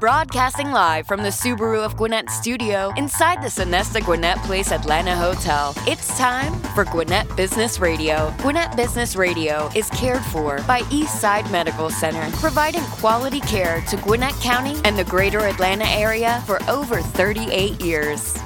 Broadcasting 0.00 0.70
live 0.70 1.08
from 1.08 1.24
the 1.24 1.28
Subaru 1.28 1.84
of 1.84 1.96
Gwinnett 1.96 2.30
studio 2.30 2.92
inside 2.96 3.42
the 3.42 3.48
Sonesta 3.48 4.00
Gwinnett 4.00 4.36
Place 4.44 4.70
Atlanta 4.70 5.16
Hotel. 5.16 5.74
It's 5.88 6.16
time 6.16 6.54
for 6.72 6.84
Gwinnett 6.84 7.34
Business 7.34 7.80
Radio. 7.80 8.32
Gwinnett 8.38 8.76
Business 8.76 9.16
Radio 9.16 9.68
is 9.74 9.90
cared 9.90 10.22
for 10.26 10.62
by 10.68 10.82
Eastside 10.82 11.50
Medical 11.50 11.90
Center, 11.90 12.24
providing 12.36 12.84
quality 12.84 13.40
care 13.40 13.80
to 13.88 13.96
Gwinnett 13.96 14.34
County 14.34 14.76
and 14.84 14.96
the 14.96 15.02
greater 15.02 15.40
Atlanta 15.40 15.86
area 15.86 16.44
for 16.46 16.62
over 16.70 17.02
38 17.02 17.80
years. 17.80 18.38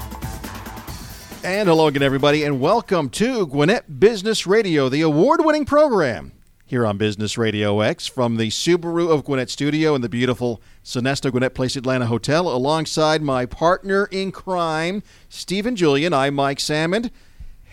And 1.45 1.69
hello 1.69 1.89
again, 1.89 2.03
everybody, 2.03 2.45
and 2.45 2.63
welcome 2.63 3.11
to 3.11 3.47
Gwinnett 3.47 4.01
Business 4.01 4.47
Radio, 4.47 4.89
the 4.89 5.03
award 5.03 5.45
winning 5.45 5.67
program 5.67 6.33
here 6.73 6.87
on 6.87 6.97
Business 6.97 7.37
Radio 7.37 7.81
X 7.81 8.07
from 8.07 8.39
the 8.39 8.49
Subaru 8.49 9.11
of 9.11 9.27
Gwinnett 9.27 9.51
studio 9.51 9.95
in 9.95 10.01
the 10.01 10.09
beautiful 10.09 10.63
Sonesta 10.83 11.31
Gwinnett 11.31 11.53
Place 11.53 11.77
Atlanta 11.77 12.07
Hotel, 12.07 12.49
alongside 12.49 13.21
my 13.21 13.45
partner 13.45 14.09
in 14.11 14.33
crime, 14.33 15.03
Stephen 15.29 15.77
Julian. 15.77 16.15
I'm 16.15 16.35
Mike 16.35 16.57
Salmond. 16.57 17.11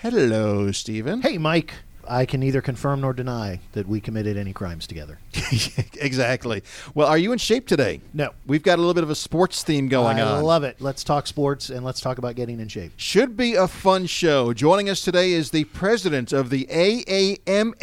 Hello, 0.02 0.74
Stephen. 0.74 1.22
Hey, 1.22 1.38
Mike. 1.38 1.76
I 2.10 2.26
can 2.26 2.40
neither 2.40 2.60
confirm 2.62 3.02
nor 3.02 3.14
deny 3.14 3.60
that 3.74 3.88
we 3.88 4.02
committed 4.02 4.36
any 4.36 4.52
crimes 4.52 4.88
together. 4.88 5.20
exactly. 6.02 6.64
Well, 6.96 7.08
are 7.08 7.18
you 7.20 7.32
in 7.32 7.38
shape 7.38 7.68
today? 7.68 8.02
No. 8.14 8.32
We've 8.48 8.64
got 8.64 8.80
a 8.80 8.82
little 8.82 8.96
bit 8.96 9.04
of 9.04 9.12
a 9.12 9.16
sports 9.16 9.62
theme 9.64 9.88
going 9.88 10.18
I 10.18 10.24
on. 10.24 10.38
I 10.40 10.42
love 10.42 10.64
it. 10.64 10.82
Let's 10.82 11.04
talk 11.04 11.28
sports 11.28 11.70
and 11.70 11.86
let's 11.86 12.02
talk 12.02 12.18
about 12.18 12.36
getting 12.36 12.60
in 12.60 12.68
shape. 12.68 12.94
Should 12.98 13.38
be 13.38 13.54
a 13.54 13.68
fun 13.68 14.08
show. 14.08 14.54
Joining 14.54 14.90
us 14.90 15.04
today 15.04 15.34
is 15.34 15.52
the 15.52 15.66
president 15.66 16.34
of 16.34 16.50
the 16.50 16.66
AAMSBL. 16.66 17.76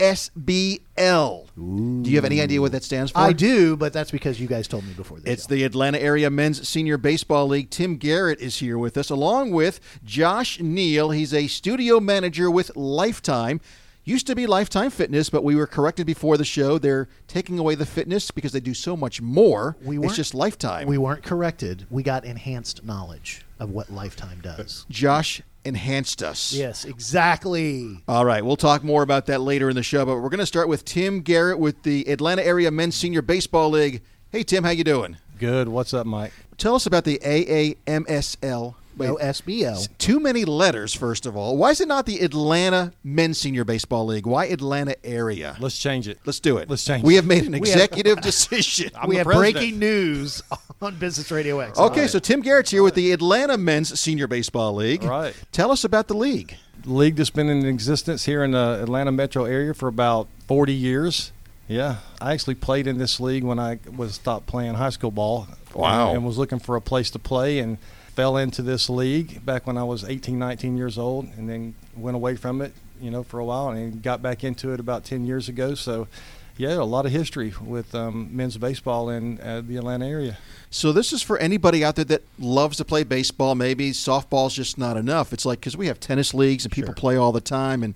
Ooh. 1.59 2.02
Do 2.02 2.11
you 2.11 2.16
have 2.16 2.24
any 2.24 2.41
idea 2.41 2.61
what 2.61 2.73
that 2.73 2.83
stands 2.83 3.13
for? 3.13 3.19
I 3.19 3.33
do, 3.33 3.77
but 3.77 3.93
that's 3.93 4.11
because 4.11 4.41
you 4.41 4.49
guys 4.49 4.66
told 4.66 4.85
me 4.85 4.93
before. 4.95 5.19
It's 5.24 5.47
the 5.47 5.63
Atlanta 5.63 5.99
Area 6.01 6.30
Men's 6.30 6.69
Senior 6.69 6.99
Baseball 6.99 7.47
League. 7.47 7.71
Tim 7.71 7.97
Garrett 7.97 8.41
is 8.41 8.59
here 8.59 8.77
with 8.77 8.97
us, 8.97 9.09
along 9.09 9.52
with 9.52 9.79
Josh 10.04 10.59
Neal. 10.60 11.10
He's 11.10 11.32
a 11.32 11.47
studio 11.47 12.01
manager 12.01 12.51
with 12.51 12.74
Lifetime. 12.77 13.60
Used 14.09 14.29
to 14.29 14.37
be 14.37 14.46
Lifetime 14.46 14.90
Fitness, 14.90 15.30
but 15.30 15.43
we 15.43 15.57
were 15.57 15.66
corrected 15.66 16.07
before 16.07 16.37
the 16.37 16.45
show. 16.45 16.79
They're 16.79 17.09
taking 17.26 17.59
away 17.59 17.74
the 17.74 17.85
fitness 17.85 18.30
because 18.30 18.52
they 18.52 18.60
do 18.60 18.73
so 18.73 18.96
much 18.96 19.21
more. 19.21 19.76
We 19.82 19.98
it's 19.98 20.15
just 20.15 20.32
Lifetime. 20.32 20.87
We 20.87 20.96
weren't 20.96 21.24
corrected. 21.24 21.88
We 21.90 22.04
got 22.04 22.24
enhanced 22.24 22.85
knowledge 22.85 23.45
of 23.59 23.71
what 23.71 23.90
Lifetime 23.90 24.38
does. 24.40 24.87
Josh 24.88 25.43
enhanced 25.65 26.23
us. 26.23 26.52
Yes, 26.52 26.85
exactly. 26.85 28.01
All 28.07 28.24
right, 28.24 28.45
we'll 28.45 28.54
talk 28.54 28.85
more 28.85 29.02
about 29.02 29.26
that 29.26 29.40
later 29.40 29.68
in 29.68 29.74
the 29.74 29.82
show, 29.82 30.07
but 30.07 30.18
we're 30.18 30.29
going 30.29 30.38
to 30.38 30.46
start 30.46 30.68
with 30.68 30.85
Tim 30.85 31.20
Garrett 31.20 31.59
with 31.59 31.82
the 31.82 32.09
Atlanta 32.09 32.45
Area 32.46 32.70
Men's 32.70 32.95
Senior 32.95 33.23
Baseball 33.23 33.70
League. 33.70 34.02
Hey 34.30 34.45
Tim, 34.45 34.63
how 34.63 34.70
you 34.70 34.85
doing? 34.85 35.16
Good. 35.41 35.66
What's 35.66 35.93
up, 35.93 36.07
Mike? 36.07 36.32
Tell 36.59 36.76
us 36.76 36.87
about 36.87 37.02
the 37.02 37.18
AAMSL 37.24 38.76
Wait, 38.97 39.09
no 39.09 39.16
SBL. 39.16 39.99
Too 39.99 40.19
many 40.19 40.47
letters, 40.47 40.95
first 40.95 41.27
of 41.27 41.37
all. 41.37 41.59
Why 41.59 41.71
is 41.71 41.83
it 41.83 41.89
not 41.89 42.07
the 42.07 42.21
Atlanta 42.21 42.93
Men's 43.05 43.37
Senior 43.37 43.65
Baseball 43.65 44.07
League? 44.07 44.27
Why 44.27 44.47
Atlanta 44.47 44.97
area? 45.05 45.57
Let's 45.61 45.79
change 45.79 46.09
it. 46.09 46.19
Let's 46.25 46.41
do 46.41 46.57
it. 46.57 46.71
Let's 46.71 46.85
change 46.85 47.05
we 47.05 47.15
it. 47.15 47.16
have 47.16 47.27
made 47.27 47.45
an 47.45 47.55
executive 47.55 48.21
decision. 48.23 48.91
I'm 48.95 49.09
we 49.09 49.16
have 49.16 49.27
president. 49.27 49.55
breaking 49.55 49.79
news 49.79 50.43
on 50.80 50.97
Business 50.97 51.30
Radio 51.30 51.61
X. 51.61 51.79
Okay, 51.79 52.03
right. 52.03 52.11
so 52.11 52.19
Tim 52.19 52.41
Garrett's 52.41 52.71
here 52.71 52.83
with 52.83 52.95
the 52.95 53.13
Atlanta 53.13 53.59
Men's 53.59 53.99
Senior 54.01 54.29
Baseball 54.29 54.75
League. 54.75 55.05
All 55.05 55.10
right. 55.10 55.35
Tell 55.53 55.71
us 55.71 55.85
about 55.85 56.09
the 56.09 56.15
league. 56.15 56.57
League 56.87 57.16
that's 57.16 57.31
been 57.31 57.51
in 57.51 57.66
existence 57.66 58.25
here 58.25 58.43
in 58.45 58.53
the 58.53 58.81
Atlanta 58.83 59.13
metro 59.13 59.45
area 59.45 59.75
for 59.75 59.88
about 59.88 60.29
40 60.47 60.73
years. 60.73 61.33
Yeah, 61.69 61.97
I 62.21 62.33
actually 62.33 62.55
played 62.55 62.87
in 62.87 62.97
this 62.97 63.19
league 63.19 63.43
when 63.43 63.59
I 63.59 63.81
was 63.95 64.15
stopped 64.15 64.47
playing 64.47 64.75
high 64.75 64.91
school 64.91 65.10
ball. 65.10 65.49
Wow. 65.75 66.09
And, 66.09 66.19
and 66.19 66.27
was 66.27 66.38
looking 66.38 66.60
for 66.60 66.77
a 66.77 66.81
place 66.81 67.10
to 67.10 67.19
play 67.19 67.59
and– 67.59 67.77
fell 68.17 68.39
into 68.39 68.62
this 68.62 68.89
league 68.89 69.45
back 69.45 69.67
when 69.67 69.77
I 69.77 69.84
was 69.84 70.03
18, 70.03 70.39
19 70.39 70.77
years 70.77 70.97
old, 70.97 71.27
and 71.37 71.49
then 71.49 71.75
went 71.95 72.17
away 72.17 72.34
from 72.34 72.62
it, 72.62 72.72
you 72.99 73.10
know, 73.10 73.22
for 73.22 73.38
a 73.38 73.44
while, 73.44 73.69
and 73.69 74.03
got 74.03 74.22
back 74.22 74.43
into 74.43 74.72
it 74.72 74.81
about 74.81 75.04
10 75.04 75.27
years 75.27 75.50
ago. 75.50 75.75
So, 75.75 76.09
yeah, 76.56 76.76
a 76.76 76.82
lot 76.82 77.05
of 77.05 77.12
history 77.12 77.53
with 77.60 77.94
um, 77.94 78.34
men's 78.34 78.56
baseball 78.56 79.10
in 79.10 79.38
uh, 79.41 79.60
the 79.60 79.76
Atlanta 79.76 80.06
area. 80.06 80.38
So 80.71 80.93
this 80.93 81.12
is 81.12 81.22
for 81.22 81.37
anybody 81.37 81.84
out 81.84 81.97
there 81.97 82.06
that 82.06 82.22
loves 82.38 82.78
to 82.78 82.87
play 82.87 83.05
baseball. 83.05 83.55
Maybe 83.55 83.91
softball's 83.91 84.55
just 84.55 84.78
not 84.78 84.97
enough. 84.97 85.34
It's 85.34 85.44
like 85.44 85.60
because 85.60 85.76
we 85.76 85.88
have 85.88 86.00
tennis 86.00 86.32
leagues 86.32 86.65
and 86.65 86.72
people 86.72 86.88
sure. 86.88 86.94
play 86.94 87.16
all 87.16 87.32
the 87.32 87.43
time, 87.43 87.82
and 87.82 87.94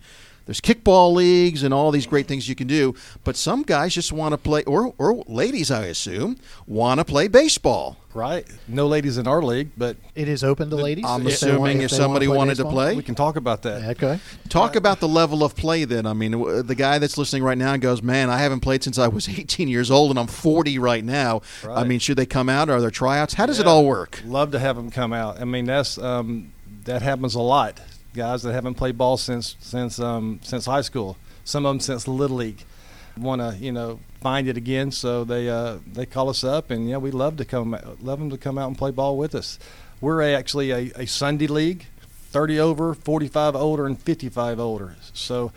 there's 0.50 0.60
kickball 0.60 1.14
leagues 1.14 1.62
and 1.62 1.72
all 1.72 1.92
these 1.92 2.08
great 2.08 2.26
things 2.26 2.48
you 2.48 2.56
can 2.56 2.66
do. 2.66 2.92
But 3.22 3.36
some 3.36 3.62
guys 3.62 3.94
just 3.94 4.12
want 4.12 4.32
to 4.32 4.36
play, 4.36 4.64
or 4.64 4.92
or 4.98 5.22
ladies, 5.28 5.70
I 5.70 5.84
assume, 5.84 6.38
want 6.66 6.98
to 6.98 7.04
play 7.04 7.28
baseball. 7.28 7.98
Right. 8.12 8.44
No 8.66 8.88
ladies 8.88 9.16
in 9.16 9.28
our 9.28 9.40
league, 9.40 9.70
but 9.78 9.96
it 10.16 10.26
is 10.26 10.42
open 10.42 10.68
to 10.70 10.74
ladies. 10.74 11.04
I'm 11.06 11.24
if 11.24 11.34
assuming 11.34 11.60
want, 11.60 11.76
if, 11.76 11.82
if 11.84 11.90
somebody 11.92 12.26
wanted 12.26 12.56
baseball? 12.56 12.72
to 12.72 12.74
play, 12.74 12.96
we 12.96 13.04
can 13.04 13.14
talk 13.14 13.36
about 13.36 13.62
that. 13.62 13.90
Okay. 13.90 14.18
Talk 14.48 14.74
about 14.74 14.98
the 14.98 15.06
level 15.06 15.44
of 15.44 15.54
play. 15.54 15.84
Then 15.84 16.04
I 16.04 16.14
mean, 16.14 16.32
the 16.66 16.74
guy 16.74 16.98
that's 16.98 17.16
listening 17.16 17.44
right 17.44 17.56
now 17.56 17.76
goes, 17.76 18.02
"Man, 18.02 18.28
I 18.28 18.38
haven't 18.38 18.58
played 18.58 18.82
since 18.82 18.98
I 18.98 19.06
was 19.06 19.28
18 19.38 19.68
years 19.68 19.88
old, 19.88 20.10
and 20.10 20.18
I'm 20.18 20.26
40 20.26 20.80
right 20.80 21.04
now. 21.04 21.42
Right. 21.62 21.78
I 21.78 21.84
mean, 21.84 22.00
should 22.00 22.18
they 22.18 22.26
come 22.26 22.48
out? 22.48 22.68
Are 22.68 22.80
there 22.80 22.90
tryouts? 22.90 23.34
How 23.34 23.46
does 23.46 23.58
yeah. 23.58 23.66
it 23.66 23.68
all 23.68 23.86
work? 23.86 24.20
Love 24.26 24.50
to 24.50 24.58
have 24.58 24.74
them 24.74 24.90
come 24.90 25.12
out. 25.12 25.40
I 25.40 25.44
mean, 25.44 25.66
that's 25.66 25.96
um, 25.96 26.52
that 26.86 27.02
happens 27.02 27.36
a 27.36 27.40
lot 27.40 27.80
guys 28.14 28.42
that 28.42 28.52
haven't 28.52 28.74
played 28.74 28.98
ball 28.98 29.16
since 29.16 29.56
since 29.60 29.98
um, 29.98 30.40
since 30.42 30.66
high 30.66 30.80
school. 30.80 31.16
Some 31.44 31.66
of 31.66 31.70
them 31.70 31.80
since 31.80 32.06
little 32.06 32.36
league. 32.36 32.64
Want 33.16 33.40
to 33.40 33.56
you 33.58 33.72
know 33.72 34.00
find 34.20 34.48
it 34.48 34.56
again, 34.56 34.90
so 34.92 35.24
they 35.24 35.48
uh, 35.48 35.78
they 35.86 36.06
call 36.06 36.28
us 36.28 36.44
up, 36.44 36.70
and 36.70 36.88
yeah, 36.88 36.98
we 36.98 37.10
love 37.10 37.36
to 37.38 37.44
come 37.44 37.76
love 38.00 38.18
them 38.18 38.30
to 38.30 38.38
come 38.38 38.58
out 38.58 38.68
and 38.68 38.78
play 38.78 38.90
ball 38.90 39.16
with 39.16 39.34
us. 39.34 39.58
We're 40.00 40.22
actually 40.34 40.70
a, 40.70 40.92
a 40.96 41.06
Sunday 41.06 41.46
league, 41.46 41.86
30 42.30 42.58
over, 42.58 42.94
45 42.94 43.54
older, 43.54 43.84
and 43.84 44.00
55 44.00 44.58
older. 44.58 44.96
So 45.12 45.52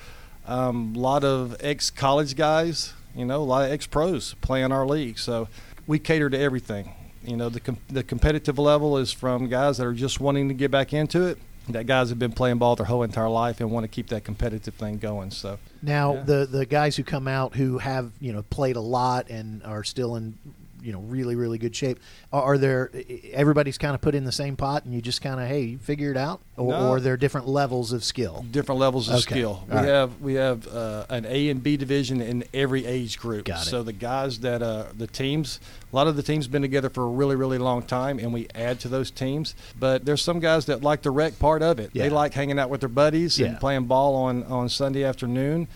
a 0.46 0.54
um, 0.54 0.94
lot 0.94 1.24
of 1.24 1.56
ex 1.62 1.90
college 1.90 2.36
guys, 2.36 2.94
you 3.16 3.24
know, 3.24 3.42
a 3.42 3.44
lot 3.44 3.66
of 3.66 3.72
ex 3.72 3.88
pros 3.88 4.34
play 4.42 4.62
in 4.64 4.72
our 4.74 4.86
league. 4.86 5.18
So 5.18 5.48
we 5.88 6.00
cater 6.00 6.30
to 6.30 6.38
everything. 6.38 6.94
You 7.24 7.38
know, 7.38 7.48
the 7.48 7.62
com- 7.62 7.78
the 7.90 8.04
competitive 8.04 8.60
level 8.60 8.98
is 8.98 9.14
from 9.14 9.48
guys 9.48 9.78
that 9.78 9.88
are 9.88 9.94
just 9.94 10.20
wanting 10.20 10.50
to 10.50 10.54
get 10.54 10.72
back 10.72 10.92
into 10.92 11.26
it 11.26 11.38
that 11.70 11.86
guys 11.86 12.10
have 12.10 12.20
been 12.20 12.32
playing 12.32 12.58
ball 12.58 12.76
their 12.76 12.86
whole 12.86 13.04
entire 13.04 13.30
life 13.30 13.62
and 13.62 13.72
want 13.72 13.84
to 13.86 13.88
keep 13.88 14.08
that 14.08 14.24
competitive 14.24 14.74
thing 14.74 14.98
going. 14.98 15.32
So 15.32 15.60
now 15.82 16.16
yeah. 16.16 16.24
the 16.24 16.46
the 16.46 16.66
guys 16.66 16.96
who 16.96 17.04
come 17.04 17.28
out 17.28 17.56
who 17.56 17.78
have 17.78 18.12
you 18.20 18.34
know 18.34 18.44
played 18.44 18.76
a 18.76 18.82
lot 18.82 19.30
and 19.30 19.64
are 19.64 19.84
still 19.84 20.16
in 20.16 20.38
you 20.84 20.92
know 20.92 21.00
really 21.00 21.36
really 21.36 21.58
good 21.58 21.76
shape. 21.76 22.00
Are, 22.32 22.42
are 22.42 22.58
there 22.58 22.92
everybody's 23.32 23.78
kind 23.78 23.96
of 23.96 24.02
put 24.02 24.16
in 24.16 24.24
the 24.24 24.32
same 24.32 24.56
pot 24.56 24.86
and 24.86 24.94
you 24.94 25.02
just 25.02 25.22
kind 25.22 25.40
of 25.40 25.48
hey 25.48 25.78
figure 25.78 26.12
it 26.12 26.18
out, 26.18 26.42
or, 26.58 26.72
no. 26.72 26.88
or 26.88 26.98
are 26.98 27.00
there 27.00 27.18
different 27.18 27.48
levels 27.48 27.94
of 27.94 28.04
skill? 28.04 28.46
Different 28.52 28.80
levels 28.80 29.08
of 29.08 29.16
okay. 29.16 29.22
skill. 29.22 29.64
we 29.68 29.76
right. 29.76 29.86
have 29.86 30.22
we 30.22 30.34
have 30.36 30.68
uh, 30.68 31.06
an 31.10 31.26
A 31.26 31.50
and 31.50 31.64
B 31.64 31.78
division 31.78 32.22
in 32.22 32.44
every 32.54 32.86
age 32.86 33.18
group. 33.18 33.46
Got 33.46 33.66
it. 33.66 33.70
So 33.70 33.84
the 33.84 33.94
guys 33.94 34.40
that 34.40 34.62
uh, 34.62 34.88
the 34.96 35.08
teams, 35.08 35.60
a 35.92 35.96
lot 35.96 36.08
of 36.08 36.16
the 36.16 36.24
teams 36.24 36.48
been 36.48 36.62
together 36.62 36.90
for 36.90 37.04
a 37.04 37.10
really 37.10 37.36
really 37.36 37.58
long 37.58 37.84
time, 37.84 38.20
and 38.20 38.34
we 38.34 38.48
add 38.54 38.80
to 38.82 38.90
those 38.90 39.10
teams. 39.10 39.56
But 39.80 40.06
there's 40.06 40.22
some 40.22 40.40
guys 40.40 40.66
that 40.66 40.84
like 40.84 41.02
the 41.02 41.12
rec 41.12 41.40
part 41.40 41.62
of 41.62 41.80
it. 41.80 41.92
Yeah. 41.94 42.04
They 42.04 42.10
like 42.10 42.34
hanging 42.34 42.60
out 42.60 42.70
with 42.70 42.82
their 42.82 42.90
buddies 42.90 43.40
yeah. 43.40 43.48
and 43.48 43.60
playing 43.60 43.86
ball 43.86 44.16
on 44.16 44.44
on 44.44 44.70
Sunday 44.70 45.04
afternoon 45.04 45.68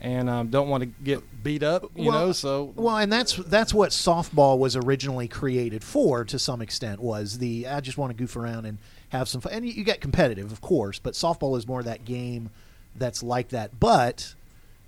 and 0.00 0.28
um, 0.28 0.48
don't 0.48 0.68
want 0.68 0.82
to 0.82 0.86
get 0.86 1.42
beat 1.42 1.62
up, 1.62 1.90
you 1.94 2.10
well, 2.10 2.26
know. 2.26 2.32
So 2.32 2.72
well, 2.76 2.96
and 2.98 3.12
that's 3.12 3.36
that's 3.36 3.72
what 3.72 3.90
softball 3.90 4.58
was 4.58 4.76
originally 4.76 5.28
created 5.28 5.82
for, 5.82 6.24
to 6.24 6.38
some 6.38 6.60
extent. 6.60 7.00
Was 7.00 7.38
the 7.38 7.66
I 7.66 7.80
just 7.80 7.98
want 7.98 8.10
to 8.10 8.16
goof 8.16 8.36
around 8.36 8.66
and 8.66 8.78
have 9.10 9.28
some 9.28 9.40
fun, 9.40 9.52
and 9.52 9.66
you, 9.66 9.72
you 9.72 9.84
get 9.84 10.00
competitive, 10.00 10.52
of 10.52 10.60
course, 10.60 10.98
but 10.98 11.14
softball 11.14 11.56
is 11.56 11.66
more 11.66 11.82
that 11.82 12.04
game 12.04 12.50
that's 12.94 13.22
like 13.22 13.48
that. 13.50 13.78
But 13.80 14.34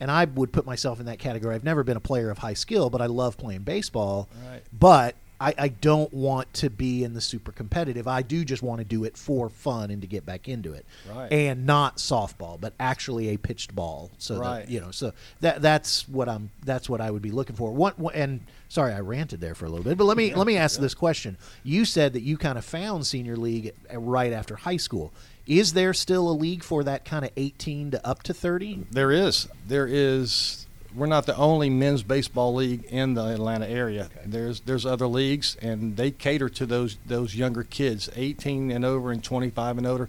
and 0.01 0.11
I 0.11 0.27
would 0.27 0.53
put 0.53 0.67
myself 0.67 1.01
in 1.01 1.07
that 1.07 1.19
category. 1.19 1.55
I've 1.55 1.65
never 1.65 1.83
been 1.83 1.97
a 1.97 2.01
player 2.01 2.31
of 2.31 2.39
high 2.39 2.55
skill, 2.55 2.91
but 2.91 3.01
I 3.01 3.07
love 3.07 3.37
playing 3.37 3.63
baseball. 3.63 4.29
Right. 4.49 4.63
But 4.73 5.17
I, 5.41 5.54
I 5.56 5.69
don't 5.69 6.12
want 6.12 6.52
to 6.55 6.70
be 6.70 7.05
in 7.05 7.14
the 7.14 7.20
super 7.20 7.52
competitive. 7.52 8.08
I 8.08 8.23
do 8.23 8.44
just 8.44 8.62
want 8.62 8.81
to 8.81 8.85
do 8.85 9.05
it 9.05 9.17
for 9.17 9.49
fun 9.49 9.90
and 9.90 10.02
to 10.02 10.08
get 10.08 10.26
back 10.26 10.49
into 10.49 10.73
it, 10.73 10.85
right. 11.14 11.32
and 11.32 11.64
not 11.64 11.99
softball, 11.99 12.61
but 12.61 12.75
actually 12.81 13.29
a 13.29 13.37
pitched 13.37 13.75
ball. 13.75 14.11
So 14.19 14.38
right. 14.38 14.61
that, 14.61 14.70
you 14.70 14.81
know, 14.81 14.90
so 14.90 15.12
that 15.40 15.62
that's 15.62 16.08
what 16.08 16.29
I'm. 16.29 16.50
That's 16.64 16.88
what 16.88 17.00
I 17.00 17.11
would 17.11 17.23
be 17.23 17.31
looking 17.31 17.56
for. 17.56 17.70
One 17.73 17.94
and 18.14 18.40
sorry, 18.69 18.93
I 18.93 19.00
ranted 19.00 19.40
there 19.40 19.55
for 19.55 19.67
a 19.67 19.69
little 19.69 19.85
bit, 19.85 19.96
but 19.96 20.05
let 20.05 20.17
me 20.17 20.29
yeah, 20.31 20.37
let 20.37 20.46
me 20.46 20.56
ask 20.56 20.79
yeah. 20.79 20.82
this 20.82 20.94
question. 20.94 21.37
You 21.62 21.84
said 21.84 22.14
that 22.14 22.23
you 22.23 22.37
kind 22.37 22.58
of 22.58 22.64
found 22.64 23.06
senior 23.06 23.37
league 23.37 23.75
uh, 23.93 23.99
right 23.99 24.32
after 24.32 24.56
high 24.56 24.76
school. 24.76 25.12
Is 25.46 25.73
there 25.73 25.94
still 25.94 26.29
a 26.29 26.32
league 26.32 26.62
for 26.62 26.84
that 26.84 27.06
kind 27.06 27.25
of 27.25 27.31
18 27.37 27.93
to 27.93 28.06
up 28.06 28.23
to 28.25 28.34
30? 28.34 28.87
There 28.91 29.11
is. 29.11 29.49
There 29.67 29.87
is 29.87 30.67
we're 30.94 31.06
not 31.06 31.26
the 31.26 31.37
only 31.37 31.70
men's 31.70 32.02
baseball 32.02 32.55
league 32.55 32.85
in 32.85 33.14
the 33.14 33.26
Atlanta 33.26 33.69
area. 33.69 34.05
Okay. 34.05 34.26
There's 34.26 34.61
there's 34.61 34.87
other 34.87 35.06
leagues, 35.06 35.56
and 35.61 35.96
they 35.96 36.11
cater 36.11 36.49
to 36.50 36.67
those 36.67 36.96
those 37.06 37.35
younger 37.35 37.62
kids, 37.62 38.08
18 38.17 38.70
and 38.70 38.85
over 38.85 39.12
and 39.12 39.23
25 39.23 39.79
and 39.79 39.87
older. 39.87 40.08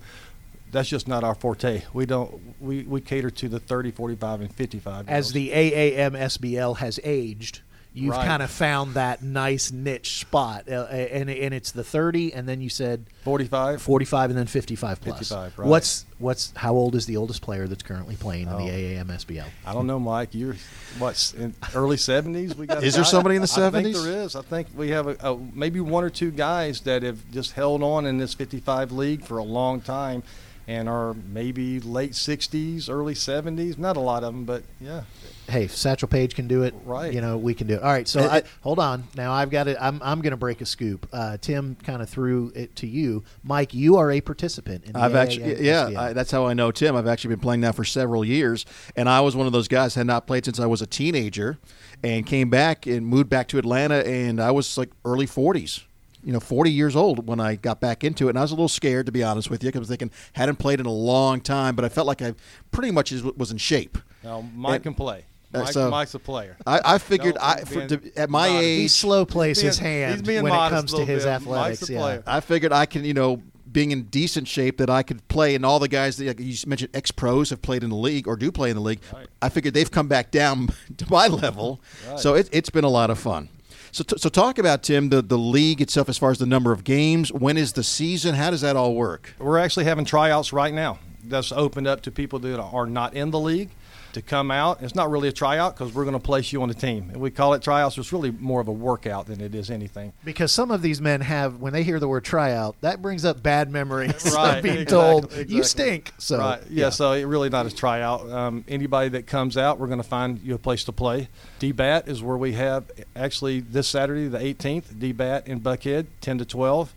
That's 0.71 0.89
just 0.89 1.07
not 1.07 1.23
our 1.23 1.35
forte. 1.35 1.83
We 1.93 2.05
don't 2.05 2.55
we, 2.61 2.83
we 2.83 3.01
cater 3.01 3.31
to 3.31 3.49
the 3.49 3.59
30, 3.59 3.91
45, 3.91 4.41
and 4.41 4.53
55. 4.53 5.09
As 5.09 5.31
the 5.31 5.49
AAMSBL 5.49 6.77
has 6.77 6.99
aged, 7.03 7.61
you've 7.93 8.11
Right. 8.15 8.25
kind 8.27 8.43
of 8.43 8.51
found 8.51 8.93
that 8.93 9.23
nice 9.23 9.71
niche 9.71 10.19
spot, 10.21 10.69
uh, 10.69 10.83
and 10.91 11.29
and 11.29 11.53
it's 11.53 11.71
the 11.71 11.83
30, 11.83 12.33
and 12.33 12.47
then 12.47 12.61
you 12.61 12.69
said 12.69 13.05
45. 13.23 13.81
45, 13.81 14.29
and 14.29 14.37
then 14.39 14.45
55 14.45 15.01
plus. 15.01 15.17
55, 15.19 15.57
right. 15.57 15.67
What's 15.67 16.05
what's 16.19 16.51
how 16.55 16.73
old 16.75 16.95
is 16.95 17.05
the 17.07 17.17
oldest 17.17 17.41
player 17.41 17.67
that's 17.67 17.81
currently 17.83 18.15
playing 18.15 18.43
in 18.47 18.53
Oh. 18.53 18.57
the 18.59 18.69
AAMSBL? 18.69 19.45
I 19.65 19.73
don't 19.73 19.87
know, 19.87 19.99
Mike. 19.99 20.29
You're 20.33 20.55
what's 20.99 21.33
in 21.33 21.53
early 21.73 21.97
seventies? 21.97 22.55
We 22.55 22.67
got. 22.67 22.83
Is 22.83 22.93
there 22.93 23.03
guy? 23.03 23.09
somebody 23.09 23.35
in 23.37 23.41
the 23.41 23.51
I 23.51 23.69
think 23.71 23.87
70s? 23.95 24.03
there 24.03 24.21
is. 24.23 24.35
I 24.35 24.41
think 24.41 24.67
we 24.75 24.89
have 24.89 25.07
a, 25.07 25.15
a, 25.31 25.37
maybe 25.53 25.79
one 25.79 26.03
or 26.03 26.09
two 26.09 26.31
guys 26.31 26.81
that 26.81 27.03
have 27.03 27.19
just 27.31 27.53
held 27.53 27.81
on 27.83 28.05
in 28.05 28.17
this 28.17 28.33
55 28.33 28.91
league 28.91 29.23
for 29.23 29.37
a 29.39 29.43
long 29.43 29.81
time, 29.81 30.23
and 30.69 30.87
are 30.87 31.15
maybe 31.33 31.79
late 31.79 32.11
60s, 32.11 32.91
early 32.91 33.15
70s. 33.15 33.79
Not 33.79 33.97
a 33.97 33.99
lot 33.99 34.23
of 34.23 34.31
them, 34.35 34.45
but 34.45 34.61
yeah. 34.79 35.01
Hey, 35.47 35.63
if 35.63 35.75
Satchel 35.75 36.07
Paige 36.07 36.35
can 36.35 36.47
do 36.47 36.61
it. 36.61 36.75
Right. 36.85 37.11
You 37.11 37.21
know, 37.21 37.39
we 37.39 37.55
can 37.55 37.65
do 37.65 37.73
it. 37.73 37.81
All 37.81 37.91
right. 37.91 38.07
So 38.07 38.19
It- 38.19 38.31
I, 38.31 38.43
hold 38.61 38.77
on. 38.77 39.05
Now 39.15 39.33
I've 39.33 39.49
got 39.49 39.67
it. 39.67 39.77
I'm 39.81 39.99
I'm 40.03 40.21
going 40.21 40.29
to 40.29 40.37
break 40.37 40.61
a 40.61 40.67
scoop. 40.67 41.09
Uh, 41.11 41.37
Tim 41.41 41.75
kind 41.83 42.03
of 42.03 42.09
threw 42.09 42.51
it 42.55 42.75
to 42.77 42.87
you, 42.87 43.23
Mike. 43.43 43.73
You 43.73 43.97
are 43.97 44.11
a 44.11 44.21
participant 44.21 44.85
in 44.85 44.93
the 44.93 44.99
I've 44.99 45.15
actually, 45.15 45.55
AAMSBL. 45.55 45.63
yeah, 45.63 45.99
I, 45.99 46.13
that's 46.13 46.29
how 46.29 46.45
I 46.45 46.53
know 46.53 46.69
Tim. 46.69 46.95
I've 46.95 47.07
actually 47.07 47.29
been 47.33 47.39
playing 47.41 47.61
now 47.61 47.71
for 47.71 47.83
several 47.83 48.23
years, 48.23 48.63
and 48.95 49.09
I 49.09 49.21
was 49.21 49.35
one 49.35 49.47
of 49.47 49.53
those 49.53 49.67
guys 49.67 49.95
had 49.95 50.05
not 50.05 50.27
played 50.27 50.45
since 50.45 50.59
I 50.59 50.67
was 50.67 50.83
a 50.83 50.87
teenager, 50.87 51.57
and 52.03 52.27
came 52.27 52.51
back 52.51 52.85
and 52.85 53.07
moved 53.07 53.29
back 53.29 53.47
to 53.47 53.57
Atlanta, 53.57 54.05
and 54.07 54.39
I 54.39 54.51
was 54.51 54.77
like 54.77 54.91
early 55.03 55.25
forties, 55.25 55.83
you 56.23 56.33
know, 56.33 56.39
forty 56.39 56.71
years 56.71 56.95
old 56.95 57.27
when 57.27 57.39
I 57.39 57.55
got 57.55 57.79
back 57.79 58.03
into 58.03 58.27
it, 58.27 58.31
and 58.31 58.39
I 58.39 58.41
was 58.41 58.51
a 58.51 58.55
little 58.55 58.67
scared 58.67 59.05
to 59.07 59.11
be 59.11 59.23
honest 59.23 59.49
with 59.49 59.63
you, 59.63 59.67
because 59.69 59.79
I 59.79 59.81
was 59.81 59.89
thinking 59.89 60.11
hadn't 60.33 60.57
played 60.57 60.79
in 60.79 60.85
a 60.85 60.91
long 60.91 61.41
time, 61.41 61.75
but 61.75 61.85
I 61.85 61.89
felt 61.89 62.07
like 62.07 62.21
I 62.21 62.33
pretty 62.71 62.91
much 62.91 63.11
is- 63.11 63.23
was 63.23 63.51
in 63.51 63.57
shape. 63.57 63.97
Now 64.23 64.41
Mike 64.55 64.75
And- 64.75 64.83
can 64.83 64.93
play. 64.95 65.25
Uh, 65.51 65.59
Mike, 65.63 65.71
so- 65.73 65.89
Mike's 65.89 66.13
a 66.13 66.19
player. 66.19 66.57
I, 66.67 66.79
I 66.85 66.97
figured 66.99 67.33
Don't 67.35 67.43
I 67.43 67.63
for, 67.63 67.87
to, 67.87 67.99
at 68.15 68.29
my 68.29 68.49
modest. 68.49 68.63
age 68.63 68.81
he 68.81 68.87
slow 68.89 69.25
plays 69.25 69.57
He's 69.59 69.77
his 69.77 69.79
being- 69.79 69.91
hand 70.03 70.27
when 70.27 70.45
it 70.45 70.69
comes 70.69 70.93
to 70.93 71.03
his 71.03 71.23
bit. 71.23 71.29
athletics. 71.31 71.81
Mike's 71.81 71.89
a 71.89 71.93
yeah. 71.93 72.21
I 72.27 72.39
figured 72.39 72.71
I 72.71 72.85
could, 72.85 73.03
you 73.05 73.15
know, 73.15 73.41
being 73.71 73.91
in 73.91 74.03
decent 74.03 74.47
shape 74.47 74.77
that 74.77 74.89
I 74.91 75.01
could 75.03 75.27
play, 75.27 75.55
and 75.55 75.65
all 75.65 75.79
the 75.79 75.87
guys 75.87 76.17
that 76.17 76.25
like 76.27 76.39
you 76.39 76.55
mentioned, 76.67 76.89
ex 76.95 77.09
pros 77.11 77.49
have 77.51 77.61
played 77.63 77.83
in 77.83 77.89
the 77.91 77.95
league 77.95 78.27
or 78.27 78.35
do 78.35 78.51
play 78.51 78.69
in 78.69 78.75
the 78.75 78.81
league. 78.81 78.99
Right. 79.13 79.27
I 79.41 79.49
figured 79.49 79.73
they've 79.73 79.89
come 79.89 80.07
back 80.07 80.29
down 80.31 80.69
to 80.97 81.09
my 81.09 81.27
level, 81.27 81.79
Right. 82.07 82.19
so 82.19 82.33
it, 82.35 82.49
it's 82.51 82.69
been 82.69 82.83
a 82.83 82.89
lot 82.89 83.09
of 83.09 83.17
fun. 83.19 83.49
So, 83.91 84.03
t- 84.03 84.17
so 84.17 84.29
talk 84.29 84.57
about 84.57 84.83
Tim 84.83 85.09
the 85.09 85.21
the 85.21 85.37
league 85.37 85.81
itself 85.81 86.09
as 86.09 86.17
far 86.17 86.31
as 86.31 86.37
the 86.37 86.45
number 86.45 86.71
of 86.71 86.83
games. 86.83 87.31
When 87.31 87.57
is 87.57 87.73
the 87.73 87.83
season? 87.83 88.35
How 88.35 88.51
does 88.51 88.61
that 88.61 88.75
all 88.75 88.95
work? 88.95 89.33
We're 89.39 89.57
actually 89.59 89.85
having 89.85 90.05
tryouts 90.05 90.53
right 90.53 90.73
now. 90.73 90.99
That's 91.23 91.51
opened 91.51 91.87
up 91.87 92.01
to 92.03 92.11
people 92.11 92.39
that 92.39 92.59
are 92.59 92.85
not 92.85 93.13
in 93.13 93.31
the 93.31 93.39
league 93.39 93.69
to 94.13 94.21
come 94.21 94.51
out. 94.51 94.81
It's 94.81 94.95
not 94.95 95.09
really 95.09 95.27
a 95.27 95.31
tryout 95.31 95.75
because 95.77 95.93
we're 95.93 96.03
going 96.03 96.13
to 96.13 96.19
place 96.19 96.51
you 96.51 96.61
on 96.61 96.67
the 96.69 96.73
team. 96.73 97.09
And 97.11 97.21
we 97.21 97.31
call 97.31 97.53
it 97.53 97.61
tryouts. 97.61 97.97
It's 97.97 98.11
really 98.11 98.31
more 98.31 98.61
of 98.61 98.67
a 98.67 98.71
workout 98.71 99.27
than 99.27 99.41
it 99.41 99.53
is 99.53 99.69
anything. 99.69 100.13
Because 100.23 100.51
some 100.51 100.71
of 100.71 100.81
these 100.81 100.99
men 101.01 101.21
have, 101.21 101.57
when 101.59 101.73
they 101.73 101.83
hear 101.83 101.99
the 101.99 102.07
word 102.07 102.23
tryout, 102.23 102.75
that 102.81 103.01
brings 103.01 103.25
up 103.25 103.41
bad 103.43 103.69
memories 103.69 104.31
Right, 104.35 104.57
of 104.57 104.63
being 104.63 104.79
exactly, 104.79 104.85
told 104.97 105.25
exactly. 105.25 105.55
you 105.55 105.63
stink. 105.63 106.11
So 106.17 106.37
right. 106.39 106.61
Yeah, 106.69 106.89
So 106.89 107.11
it 107.13 107.23
really 107.23 107.49
not 107.49 107.65
a 107.65 107.75
tryout. 107.75 108.29
Um, 108.29 108.63
anybody 108.67 109.09
that 109.09 109.27
comes 109.27 109.57
out, 109.57 109.79
we're 109.79 109.87
going 109.87 110.01
to 110.01 110.07
find 110.07 110.39
you 110.41 110.55
a 110.55 110.59
place 110.59 110.83
to 110.85 110.91
play. 110.91 111.29
DBAT 111.59 112.07
is 112.07 112.21
where 112.23 112.37
we 112.37 112.53
have 112.53 112.85
actually 113.15 113.59
this 113.59 113.87
Saturday, 113.87 114.27
the 114.27 114.39
18th, 114.39 114.85
DBAT 114.95 115.47
in 115.47 115.59
Buckhead, 115.61 116.07
10 116.21 116.39
to 116.39 116.45
12. 116.45 116.93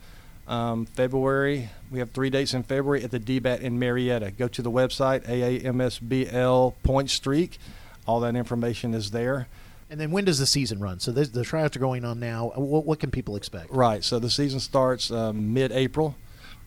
Um, 0.49 0.87
February, 0.87 1.70
we 1.93 1.99
have 1.99 2.11
three 2.12 2.31
dates 2.31 2.55
in 2.55 2.62
February 2.62 3.05
at 3.05 3.11
the 3.11 3.21
DBAT 3.21 3.61
in 3.61 3.79
Marietta. 3.79 4.31
Go 4.31 4.49
to 4.49 4.62
the 4.62 4.71
website, 4.71 5.27
AAMSBL 5.27 6.75
Point 6.83 7.11
Streak. 7.11 7.59
All 8.06 8.21
that 8.21 8.35
information 8.35 8.94
is 8.94 9.11
there. 9.11 9.47
And 9.91 10.00
then 10.00 10.11
when 10.11 10.25
does 10.25 10.39
the 10.39 10.47
season 10.47 10.81
run? 10.81 11.00
So 11.00 11.12
this, 11.12 11.29
the 11.29 11.44
tryouts 11.44 11.77
are 11.77 11.81
going 11.81 12.06
on 12.06 12.19
now. 12.19 12.50
What, 12.56 12.87
what 12.87 12.99
can 12.99 13.11
people 13.11 13.37
expect? 13.37 13.71
Right. 13.71 14.03
So 14.03 14.19
the 14.19 14.31
season 14.31 14.59
starts 14.59 15.11
um, 15.11 15.53
mid-April. 15.53 16.17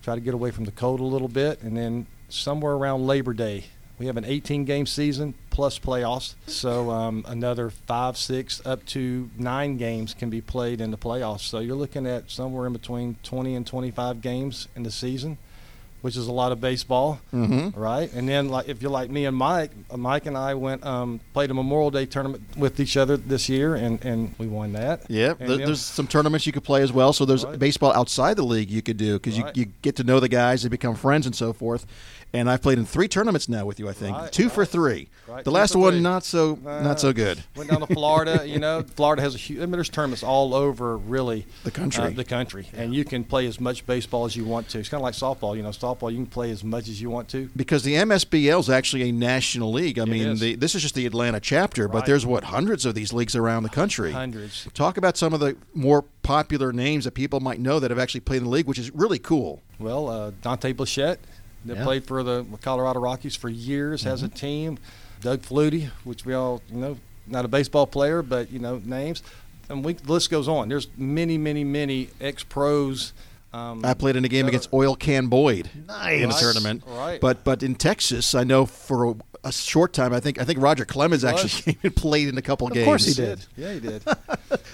Try 0.04 0.14
to 0.14 0.22
get 0.22 0.36
away 0.36 0.52
from 0.52 0.66
the 0.66 0.72
cold 0.72 1.00
a 1.00 1.04
little 1.04 1.28
bit, 1.28 1.64
and 1.64 1.76
then 1.76 2.06
somewhere 2.30 2.74
around 2.74 3.08
Labor 3.08 3.34
Day, 3.34 3.66
we 3.98 4.08
have 4.08 4.18
an 4.18 4.24
18-game 4.26 4.86
season 4.86 5.34
plus 5.50 5.80
playoffs. 5.80 6.36
So 6.48 6.90
um, 6.92 7.24
another 7.28 7.70
five, 7.70 8.18
six, 8.18 8.62
up 8.66 8.86
to 8.88 9.30
nine 9.38 9.78
games 9.78 10.14
can 10.14 10.30
be 10.30 10.42
played 10.42 10.82
in 10.82 10.92
the 10.92 10.98
playoffs. 10.98 11.42
So 11.42 11.60
you're 11.60 11.76
looking 11.76 12.06
at 12.06 12.30
somewhere 12.30 12.68
in 12.68 12.74
between 12.74 13.16
20 13.24 13.56
and 13.56 13.66
25 13.66 14.22
games 14.22 14.68
in 14.76 14.84
the 14.84 14.92
season, 14.92 15.38
which 16.06 16.16
is 16.16 16.28
a 16.28 16.32
lot 16.32 16.52
of 16.52 16.62
baseball, 16.62 17.20
Mm-hmm. 17.34 17.80
right? 17.80 18.14
And 18.14 18.30
then, 18.30 18.50
like 18.50 18.70
if 18.70 18.80
you're 18.82 18.92
like 18.92 19.10
me 19.10 19.26
and 19.26 19.36
Mike, 19.36 19.72
Mike 19.96 20.28
and 20.28 20.38
I 20.38 20.54
went 20.54 20.86
um, 20.86 21.20
played 21.34 21.50
a 21.50 21.54
Memorial 21.56 21.90
Day 21.90 22.06
tournament 22.06 22.44
with 22.56 22.80
each 22.80 22.96
other 22.96 23.18
this 23.18 23.50
year, 23.50 23.74
and, 23.74 24.04
and 24.06 24.36
we 24.38 24.46
won 24.46 24.74
that. 24.74 25.02
Yeah, 25.10 25.34
then- 25.34 25.58
there's 25.58 25.82
some 25.82 26.06
tournaments 26.06 26.46
you 26.46 26.52
could 26.54 26.64
play 26.64 26.84
as 26.84 26.94
well. 26.94 27.12
So 27.12 27.26
there's 27.26 27.44
Right. 27.44 27.58
baseball 27.58 27.92
outside 27.94 28.36
the 28.38 28.44
league 28.46 28.70
you 28.70 28.84
could 28.84 28.98
do 28.98 29.14
because 29.14 29.40
Right. 29.40 29.58
you, 29.58 29.64
you 29.66 29.72
get 29.82 29.96
to 29.96 30.04
know 30.04 30.20
the 30.20 30.30
guys, 30.30 30.62
they 30.62 30.70
become 30.70 30.94
friends 30.96 31.26
and 31.26 31.36
so 31.36 31.54
forth. 31.54 31.88
And 32.34 32.50
I've 32.50 32.62
played 32.62 32.78
in 32.80 32.86
three 32.86 33.08
tournaments 33.08 33.48
now 33.48 33.66
with 33.66 33.80
you. 33.80 33.88
I 33.88 33.94
think 33.94 34.18
Right, 34.18 34.32
two 34.32 34.50
for 34.50 34.66
three. 34.66 35.08
Right, 35.28 35.46
The 35.46 35.52
two 35.52 35.56
last 35.56 35.74
one 35.76 35.94
three. 35.94 36.02
not 36.02 36.26
so 36.26 36.60
Uh, 36.66 36.82
not 36.82 37.00
so 37.00 37.14
good. 37.14 37.42
Went 37.56 37.70
down 37.70 37.80
to 37.80 37.88
Florida. 37.88 38.44
You 38.56 38.60
know, 38.60 38.84
Florida 38.96 39.22
has 39.22 39.36
a 39.36 39.38
huge. 39.38 39.60
I 39.60 39.62
mean, 39.62 39.72
there's 39.72 39.90
tournaments 39.90 40.22
all 40.24 40.54
over, 40.54 40.98
really. 40.98 41.46
The 41.64 41.72
country. 41.72 42.04
Uh, 42.04 42.10
the 42.10 42.26
country, 42.26 42.68
and 42.76 42.94
you 42.94 43.06
can 43.06 43.24
play 43.24 43.46
as 43.48 43.60
much 43.62 43.86
baseball 43.88 44.26
as 44.26 44.36
you 44.36 44.44
want 44.44 44.68
to. 44.70 44.80
It's 44.80 44.90
kind 44.90 45.00
of 45.00 45.04
like 45.06 45.14
softball. 45.14 45.56
You 45.56 45.64
know, 45.64 45.70
softball 45.70 45.95
you 46.04 46.18
can 46.18 46.26
play 46.26 46.52
as 46.52 46.64
much 46.64 46.88
as 46.90 47.02
you 47.02 47.10
want 47.10 47.28
to. 47.30 47.50
Because 47.56 47.84
the 47.84 47.94
MSBL 47.96 48.60
is 48.60 48.70
actually 48.70 49.10
a 49.10 49.12
national 49.12 49.72
league. 49.72 49.98
I 50.00 50.04
It 50.04 50.08
mean, 50.08 50.38
the, 50.38 50.56
this 50.56 50.76
is 50.76 50.82
just 50.82 50.96
the 50.96 51.06
Atlanta 51.06 51.40
chapter, 51.40 51.88
but 51.88 52.06
there's 52.06 52.26
what 52.26 52.46
hundreds 52.46 52.86
of 52.86 52.96
these 52.96 53.12
leagues 53.14 53.36
around 53.36 53.64
the 53.64 53.70
country. 53.70 54.12
Hundreds. 54.12 54.68
Talk 54.74 54.98
about 54.98 55.18
some 55.18 55.34
of 55.34 55.40
the 55.40 55.56
more 55.74 56.04
popular 56.24 56.72
names 56.74 57.06
that 57.06 57.12
people 57.14 57.40
might 57.40 57.60
know 57.60 57.80
that 57.80 57.90
have 57.92 58.00
actually 58.00 58.22
played 58.22 58.38
in 58.38 58.44
the 58.46 58.50
league, 58.50 58.68
which 58.68 58.80
is 58.80 58.94
really 58.94 59.20
cool. 59.20 59.62
Well, 59.80 60.08
uh, 60.10 60.32
Dante 60.42 60.72
Bichette, 60.74 61.20
that 61.66 61.78
Yeah. 61.78 61.84
played 61.84 62.06
for 62.06 62.22
the 62.24 62.46
Colorado 62.62 63.00
Rockies 63.00 63.36
for 63.36 63.50
years, 63.50 64.04
has 64.04 64.22
Mm-hmm. 64.22 64.34
a 64.36 64.38
team. 64.38 64.78
Doug 65.22 65.42
Flutie, 65.42 65.90
which 66.04 66.26
we 66.26 66.34
all 66.34 66.62
you 66.70 66.78
know, 66.78 66.98
not 67.28 67.46
a 67.46 67.48
baseball 67.48 67.88
player, 67.88 68.22
but 68.22 68.52
you 68.52 68.60
know 68.60 68.82
names. 68.86 69.24
And 69.68 69.84
we, 69.84 69.94
the 69.94 70.12
list 70.12 70.30
goes 70.30 70.48
on. 70.48 70.70
There's 70.70 70.88
many, 70.96 71.40
many, 71.40 71.64
many 71.64 72.10
ex 72.22 72.44
pros. 72.44 73.14
Um, 73.56 73.86
I 73.86 73.94
played 73.94 74.18
in 74.18 74.26
a 74.26 74.28
game 74.28 74.48
against 74.48 74.74
Oil 74.74 74.96
Can 74.96 75.28
Boyd 75.28 75.70
Nice. 75.88 76.22
in 76.22 76.30
a 76.30 76.34
tournament. 76.34 76.84
Right. 76.86 77.22
But 77.22 77.44
but 77.46 77.64
in 77.64 77.76
Texas, 77.76 78.36
I 78.36 78.44
know 78.44 78.66
for 78.66 79.16
a, 79.46 79.50
a 79.50 79.52
short 79.52 79.94
time, 79.94 80.14
I 80.14 80.20
think 80.20 80.42
I 80.42 80.44
think 80.44 80.60
Roger 80.62 80.86
Clemens 80.86 81.24
actually 81.24 81.50
came 81.74 81.78
and 81.84 81.96
played 81.96 82.28
in 82.28 82.38
a 82.38 82.42
couple 82.42 82.68
Of 82.68 82.74
games. 82.74 82.84
Of 82.84 82.90
course 82.90 83.06
he 83.06 83.14
did. 83.14 83.46
Yeah, 83.56 83.74
he 83.74 83.80
did. 83.80 84.04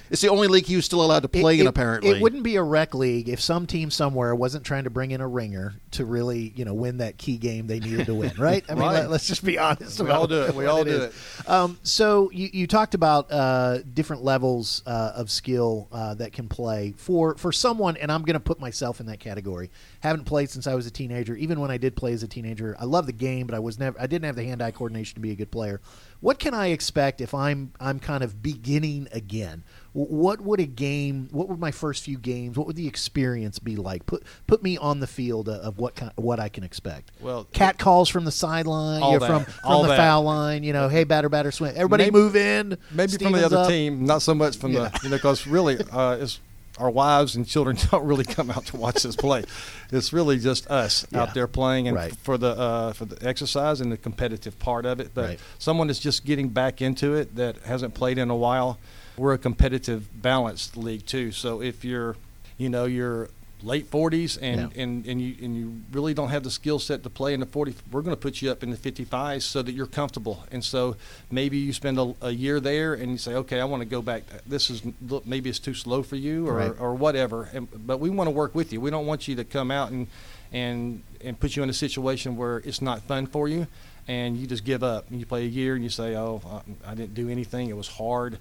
It's 0.10 0.22
the 0.22 0.28
only 0.28 0.50
league 0.50 0.66
he 0.66 0.76
was 0.76 0.84
still 0.84 1.02
allowed 1.06 1.22
to 1.22 1.30
play 1.30 1.56
it, 1.56 1.62
in. 1.62 1.66
it- 1.68 1.70
Apparently, 1.70 2.10
it 2.10 2.22
wouldn't 2.22 2.44
be 2.44 2.58
a 2.58 2.64
rec 2.64 2.94
league 2.94 3.30
if 3.30 3.40
some 3.40 3.66
team 3.66 3.90
somewhere 3.90 4.36
wasn't 4.36 4.66
trying 4.66 4.84
to 4.84 4.90
bring 4.90 5.12
in 5.12 5.22
a 5.22 5.28
ringer 5.28 5.76
to 5.92 6.04
really, 6.04 6.52
you 6.54 6.66
know, 6.66 6.74
win 6.74 6.98
that 6.98 7.18
key 7.18 7.38
game 7.38 7.68
they 7.68 7.80
needed 7.80 8.08
to 8.08 8.14
win, 8.14 8.34
right? 8.38 8.66
I 8.68 8.74
mean, 8.74 8.82
Right. 8.84 8.94
let, 9.08 9.12
us 9.12 9.26
just 9.28 9.44
be 9.46 9.58
honest 9.58 10.00
We 10.02 10.08
about 10.08 10.20
all 10.20 10.28
do 10.28 10.42
it. 10.44 10.54
We 10.54 10.66
what 10.66 10.72
all 10.72 10.84
do 10.84 11.04
is. 11.04 11.14
Um, 11.48 11.80
so 11.84 12.30
you, 12.32 12.50
you 12.52 12.68
talked 12.68 12.94
about 12.94 13.32
uh, 13.32 13.80
different 13.94 14.22
levels 14.24 14.84
uh, 14.86 15.14
of 15.16 15.32
skill 15.32 15.88
uh, 15.94 16.14
that 16.16 16.34
can 16.34 16.50
play 16.50 16.94
for 16.98 17.36
for 17.38 17.54
someone, 17.54 17.96
and 17.96 18.12
I'm 18.12 18.24
going 18.24 18.34
to 18.34 18.40
put 18.42 18.60
myself 18.60 19.00
in 19.00 19.06
that 19.06 19.22
category. 19.22 19.72
Haven't 20.02 20.26
played 20.26 20.50
since 20.50 20.68
I 20.68 20.76
was 20.76 20.86
a 20.88 20.92
teenager. 20.92 21.36
Even 21.38 21.62
when 21.62 21.72
I 21.72 21.78
did 21.78 21.96
play 21.96 22.12
as 22.12 22.22
a 22.22 22.28
teenager, 22.28 22.76
I 22.78 22.84
love 22.84 23.06
the 23.06 23.14
game, 23.14 23.48
but 23.48 23.56
I 23.56 23.60
was 23.60 23.80
never 23.80 23.98
I 24.00 24.08
didn't 24.08 24.26
have 24.26 24.36
the 24.36 24.44
hand-eye 24.62 24.72
coordination 24.78 25.16
to 25.16 25.22
be 25.22 25.32
a 25.32 25.36
good 25.36 25.52
player. 25.52 25.82
What 26.20 26.38
can 26.38 26.54
I 26.54 26.68
expect 26.68 27.20
if 27.20 27.34
I'm 27.34 27.74
I'm 27.80 28.00
kind 28.00 28.24
of 28.24 28.44
beginning 28.44 29.08
again? 29.12 29.64
What 29.94 30.40
would 30.42 30.60
a 30.60 30.68
game? 30.68 31.30
What 31.32 31.50
would 31.50 31.60
my 31.60 31.72
first 31.72 32.04
few 32.04 32.18
games? 32.20 32.58
What 32.58 32.68
would 32.68 32.76
the 32.76 32.88
experience 32.88 33.58
be 33.58 33.76
like? 33.76 34.06
Put 34.06 34.24
put 34.46 34.62
me 34.62 34.78
on 34.78 35.00
the 35.00 35.08
field 35.08 35.50
of, 35.50 35.56
of 35.62 35.78
what 35.80 35.96
kind, 35.96 36.12
what 36.16 36.40
I 36.40 36.48
can 36.48 36.64
expect. 36.64 37.12
Well, 37.20 37.46
cat 37.54 37.80
calls 37.80 38.08
from 38.08 38.26
the 38.26 38.32
sideline, 38.32 39.02
All 39.02 39.14
you 39.14 39.20
know, 39.20 39.26
from 39.26 39.46
from 39.46 39.82
the 39.82 39.88
that. 39.90 39.98
foul 39.98 40.24
line. 40.24 40.64
You 40.64 40.74
know, 40.74 40.90
hey 40.90 41.06
batter 41.06 41.28
batter 41.30 41.52
swing. 41.52 41.76
Everybody 41.76 42.04
Maybe- 42.06 42.14
move 42.14 42.36
in. 42.36 42.78
Maybe 42.92 43.14
from 43.18 43.34
the 43.34 43.46
other 43.46 43.58
up. 43.58 43.68
team, 43.68 44.06
not 44.06 44.22
so 44.22 44.36
much 44.36 44.58
from 44.58 44.74
the 44.74 44.92
you 45.04 45.10
know, 45.10 45.16
because 45.18 45.48
really, 45.48 45.80
uh, 45.92 46.18
it's 46.20 46.40
our 46.82 46.90
wives 46.90 47.36
and 47.36 47.48
children 47.48 47.78
don't 47.92 48.06
really 48.06 48.24
come 48.26 48.50
out 48.50 48.66
to 48.68 48.78
watch 48.78 49.06
us 49.06 49.16
play. 49.16 49.44
It's 49.92 50.12
really 50.12 50.40
just 50.40 50.70
us 50.70 51.06
Yeah. 51.12 51.22
out 51.22 51.34
there 51.34 51.48
playing, 51.48 51.88
and 51.88 51.96
Right. 51.96 52.16
for 52.24 52.38
the 52.38 52.50
uh, 52.60 52.94
for 52.94 53.06
the 53.06 53.26
exercise 53.28 53.80
and 53.82 53.92
the 53.92 53.98
competitive 53.98 54.58
part 54.60 54.86
of 54.86 55.00
it. 55.00 55.12
But 55.14 55.26
Right. 55.30 55.40
someone 55.60 55.88
that's 55.88 56.00
just 56.00 56.26
getting 56.26 56.50
back 56.50 56.82
into 56.82 57.14
it 57.16 57.36
that 57.36 57.58
hasn't 57.66 57.94
played 57.94 58.18
in 58.18 58.30
a 58.30 58.36
while, 58.36 58.78
we're 59.18 59.34
a 59.34 59.38
competitive, 59.38 60.22
balanced 60.22 60.76
league 60.76 61.06
too. 61.06 61.32
So 61.32 61.62
if 61.62 61.86
you're, 61.86 62.16
you 62.58 62.70
know, 62.70 62.86
you're 62.86 63.30
late 63.64 63.90
40s 63.92 64.38
and, 64.42 64.62
Yeah. 64.76 64.82
and, 64.84 65.06
and 65.06 65.22
you 65.22 65.36
and 65.42 65.56
you 65.56 65.82
really 65.92 66.14
don't 66.14 66.30
have 66.30 66.44
the 66.44 66.52
skill 66.52 66.80
set 66.80 67.04
to 67.04 67.10
play 67.10 67.34
in 67.34 67.40
the 67.40 67.46
40 67.46 67.76
we're 67.92 68.02
going 68.02 68.16
to 68.16 68.20
put 68.22 68.42
you 68.42 68.52
up 68.52 68.64
in 68.64 68.70
the 68.72 68.78
55s 68.78 69.44
so 69.44 69.62
that 69.62 69.74
you're 69.74 69.86
comfortable. 69.88 70.44
And 70.52 70.64
so 70.64 70.96
maybe 71.30 71.58
you 71.58 71.74
spend 71.74 72.00
a, 72.00 72.16
a 72.22 72.32
year 72.32 72.60
there 72.60 72.94
and 72.94 73.12
you 73.12 73.18
say 73.18 73.34
okay 73.36 73.60
i 73.60 73.66
want 73.66 73.82
to 73.82 73.86
go 73.90 74.02
back. 74.02 74.24
This 74.48 74.70
is 74.70 74.82
look, 75.08 75.26
maybe 75.26 75.50
it's 75.50 75.60
too 75.60 75.74
slow 75.74 76.04
for 76.04 76.16
you 76.16 76.48
or, 76.48 76.54
Right. 76.56 76.74
or 76.80 76.96
whatever. 76.96 77.50
And, 77.54 77.68
but 77.88 78.00
we 78.00 78.10
want 78.10 78.28
to 78.28 78.32
work 78.32 78.56
with 78.56 78.72
you. 78.74 78.82
We 78.82 78.90
don't 78.90 79.06
want 79.06 79.28
you 79.28 79.36
to 79.36 79.44
come 79.44 79.72
out 79.72 79.92
and 79.92 80.08
and 80.54 81.02
and 81.24 81.40
put 81.40 81.56
you 81.56 81.64
in 81.64 81.70
a 81.70 81.74
situation 81.74 82.36
where 82.36 82.58
it's 82.60 82.82
not 82.82 83.02
fun 83.04 83.26
for 83.28 83.48
you 83.48 83.68
and 84.08 84.36
you 84.36 84.48
just 84.48 84.66
give 84.66 84.84
up. 84.84 85.10
And 85.10 85.20
you 85.20 85.26
play 85.26 85.44
a 85.44 85.48
year 85.50 85.76
and 85.76 85.84
you 85.84 85.90
say 85.90 86.16
oh 86.16 86.42
i, 86.86 86.92
I 86.92 86.96
didn't 86.96 87.14
do 87.14 87.30
anything. 87.30 87.70
It 87.70 87.78
was 87.78 87.88
hard 87.88 88.38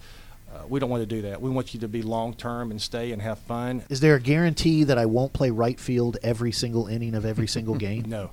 Uh, 0.52 0.62
we 0.68 0.80
don't 0.80 0.90
want 0.90 1.02
to 1.02 1.06
do 1.06 1.22
that. 1.22 1.40
We 1.40 1.48
want 1.50 1.74
you 1.74 1.80
to 1.80 1.88
be 1.88 2.02
long 2.02 2.34
term 2.34 2.70
and 2.70 2.82
stay 2.82 3.12
and 3.12 3.22
have 3.22 3.38
fun. 3.38 3.82
Is 3.88 4.00
there 4.00 4.16
a 4.16 4.20
guarantee 4.20 4.84
that 4.84 4.98
I 4.98 5.06
won't 5.06 5.32
play 5.32 5.50
right 5.50 5.78
field 5.78 6.16
every 6.22 6.52
single 6.52 6.86
inning 6.88 7.14
of 7.14 7.24
every 7.24 7.46
single 7.46 7.74
game? 7.88 8.04
No, 8.08 8.30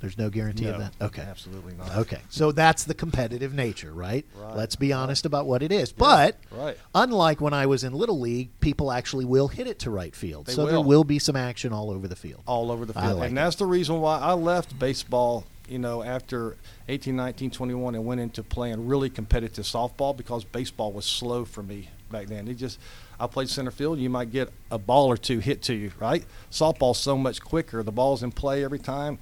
There's 0.00 0.16
no 0.16 0.30
guarantee 0.30 0.64
no, 0.64 0.72
of 0.74 0.78
that. 0.78 0.92
Okay. 1.02 1.20
absolutely 1.22 1.74
not. 1.74 1.94
Okay. 1.98 2.20
So 2.30 2.52
that's 2.52 2.84
the 2.84 2.94
competitive 2.94 3.52
nature, 3.52 3.92
right? 3.92 4.24
Right. 4.36 4.56
Let's 4.56 4.76
be 4.76 4.92
honest 4.94 5.26
about 5.26 5.44
what 5.46 5.62
it 5.62 5.70
is. 5.70 5.92
But 5.92 6.36
right. 6.50 6.76
unlike 6.94 7.40
when 7.42 7.52
I 7.52 7.66
was 7.66 7.84
in 7.84 7.92
Little 7.92 8.18
League, 8.18 8.48
people 8.60 8.90
actually 8.90 9.26
will 9.26 9.48
hit 9.48 9.66
it 9.66 9.80
to 9.80 9.90
right 9.90 10.14
field. 10.16 10.46
They 10.46 10.52
so 10.54 10.64
there 10.64 10.76
will. 10.76 10.84
will 10.84 11.04
be 11.04 11.18
some 11.18 11.36
action 11.36 11.72
all 11.74 11.90
over 11.90 12.08
the 12.08 12.16
field. 12.16 12.42
all 12.46 12.70
over 12.72 12.86
the 12.86 12.98
I 12.98 13.08
field. 13.08 13.18
like 13.18 13.28
and 13.28 13.38
it. 13.38 13.42
that's 13.42 13.56
the 13.56 13.66
reason 13.66 14.00
why 14.00 14.18
I 14.18 14.32
left 14.32 14.78
baseball, 14.78 15.44
you 15.68 15.78
know, 15.78 16.02
after 16.02 16.56
18, 16.88 17.14
19, 17.14 17.50
21 17.50 17.94
and 17.94 18.04
went 18.04 18.20
into 18.20 18.42
playing 18.42 18.86
really 18.86 19.10
competitive 19.10 19.64
softball 19.64 20.16
because 20.16 20.44
baseball 20.44 20.92
was 20.92 21.04
slow 21.04 21.44
for 21.44 21.62
me 21.62 21.88
back 22.10 22.26
then. 22.26 22.48
It 22.48 22.54
just 22.54 22.78
I 23.20 23.26
played 23.26 23.48
center 23.48 23.70
field, 23.70 23.98
you 23.98 24.10
might 24.10 24.30
get 24.30 24.52
a 24.70 24.78
ball 24.78 25.08
or 25.10 25.16
two 25.16 25.40
hit 25.40 25.62
to 25.62 25.74
you, 25.74 25.92
right? 25.98 26.24
Softball's 26.50 26.98
so 26.98 27.16
much 27.16 27.40
quicker. 27.40 27.82
The 27.82 27.92
ball's 27.92 28.22
in 28.22 28.30
play 28.30 28.64
every 28.64 28.78
time. 28.78 29.18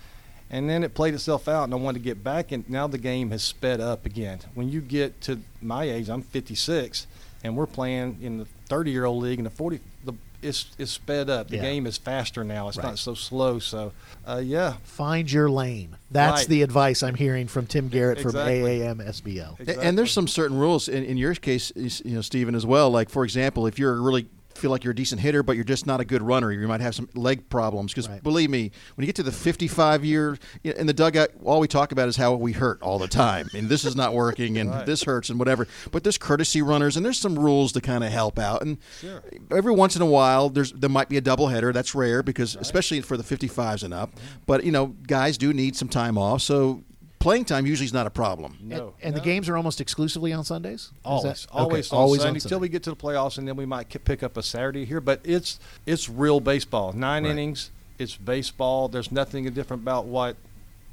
And 0.48 0.70
then 0.70 0.84
it 0.84 0.94
played 0.94 1.12
itself 1.12 1.48
out, 1.48 1.64
and 1.64 1.74
I 1.74 1.76
wanted 1.76 1.98
to 1.98 2.04
get 2.04 2.22
back. 2.22 2.52
And 2.52 2.68
now 2.70 2.86
the 2.86 2.98
game 2.98 3.30
has 3.30 3.42
sped 3.42 3.80
up 3.80 4.06
again. 4.06 4.38
When 4.54 4.68
you 4.68 4.80
get 4.80 5.20
to 5.22 5.40
my 5.60 5.84
age, 5.84 6.08
I'm 6.08 6.22
56, 6.22 7.08
and 7.42 7.56
we're 7.56 7.66
playing 7.66 8.18
in 8.20 8.38
the 8.38 8.46
30-year-old 8.68 9.22
league 9.22 9.40
and 9.40 9.46
the 9.46 9.50
40. 9.50 9.80
The 10.04 10.12
it's 10.42 10.66
it's 10.78 10.90
sped 10.92 11.28
up. 11.30 11.48
The 11.48 11.56
Yeah. 11.56 11.62
game 11.62 11.86
is 11.86 11.96
faster 11.98 12.44
now. 12.44 12.68
It's 12.68 12.76
Right. 12.76 12.84
not 12.86 12.98
so 12.98 13.14
slow. 13.14 13.58
So, 13.58 13.92
uh, 14.26 14.42
yeah, 14.44 14.74
Find 14.84 15.30
your 15.30 15.48
lane. 15.50 15.96
That's 16.10 16.42
Right. 16.42 16.48
the 16.48 16.62
advice 16.62 17.02
I'm 17.02 17.14
hearing 17.16 17.46
from 17.48 17.66
Tim 17.66 17.88
Garrett 17.88 18.18
from 18.20 18.30
Exactly. 18.30 18.82
AAM 18.82 19.00
SBL. 19.00 19.58
A- 19.66 19.80
And 19.82 19.98
there's 19.98 20.12
some 20.12 20.28
certain 20.28 20.56
rules 20.58 20.88
in, 20.88 21.04
in 21.04 21.16
your 21.16 21.34
case, 21.34 21.72
you 21.76 22.14
know, 22.14 22.20
Stephen, 22.20 22.54
as 22.54 22.64
well. 22.64 22.90
Like, 22.90 23.10
for 23.10 23.24
example, 23.24 23.66
if 23.66 23.78
you're 23.78 23.94
a 23.94 24.00
really 24.00 24.26
feel 24.56 24.70
like 24.70 24.84
you're 24.84 24.92
a 24.92 24.94
decent 24.94 25.20
hitter, 25.20 25.42
but 25.42 25.56
you're 25.56 25.64
just 25.64 25.86
not 25.86 26.00
a 26.00 26.04
good 26.04 26.22
runner, 26.22 26.50
you 26.52 26.66
might 26.66 26.80
have 26.80 26.94
some 26.94 27.08
leg 27.14 27.48
problems. 27.48 27.92
Because 27.92 28.08
Right. 28.08 28.22
believe 28.22 28.50
me, 28.50 28.70
when 28.94 29.02
you 29.02 29.06
get 29.06 29.16
to 29.16 29.22
the 29.22 29.32
55 29.32 30.04
year 30.04 30.38
in 30.64 30.86
the 30.86 30.92
dugout, 30.92 31.30
all 31.44 31.60
we 31.60 31.68
talk 31.68 31.92
about 31.92 32.08
is 32.08 32.16
how 32.16 32.34
we 32.34 32.52
hurt 32.52 32.80
all 32.82 32.98
the 32.98 33.08
time, 33.08 33.48
and 33.54 33.68
this 33.68 33.84
is 33.84 33.94
not 33.96 34.14
working, 34.14 34.58
and 34.58 34.70
Right. 34.70 34.86
this 34.86 35.02
hurts, 35.04 35.28
and 35.30 35.38
whatever. 35.38 35.66
But 35.92 36.02
there's 36.02 36.18
courtesy 36.18 36.62
runners, 36.62 36.96
and 36.96 37.04
there's 37.04 37.18
some 37.18 37.38
rules 37.38 37.72
to 37.72 37.80
kind 37.80 38.02
of 38.04 38.10
help 38.10 38.38
out. 38.38 38.62
And 38.62 38.78
Sure. 39.00 39.22
every 39.50 39.72
once 39.72 39.96
in 39.96 40.02
a 40.02 40.06
while, 40.06 40.48
there's 40.48 40.72
there 40.72 40.90
might 40.90 41.08
be 41.08 41.16
a 41.16 41.20
double 41.20 41.48
header. 41.48 41.72
That's 41.72 41.94
rare 41.94 42.22
because 42.22 42.56
especially 42.56 43.00
for 43.00 43.16
the 43.16 43.22
55s 43.24 43.82
and 43.82 43.92
up. 43.94 44.12
But 44.46 44.64
you 44.64 44.72
know, 44.72 44.94
guys 45.06 45.36
do 45.38 45.52
need 45.52 45.76
some 45.76 45.88
time 45.88 46.16
off, 46.18 46.42
so. 46.42 46.82
Playing 47.26 47.44
time 47.44 47.66
usually 47.66 47.86
is 47.86 47.92
not 47.92 48.06
a 48.06 48.10
problem. 48.10 48.56
no. 48.62 48.94
And 49.02 49.12
the 49.12 49.18
no. 49.18 49.24
games 49.24 49.48
are 49.48 49.56
almost 49.56 49.80
exclusively 49.80 50.32
on 50.32 50.44
Sundays? 50.44 50.92
Always, 51.04 51.24
that- 51.42 51.52
always, 51.52 51.88
okay, 51.88 51.96
on 51.96 52.02
always 52.02 52.20
Sunday 52.20 52.38
on 52.38 52.44
until 52.44 52.60
we 52.60 52.68
get 52.68 52.84
to 52.84 52.90
the 52.90 52.94
playoffs, 52.96 53.36
and 53.36 53.48
then 53.48 53.56
we 53.56 53.66
might 53.66 53.88
k- 53.88 53.98
pick 53.98 54.22
up 54.22 54.36
a 54.36 54.44
Saturday 54.44 54.84
here. 54.84 55.00
But 55.00 55.22
it's 55.24 55.58
it's 55.86 56.08
real 56.08 56.38
baseball. 56.38 56.92
Nine 56.92 57.24
Right. 57.24 57.32
innings. 57.32 57.72
It's 57.98 58.14
baseball. 58.16 58.86
There's 58.86 59.10
nothing 59.10 59.42
different 59.52 59.82
about 59.82 60.04
what 60.06 60.36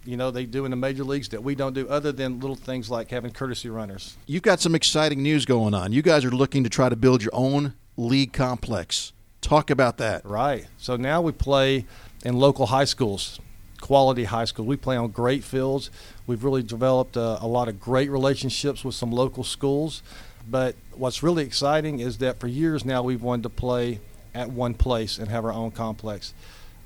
you 0.06 0.18
know 0.18 0.32
they 0.32 0.48
do 0.48 0.66
in 0.66 0.72
the 0.72 0.75
major 0.75 1.04
leagues 1.04 1.30
that 1.30 1.44
we 1.44 1.54
don't 1.54 1.75
do, 1.75 1.88
other 1.88 2.12
than 2.12 2.40
little 2.40 2.56
things 2.56 2.90
like 2.90 3.12
having 3.12 3.30
courtesy 3.30 3.70
runners. 3.70 4.18
You've 4.25 4.42
got 4.42 4.60
some 4.60 4.74
exciting 4.74 5.22
news 5.22 5.46
going 5.46 5.75
on. 5.75 5.92
You 5.94 6.02
guys 6.02 6.25
are 6.25 6.32
looking 6.32 6.63
to 6.63 6.70
try 6.72 6.90
to 6.90 6.96
build 6.96 7.22
your 7.22 7.36
own 7.36 7.75
league 7.96 8.34
complex. 8.34 9.13
Talk 9.42 9.70
about 9.70 9.98
that. 10.00 10.25
Right. 10.25 10.66
So 10.80 10.96
now 10.96 11.22
we 11.22 11.32
play 11.32 11.86
in 12.25 12.38
local 12.38 12.66
high 12.66 12.86
schools, 12.86 13.40
quality 13.84 14.24
high 14.24 14.46
school. 14.46 14.66
We 14.66 14.78
play 14.78 14.96
on 14.96 15.10
great 15.10 15.44
fields. 15.44 15.92
We've 16.25 16.42
really 16.42 16.63
developed 16.63 17.18
uh, 17.18 17.38
a 17.42 17.48
lot 17.48 17.68
of 17.68 17.82
great 17.82 18.10
relationships 18.10 18.86
with 18.86 18.96
some 18.96 19.12
local 19.12 19.44
schools. 19.44 20.02
But 20.50 20.75
what's 20.94 21.22
really 21.22 21.44
exciting 21.44 22.00
is 22.00 22.20
that 22.20 22.40
for 22.40 22.48
years 22.48 22.86
now 22.86 23.04
we've 23.04 23.22
wanted 23.22 23.44
to 23.44 23.50
play 23.50 24.00
at 24.34 24.50
one 24.50 24.74
place 24.74 25.18
and 25.18 25.28
have 25.28 25.44
our 25.44 25.52
own 25.52 25.72
complex. 25.72 26.34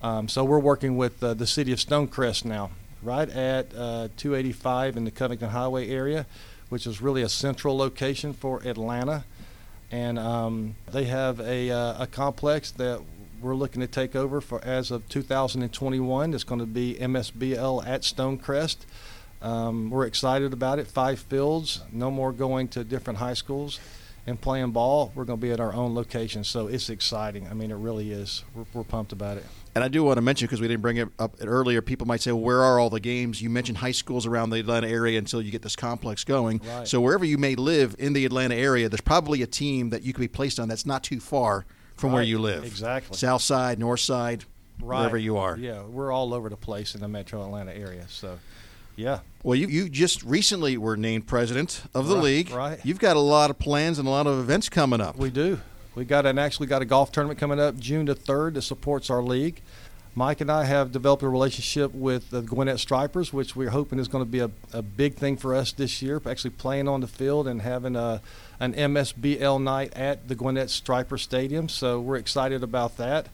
Um, 0.01 0.27
so 0.27 0.43
we're 0.43 0.57
working 0.57 0.97
with 0.97 1.23
uh, 1.23 1.35
the 1.35 1.45
city 1.45 1.71
of 1.71 1.77
Stonecrest 1.77 2.45
now, 2.45 2.71
right 3.03 3.29
at 3.29 3.67
uh, 3.75 4.07
285 4.17 4.97
in 4.97 5.05
the 5.05 5.11
Covington 5.11 5.49
Highway 5.49 5.89
area, 5.89 6.25
which 6.69 6.87
is 6.87 6.99
really 6.99 7.21
a 7.21 7.29
central 7.29 7.77
location 7.77 8.33
for 8.33 8.63
Atlanta 8.65 9.23
and 9.91 10.19
um, 10.19 10.75
they 10.91 11.05
have 11.05 11.39
a, 11.39 11.71
uh, 11.71 12.03
a 12.03 12.07
complex 12.07 12.71
that 12.71 13.01
we're 13.41 13.55
looking 13.55 13.81
to 13.81 13.87
take 13.87 14.15
over 14.15 14.41
for 14.41 14.63
as 14.63 14.91
of 14.91 15.07
2021. 15.09 16.33
It's 16.33 16.43
going 16.43 16.59
to 16.59 16.65
be 16.65 16.95
MSBL 16.95 17.85
at 17.85 18.01
Stonecrest. 18.01 18.77
Um, 19.41 19.89
we're 19.89 20.05
excited 20.05 20.53
about 20.53 20.79
it. 20.79 20.87
Five 20.87 21.19
fields, 21.19 21.81
no 21.91 22.09
more 22.09 22.31
going 22.31 22.67
to 22.69 22.83
different 22.83 23.19
high 23.19 23.35
schools 23.35 23.79
and 24.25 24.39
playing 24.39 24.71
ball. 24.71 25.11
We're 25.15 25.25
going 25.25 25.39
to 25.39 25.41
be 25.41 25.51
at 25.51 25.59
our 25.59 25.73
own 25.73 25.93
location, 25.93 26.43
so 26.43 26.67
it's 26.67 26.89
exciting. 26.89 27.47
I 27.47 27.53
mean, 27.53 27.71
it 27.71 27.75
really 27.75 28.11
is. 28.11 28.43
We're, 28.55 28.65
we're 28.73 28.83
pumped 28.83 29.11
about 29.11 29.37
it. 29.37 29.45
And 29.75 29.83
I 29.83 29.89
do 29.89 30.03
want 30.03 30.17
to 30.17 30.21
mention 30.21 30.47
because 30.47 30.59
we 30.59 30.67
didn't 30.67 30.81
bring 30.81 30.97
it 30.97 31.07
up 31.19 31.35
earlier. 31.39 31.83
People 31.83 32.07
might 32.07 32.21
say, 32.21 32.31
"Well, 32.31 32.41
where 32.41 32.61
are 32.61 32.79
all 32.79 32.89
the 32.89 32.99
games?" 32.99 33.43
You 33.43 33.51
mentioned 33.51 33.77
high 33.77 33.91
schools 33.91 34.25
around 34.25 34.49
the 34.49 34.59
Atlanta 34.59 34.87
area 34.87 35.19
until 35.19 35.39
you 35.39 35.51
get 35.51 35.61
this 35.61 35.75
complex 35.75 36.23
going. 36.23 36.61
Right. 36.67 36.87
So 36.87 36.99
wherever 36.99 37.23
you 37.23 37.37
may 37.37 37.53
live 37.53 37.95
in 37.99 38.13
the 38.13 38.25
Atlanta 38.25 38.55
area, 38.55 38.89
there's 38.89 39.01
probably 39.01 39.43
a 39.43 39.47
team 39.47 39.91
that 39.91 40.01
you 40.01 40.13
could 40.13 40.21
be 40.21 40.27
placed 40.27 40.59
on 40.59 40.67
that's 40.67 40.85
not 40.87 41.03
too 41.03 41.19
far 41.19 41.67
from 41.97 42.11
where 42.11 42.23
you 42.23 42.39
live. 42.39 42.63
Exactly. 42.63 43.17
South 43.17 43.41
side, 43.41 43.79
north 43.79 43.99
side, 43.99 44.45
wherever 44.79 45.17
you 45.17 45.37
are. 45.37 45.57
Yeah, 45.57 45.83
we're 45.83 46.11
all 46.11 46.33
over 46.33 46.49
the 46.49 46.55
place 46.57 46.95
in 46.95 47.01
the 47.01 47.07
metro 47.07 47.43
Atlanta 47.43 47.73
area. 47.75 48.05
So, 48.07 48.39
yeah. 48.95 49.19
Well, 49.43 49.55
you, 49.55 49.67
you 49.67 49.89
just 49.89 50.23
recently 50.23 50.77
were 50.77 50.95
named 50.97 51.27
president 51.27 51.81
of 51.93 52.07
the 52.07 52.15
Right, 52.15 52.23
league. 52.23 52.49
right. 52.51 52.79
You've 52.83 52.99
got 52.99 53.15
a 53.15 53.19
lot 53.21 53.49
of 53.49 53.59
plans 53.59 53.99
and 53.99 54.07
a 54.07 54.11
lot 54.11 54.27
of 54.27 54.39
events 54.39 54.69
coming 54.69 55.01
up. 55.01 55.17
We 55.17 55.29
do. 55.29 55.59
We 55.95 56.05
got 56.05 56.25
an 56.27 56.37
actually 56.37 56.67
got 56.67 56.83
a 56.83 56.85
golf 56.85 57.11
tournament 57.11 57.39
coming 57.39 57.59
up 57.59 57.77
June 57.77 58.05
the 58.05 58.13
third 58.15 58.53
that 58.53 58.61
supports 58.61 59.09
our 59.09 59.23
league. 59.23 59.61
Mike 60.17 60.41
and 60.41 60.51
I 60.51 60.63
have 60.63 60.91
developed 60.91 61.21
a 61.21 61.29
relationship 61.29 61.93
with 61.93 62.31
the 62.31 62.41
Gwinnett 62.41 62.79
Stripers, 62.79 63.31
which 63.31 63.55
we're 63.55 63.69
hoping 63.69 63.99
is 63.99 64.07
going 64.07 64.25
to 64.25 64.29
be 64.29 64.39
a, 64.39 64.49
a 64.73 64.81
big 64.81 65.13
thing 65.13 65.37
for 65.37 65.53
us 65.53 65.71
this 65.71 66.01
year. 66.01 66.19
Actually 66.25 66.49
playing 66.49 66.87
on 66.87 67.01
the 67.01 67.07
field 67.07 67.47
and 67.47 67.61
having 67.61 67.95
a 67.95 68.19
an 68.59 68.73
MSBL 68.73 69.61
night 69.61 69.93
at 69.93 70.27
the 70.27 70.33
Gwinnett 70.33 70.71
Striper 70.71 71.19
Stadium. 71.19 71.69
So 71.69 72.01
we're 72.01 72.15
excited 72.15 72.63
about 72.63 72.97
that. 72.97 73.27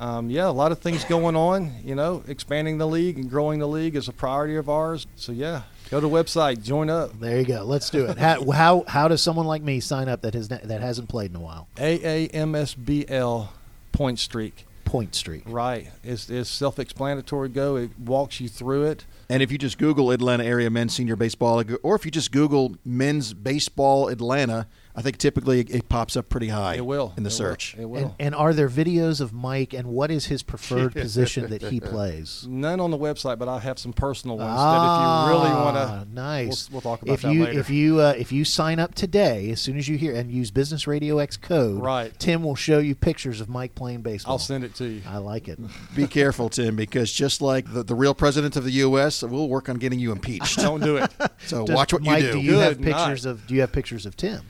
Um, 0.00 0.28
yeah, 0.28 0.48
a 0.48 0.50
lot 0.50 0.72
of 0.72 0.80
things 0.80 1.04
going 1.04 1.36
on. 1.36 1.70
You 1.84 1.94
know, 1.94 2.24
expanding 2.26 2.78
the 2.78 2.86
league 2.88 3.16
and 3.16 3.30
growing 3.30 3.60
the 3.60 3.68
league 3.68 3.94
is 3.94 4.08
a 4.08 4.12
priority 4.12 4.56
of 4.56 4.68
ours. 4.68 5.06
So 5.14 5.30
yeah, 5.30 5.62
go 5.88 6.00
to 6.00 6.08
the 6.08 6.12
website, 6.12 6.64
join 6.64 6.90
up. 6.90 7.20
There 7.20 7.38
you 7.38 7.46
go. 7.46 7.62
Let's 7.62 7.90
do 7.90 8.06
it. 8.06 8.18
How, 8.18 8.50
how 8.50 8.84
how 8.88 9.06
does 9.06 9.22
someone 9.22 9.46
like 9.46 9.62
me 9.62 9.78
sign 9.78 10.08
up 10.08 10.22
that 10.22 10.34
has 10.34 10.48
that 10.48 10.80
hasn't 10.80 11.08
played 11.08 11.30
in 11.30 11.36
a 11.36 11.40
while? 11.40 11.68
AAMSBL 11.76 13.50
point 13.92 14.18
streak. 14.18 14.64
Point 14.88 15.14
Streak. 15.14 15.42
Right. 15.46 15.90
It's, 16.02 16.30
it's 16.30 16.48
self-explanatory. 16.48 17.50
Go. 17.50 17.76
It 17.76 17.90
walks 17.98 18.40
you 18.40 18.48
through 18.48 18.84
it. 18.84 19.04
And 19.28 19.42
if 19.42 19.52
you 19.52 19.58
just 19.58 19.76
Google 19.76 20.10
Atlanta 20.10 20.44
area 20.44 20.70
men's 20.70 20.94
senior 20.94 21.14
baseball, 21.14 21.62
or 21.82 21.94
if 21.94 22.06
you 22.06 22.10
just 22.10 22.32
Google 22.32 22.76
men's 22.86 23.34
baseball 23.34 24.08
Atlanta, 24.08 24.66
I 24.98 25.02
think 25.02 25.16
typically 25.18 25.60
it, 25.60 25.70
it 25.70 25.88
pops 25.88 26.16
up 26.16 26.28
pretty 26.28 26.48
high 26.48 26.74
It 26.74 26.84
will 26.84 27.14
in 27.16 27.22
the 27.22 27.28
It 27.28 27.32
will. 27.32 27.36
search. 27.36 27.76
It 27.78 27.84
will. 27.84 27.98
And, 28.02 28.14
and 28.18 28.34
are 28.34 28.52
there 28.52 28.68
videos 28.68 29.20
of 29.20 29.32
Mike 29.32 29.72
and 29.72 29.86
what 29.88 30.10
is 30.10 30.26
his 30.26 30.42
preferred 30.42 30.92
position 31.04 31.48
that 31.50 31.62
he 31.62 31.78
plays? 31.80 32.44
None 32.48 32.80
on 32.80 32.90
the 32.90 32.98
website, 32.98 33.38
but 33.38 33.48
I 33.48 33.60
have 33.60 33.78
some 33.78 33.92
personal 33.92 34.36
ones 34.38 34.50
ah, 34.58 35.26
that 35.26 35.30
if 35.30 35.38
you 35.38 35.38
really 35.44 35.54
want 35.54 35.76
to, 36.08 36.14
nice. 36.14 36.68
we'll, 36.70 36.74
we'll 36.74 36.80
talk 36.96 37.02
about 37.02 37.14
if 37.14 37.22
that 37.22 37.32
you 37.32 37.44
later. 37.44 37.60
if 37.60 37.70
you 37.70 38.00
uh, 38.00 38.14
if 38.18 38.32
you 38.32 38.44
sign 38.44 38.78
up 38.78 38.94
today, 38.94 39.50
as 39.50 39.60
soon 39.60 39.78
as 39.78 39.88
you 39.88 39.96
hear 39.96 40.14
and 40.14 40.30
use 40.32 40.50
Business 40.50 40.86
Radio 40.86 41.18
X 41.18 41.36
code, 41.36 41.80
Right. 41.80 42.12
Tim 42.18 42.42
will 42.42 42.56
show 42.56 42.78
you 42.78 42.94
pictures 42.94 43.40
of 43.40 43.48
Mike 43.48 43.74
playing 43.74 44.02
baseball. 44.02 44.32
I'll 44.32 44.38
send 44.38 44.64
it 44.64 44.74
to 44.76 44.84
you. 44.86 45.02
I 45.08 45.18
like 45.18 45.48
it. 45.48 45.58
Be 45.94 46.06
careful, 46.06 46.48
Tim, 46.48 46.74
because 46.76 47.12
just 47.12 47.40
like 47.40 47.72
the, 47.72 47.82
the 47.82 47.94
real 47.94 48.14
president 48.14 48.56
of 48.56 48.64
the 48.64 48.72
U.S., 48.72 49.22
we'll 49.22 49.48
work 49.48 49.68
on 49.68 49.76
getting 49.76 49.98
you 50.00 50.12
impeached. 50.12 50.58
Don't 50.58 50.82
do 50.82 50.96
it. 50.96 51.10
So 51.46 51.64
Does- 51.64 51.76
watch 51.76 51.92
what 51.92 52.02
Mike, 52.02 52.24
you 52.24 52.32
do. 52.32 52.40
you 52.40 52.54
have 52.58 52.78
Good 52.78 52.86
night. 52.90 52.96
pictures 53.06 53.24
of 53.24 53.46
Do 53.46 53.54
you 53.54 53.60
have 53.60 53.70
pictures 53.72 54.04
of 54.06 54.16
Tim 54.16 54.42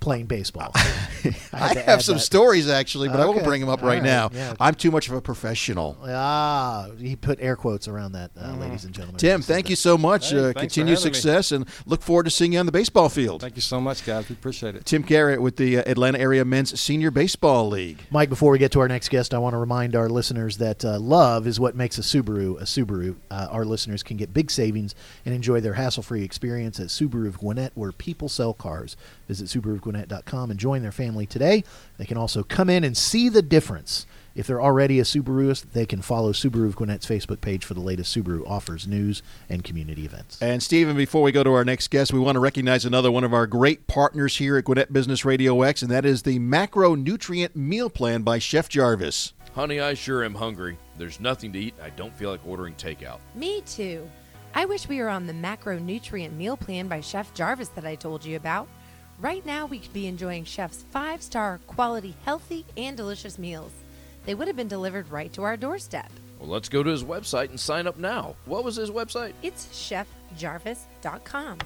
playing 0.00 0.26
baseball? 0.26 0.72
had 1.52 1.76
I 1.76 1.80
have 1.82 2.02
some 2.02 2.16
that. 2.16 2.20
stories 2.20 2.68
actually, 2.68 3.08
but 3.08 3.20
I 3.20 3.26
won't 3.26 3.44
bring 3.44 3.60
them 3.60 3.68
up 3.70 3.82
All 3.82 3.88
right, 3.88 3.94
right. 3.94 4.02
now. 4.02 4.30
Yeah. 4.32 4.54
I'm 4.58 4.74
too 4.74 4.90
much 4.90 5.08
of 5.08 5.14
a 5.14 5.20
professional. 5.20 5.98
Ah, 6.02 6.88
he 6.98 7.16
put 7.16 7.38
air 7.40 7.56
quotes 7.56 7.88
around 7.88 8.12
that, 8.12 8.30
uh, 8.40 8.54
ladies 8.56 8.84
and 8.84 8.94
gentlemen. 8.94 9.18
Tim, 9.18 9.42
thank 9.42 9.68
you 9.68 9.76
so 9.76 9.98
much. 9.98 10.30
Hey, 10.30 10.38
uh, 10.38 10.42
thanks 10.42 10.54
for 10.54 10.60
continued 10.60 10.98
having 10.98 11.10
me. 11.10 11.14
success, 11.14 11.52
and 11.52 11.66
look 11.86 12.02
forward 12.02 12.24
to 12.24 12.30
seeing 12.30 12.52
you 12.52 12.58
on 12.58 12.66
the 12.66 12.72
baseball 12.72 13.08
field. 13.08 13.40
Thank 13.40 13.56
you 13.56 13.62
so 13.62 13.80
much, 13.80 14.04
guys. 14.04 14.28
We 14.28 14.34
appreciate 14.34 14.74
it. 14.76 14.84
Tim 14.84 15.02
Garrett 15.02 15.40
with 15.42 15.56
the 15.56 15.78
uh, 15.78 15.82
Atlanta 15.86 16.18
Area 16.18 16.44
Men's 16.44 16.78
Senior 16.80 17.10
Baseball 17.10 17.68
League. 17.68 17.98
Mike, 18.10 18.28
before 18.28 18.52
we 18.52 18.58
get 18.58 18.72
to 18.72 18.80
our 18.80 18.88
next 18.88 19.08
guest, 19.10 19.34
I 19.34 19.38
want 19.38 19.54
to 19.54 19.58
remind 19.58 19.94
our 19.96 20.08
listeners 20.08 20.56
that 20.58 20.84
uh, 20.84 20.98
love 20.98 21.46
is 21.46 21.60
what 21.60 21.74
makes 21.76 21.98
a 21.98 22.02
Subaru 22.02 22.58
a 22.60 22.64
Subaru. 22.64 23.16
Uh, 23.30 23.48
our 23.50 23.64
listeners 23.64 24.02
can 24.02 24.16
get 24.16 24.32
big 24.32 24.50
savings 24.50 24.94
and 25.24 25.34
enjoy 25.34 25.60
their 25.60 25.74
hassle 25.74 26.02
free 26.02 26.22
experience 26.22 26.80
at 26.80 26.86
Subaru 26.86 27.26
of 27.26 27.38
Gwinnett, 27.38 27.72
where 27.74 27.92
people 27.92 28.28
sell 28.28 28.54
cars. 28.54 28.96
Visit 29.30 29.46
SubaruofGwinnett.com 29.46 30.50
and 30.50 30.58
join 30.58 30.82
their 30.82 30.90
family 30.90 31.24
today. 31.24 31.62
They 31.98 32.04
can 32.04 32.16
also 32.16 32.42
come 32.42 32.68
in 32.68 32.82
and 32.82 32.96
see 32.96 33.28
the 33.28 33.42
difference 33.42 34.06
if 34.34 34.46
they're 34.46 34.62
already 34.62 35.00
a 35.00 35.02
Subaruist, 35.02 35.72
they 35.72 35.86
can 35.86 36.02
follow 36.02 36.32
Subaru 36.32 36.66
of 36.66 36.76
Gwinnett's 36.76 37.06
Facebook 37.06 37.40
page 37.40 37.64
for 37.64 37.74
the 37.74 37.80
latest 37.80 38.16
Subaru 38.16 38.46
offers, 38.48 38.86
news, 38.86 39.22
and 39.48 39.64
community 39.64 40.04
events. 40.04 40.40
And 40.40 40.62
Stephen, 40.62 40.96
before 40.96 41.22
we 41.22 41.32
go 41.32 41.42
to 41.42 41.52
our 41.52 41.64
next 41.64 41.88
guest, 41.90 42.12
we 42.12 42.20
want 42.20 42.36
to 42.36 42.40
recognize 42.40 42.84
another 42.84 43.10
one 43.10 43.24
of 43.24 43.34
our 43.34 43.46
great 43.46 43.86
partners 43.86 44.36
here 44.36 44.56
at 44.56 44.64
Gwinnett 44.64 44.92
Business 44.92 45.24
Radio 45.24 45.60
X, 45.62 45.82
and 45.82 45.90
that 45.90 46.04
is 46.04 46.22
the 46.22 46.38
Macronutrient 46.38 47.56
Meal 47.56 47.90
Plan 47.90 48.22
by 48.22 48.38
Chef 48.38 48.68
Jarvis. 48.68 49.32
Honey, 49.54 49.80
I 49.80 49.94
sure 49.94 50.24
am 50.24 50.34
hungry. 50.34 50.78
There's 50.96 51.18
nothing 51.18 51.52
to 51.54 51.58
eat. 51.58 51.74
I 51.82 51.90
don't 51.90 52.14
feel 52.14 52.30
like 52.30 52.46
ordering 52.46 52.74
takeout. 52.74 53.18
Me 53.34 53.62
too. 53.62 54.08
I 54.54 54.64
wish 54.64 54.88
we 54.88 55.00
were 55.00 55.08
on 55.08 55.26
the 55.26 55.32
macronutrient 55.32 56.32
meal 56.32 56.56
plan 56.56 56.88
by 56.88 57.00
Chef 57.00 57.34
Jarvis 57.34 57.68
that 57.70 57.84
I 57.84 57.94
told 57.94 58.24
you 58.24 58.36
about. 58.36 58.68
Right 59.20 59.44
now, 59.44 59.66
we 59.66 59.78
could 59.78 59.92
be 59.92 60.06
enjoying 60.06 60.44
Chef's 60.44 60.82
five 60.90 61.22
star 61.22 61.60
quality, 61.66 62.16
healthy, 62.24 62.64
and 62.78 62.96
delicious 62.96 63.38
meals. 63.38 63.72
They 64.24 64.34
would 64.34 64.48
have 64.48 64.56
been 64.56 64.68
delivered 64.68 65.10
right 65.10 65.30
to 65.34 65.42
our 65.42 65.58
doorstep. 65.58 66.10
Well, 66.38 66.48
let's 66.48 66.70
go 66.70 66.82
to 66.82 66.90
his 66.90 67.04
website 67.04 67.50
and 67.50 67.60
sign 67.60 67.86
up 67.86 67.98
now. 67.98 68.34
What 68.46 68.64
was 68.64 68.76
his 68.76 68.90
website? 68.90 69.34
It's 69.42 69.66
chefjarvis.com. 69.66 71.58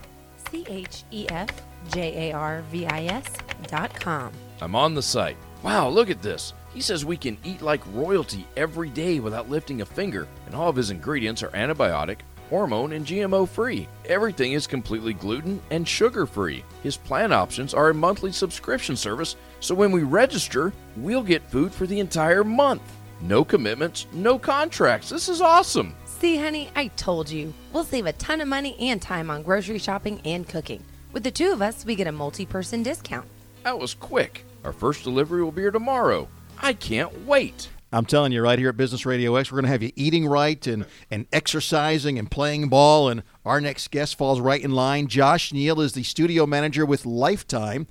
C 0.50 0.66
H 0.68 1.04
E 1.12 1.26
F 1.28 1.48
J 1.92 2.30
A 2.30 2.36
R 2.36 2.62
V 2.72 2.86
I 2.86 3.04
S.com. 3.04 4.32
I'm 4.60 4.74
on 4.74 4.94
the 4.94 5.02
site. 5.02 5.36
Wow, 5.62 5.88
look 5.88 6.10
at 6.10 6.22
this. 6.22 6.54
He 6.74 6.80
says 6.80 7.04
we 7.04 7.16
can 7.16 7.38
eat 7.44 7.62
like 7.62 7.82
royalty 7.92 8.48
every 8.56 8.90
day 8.90 9.20
without 9.20 9.48
lifting 9.48 9.80
a 9.80 9.86
finger, 9.86 10.26
and 10.46 10.56
all 10.56 10.68
of 10.68 10.76
his 10.76 10.90
ingredients 10.90 11.44
are 11.44 11.50
antibiotic, 11.50 12.18
hormone, 12.54 12.92
and 12.92 13.04
GMO 13.04 13.48
free. 13.48 13.88
Everything 14.04 14.52
is 14.52 14.64
completely 14.64 15.12
gluten 15.12 15.60
and 15.72 15.88
sugar 15.88 16.24
free. 16.24 16.62
His 16.84 16.96
plan 16.96 17.32
options 17.32 17.74
are 17.74 17.90
a 17.90 17.94
monthly 17.94 18.30
subscription 18.30 18.94
service, 18.94 19.34
so 19.58 19.74
when 19.74 19.90
we 19.90 20.04
register, 20.04 20.72
we'll 20.96 21.24
get 21.24 21.50
food 21.50 21.72
for 21.72 21.84
the 21.84 21.98
entire 21.98 22.44
month. 22.44 22.82
No 23.20 23.44
commitments, 23.44 24.06
no 24.12 24.38
contracts. 24.38 25.08
This 25.08 25.28
is 25.28 25.40
awesome. 25.40 25.96
See, 26.04 26.36
honey, 26.36 26.70
I 26.76 26.86
told 26.96 27.28
you. 27.28 27.52
We'll 27.72 27.82
save 27.82 28.06
a 28.06 28.12
ton 28.12 28.40
of 28.40 28.46
money 28.46 28.76
and 28.78 29.02
time 29.02 29.30
on 29.30 29.42
grocery 29.42 29.80
shopping 29.80 30.20
and 30.24 30.48
cooking. 30.48 30.84
With 31.10 31.24
the 31.24 31.32
two 31.32 31.50
of 31.50 31.60
us, 31.60 31.84
we 31.84 31.96
get 31.96 32.06
a 32.06 32.12
multi 32.12 32.46
person 32.46 32.84
discount. 32.84 33.26
That 33.64 33.80
was 33.80 33.94
quick. 33.94 34.44
Our 34.62 34.72
first 34.72 35.02
delivery 35.02 35.42
will 35.42 35.50
be 35.50 35.62
here 35.62 35.72
tomorrow. 35.72 36.28
I 36.62 36.72
can't 36.74 37.26
wait. 37.26 37.68
I'm 37.94 38.06
telling 38.06 38.32
you, 38.32 38.42
right 38.42 38.58
here 38.58 38.70
at 38.70 38.76
Business 38.76 39.06
Radio 39.06 39.36
X, 39.36 39.52
we're 39.52 39.56
going 39.56 39.66
to 39.66 39.70
have 39.70 39.82
you 39.82 39.92
eating 39.94 40.26
right 40.26 40.66
and, 40.66 40.84
and 41.12 41.26
exercising 41.32 42.18
and 42.18 42.28
playing 42.28 42.68
ball. 42.68 43.08
And 43.08 43.22
our 43.44 43.60
next 43.60 43.92
guest 43.92 44.18
falls 44.18 44.40
right 44.40 44.60
in 44.60 44.72
line. 44.72 45.06
Josh 45.06 45.52
Neal 45.52 45.80
is 45.80 45.92
the 45.92 46.02
studio 46.02 46.44
manager 46.44 46.84
with 46.84 47.06
Lifetime. 47.06 47.86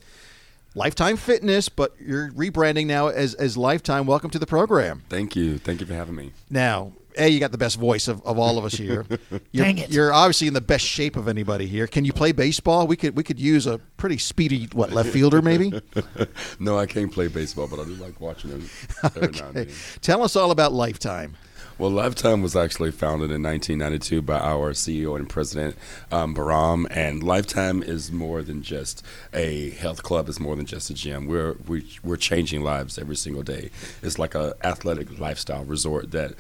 Lifetime 0.76 1.16
Fitness, 1.16 1.70
but 1.70 1.96
you're 2.02 2.32
rebranding 2.32 2.86
now 2.88 3.08
as, 3.08 3.34
as 3.36 3.56
Lifetime. 3.56 4.06
Welcome 4.06 4.30
to 4.32 4.40
the 4.40 4.48
program. 4.48 5.04
Thank 5.08 5.38
you. 5.38 5.58
Thank 5.58 5.80
you 5.80 5.86
for 5.86 5.94
having 5.94 6.16
me. 6.16 6.34
Now, 6.50 6.94
A, 7.18 7.28
you 7.28 7.40
got 7.40 7.52
the 7.52 7.58
best 7.58 7.78
voice 7.78 8.08
of, 8.08 8.26
of 8.26 8.38
all 8.40 8.58
of 8.58 8.66
us 8.66 8.74
here. 8.74 9.06
You're, 9.52 9.66
Dang 9.66 9.78
it. 9.78 9.92
You're 9.92 10.14
obviously 10.14 10.48
in 10.48 10.54
the 10.54 10.62
best 10.62 10.86
shape 10.86 11.16
of 11.16 11.28
anybody 11.28 11.68
here. 11.68 11.88
Can 11.88 12.06
you 12.06 12.14
play 12.14 12.32
baseball? 12.32 12.88
We 12.88 12.96
could 12.96 13.16
we 13.16 13.24
could 13.24 13.40
use 13.40 13.68
a 13.68 13.80
pretty 13.98 14.18
speedy 14.18 14.68
what 14.74 14.92
left 14.92 15.10
fielder 15.10 15.42
maybe. 15.42 15.74
No, 16.60 16.78
I 16.78 16.86
can't 16.86 17.12
play 17.12 17.28
baseball, 17.28 17.68
but 17.68 17.80
I 17.80 17.84
do 17.86 17.94
like 17.96 18.20
watching 18.22 18.52
it 18.52 18.62
every 19.04 19.22
now 19.22 19.28
and 19.28 19.42
Okay. 19.42 19.64
then. 19.66 19.76
Tell 20.02 20.24
us 20.24 20.36
all 20.36 20.52
about 20.52 20.72
Lifetime. 20.74 21.36
Well, 21.80 21.90
Lifetime 21.90 22.44
was 22.44 22.56
actually 22.56 22.92
founded 22.92 23.32
in 23.32 23.42
1992 23.42 24.22
by 24.22 24.38
our 24.40 24.74
CEO 24.74 25.18
and 25.18 25.28
president, 25.28 25.76
um, 26.12 26.36
Bahram. 26.36 26.86
And 26.92 27.24
Lifetime 27.24 27.82
is 27.82 28.12
more 28.12 28.44
than 28.44 28.62
just 28.62 29.04
a 29.34 29.72
health 29.72 30.04
club. 30.04 30.30
It's 30.30 30.40
more 30.40 30.56
than 30.56 30.68
just 30.68 30.92
a 30.92 30.94
gym. 30.94 31.26
We're 31.26 31.54
we, 31.68 31.88
we're 32.04 32.16
changing 32.18 32.64
lives 32.64 33.00
every 33.00 33.16
single 33.16 33.42
day. 33.44 33.72
It's 34.04 34.20
like 34.20 34.36
a 34.36 34.54
athletic 34.64 35.20
lifestyle 35.20 35.64
resort 35.66 36.12
that 36.12 36.34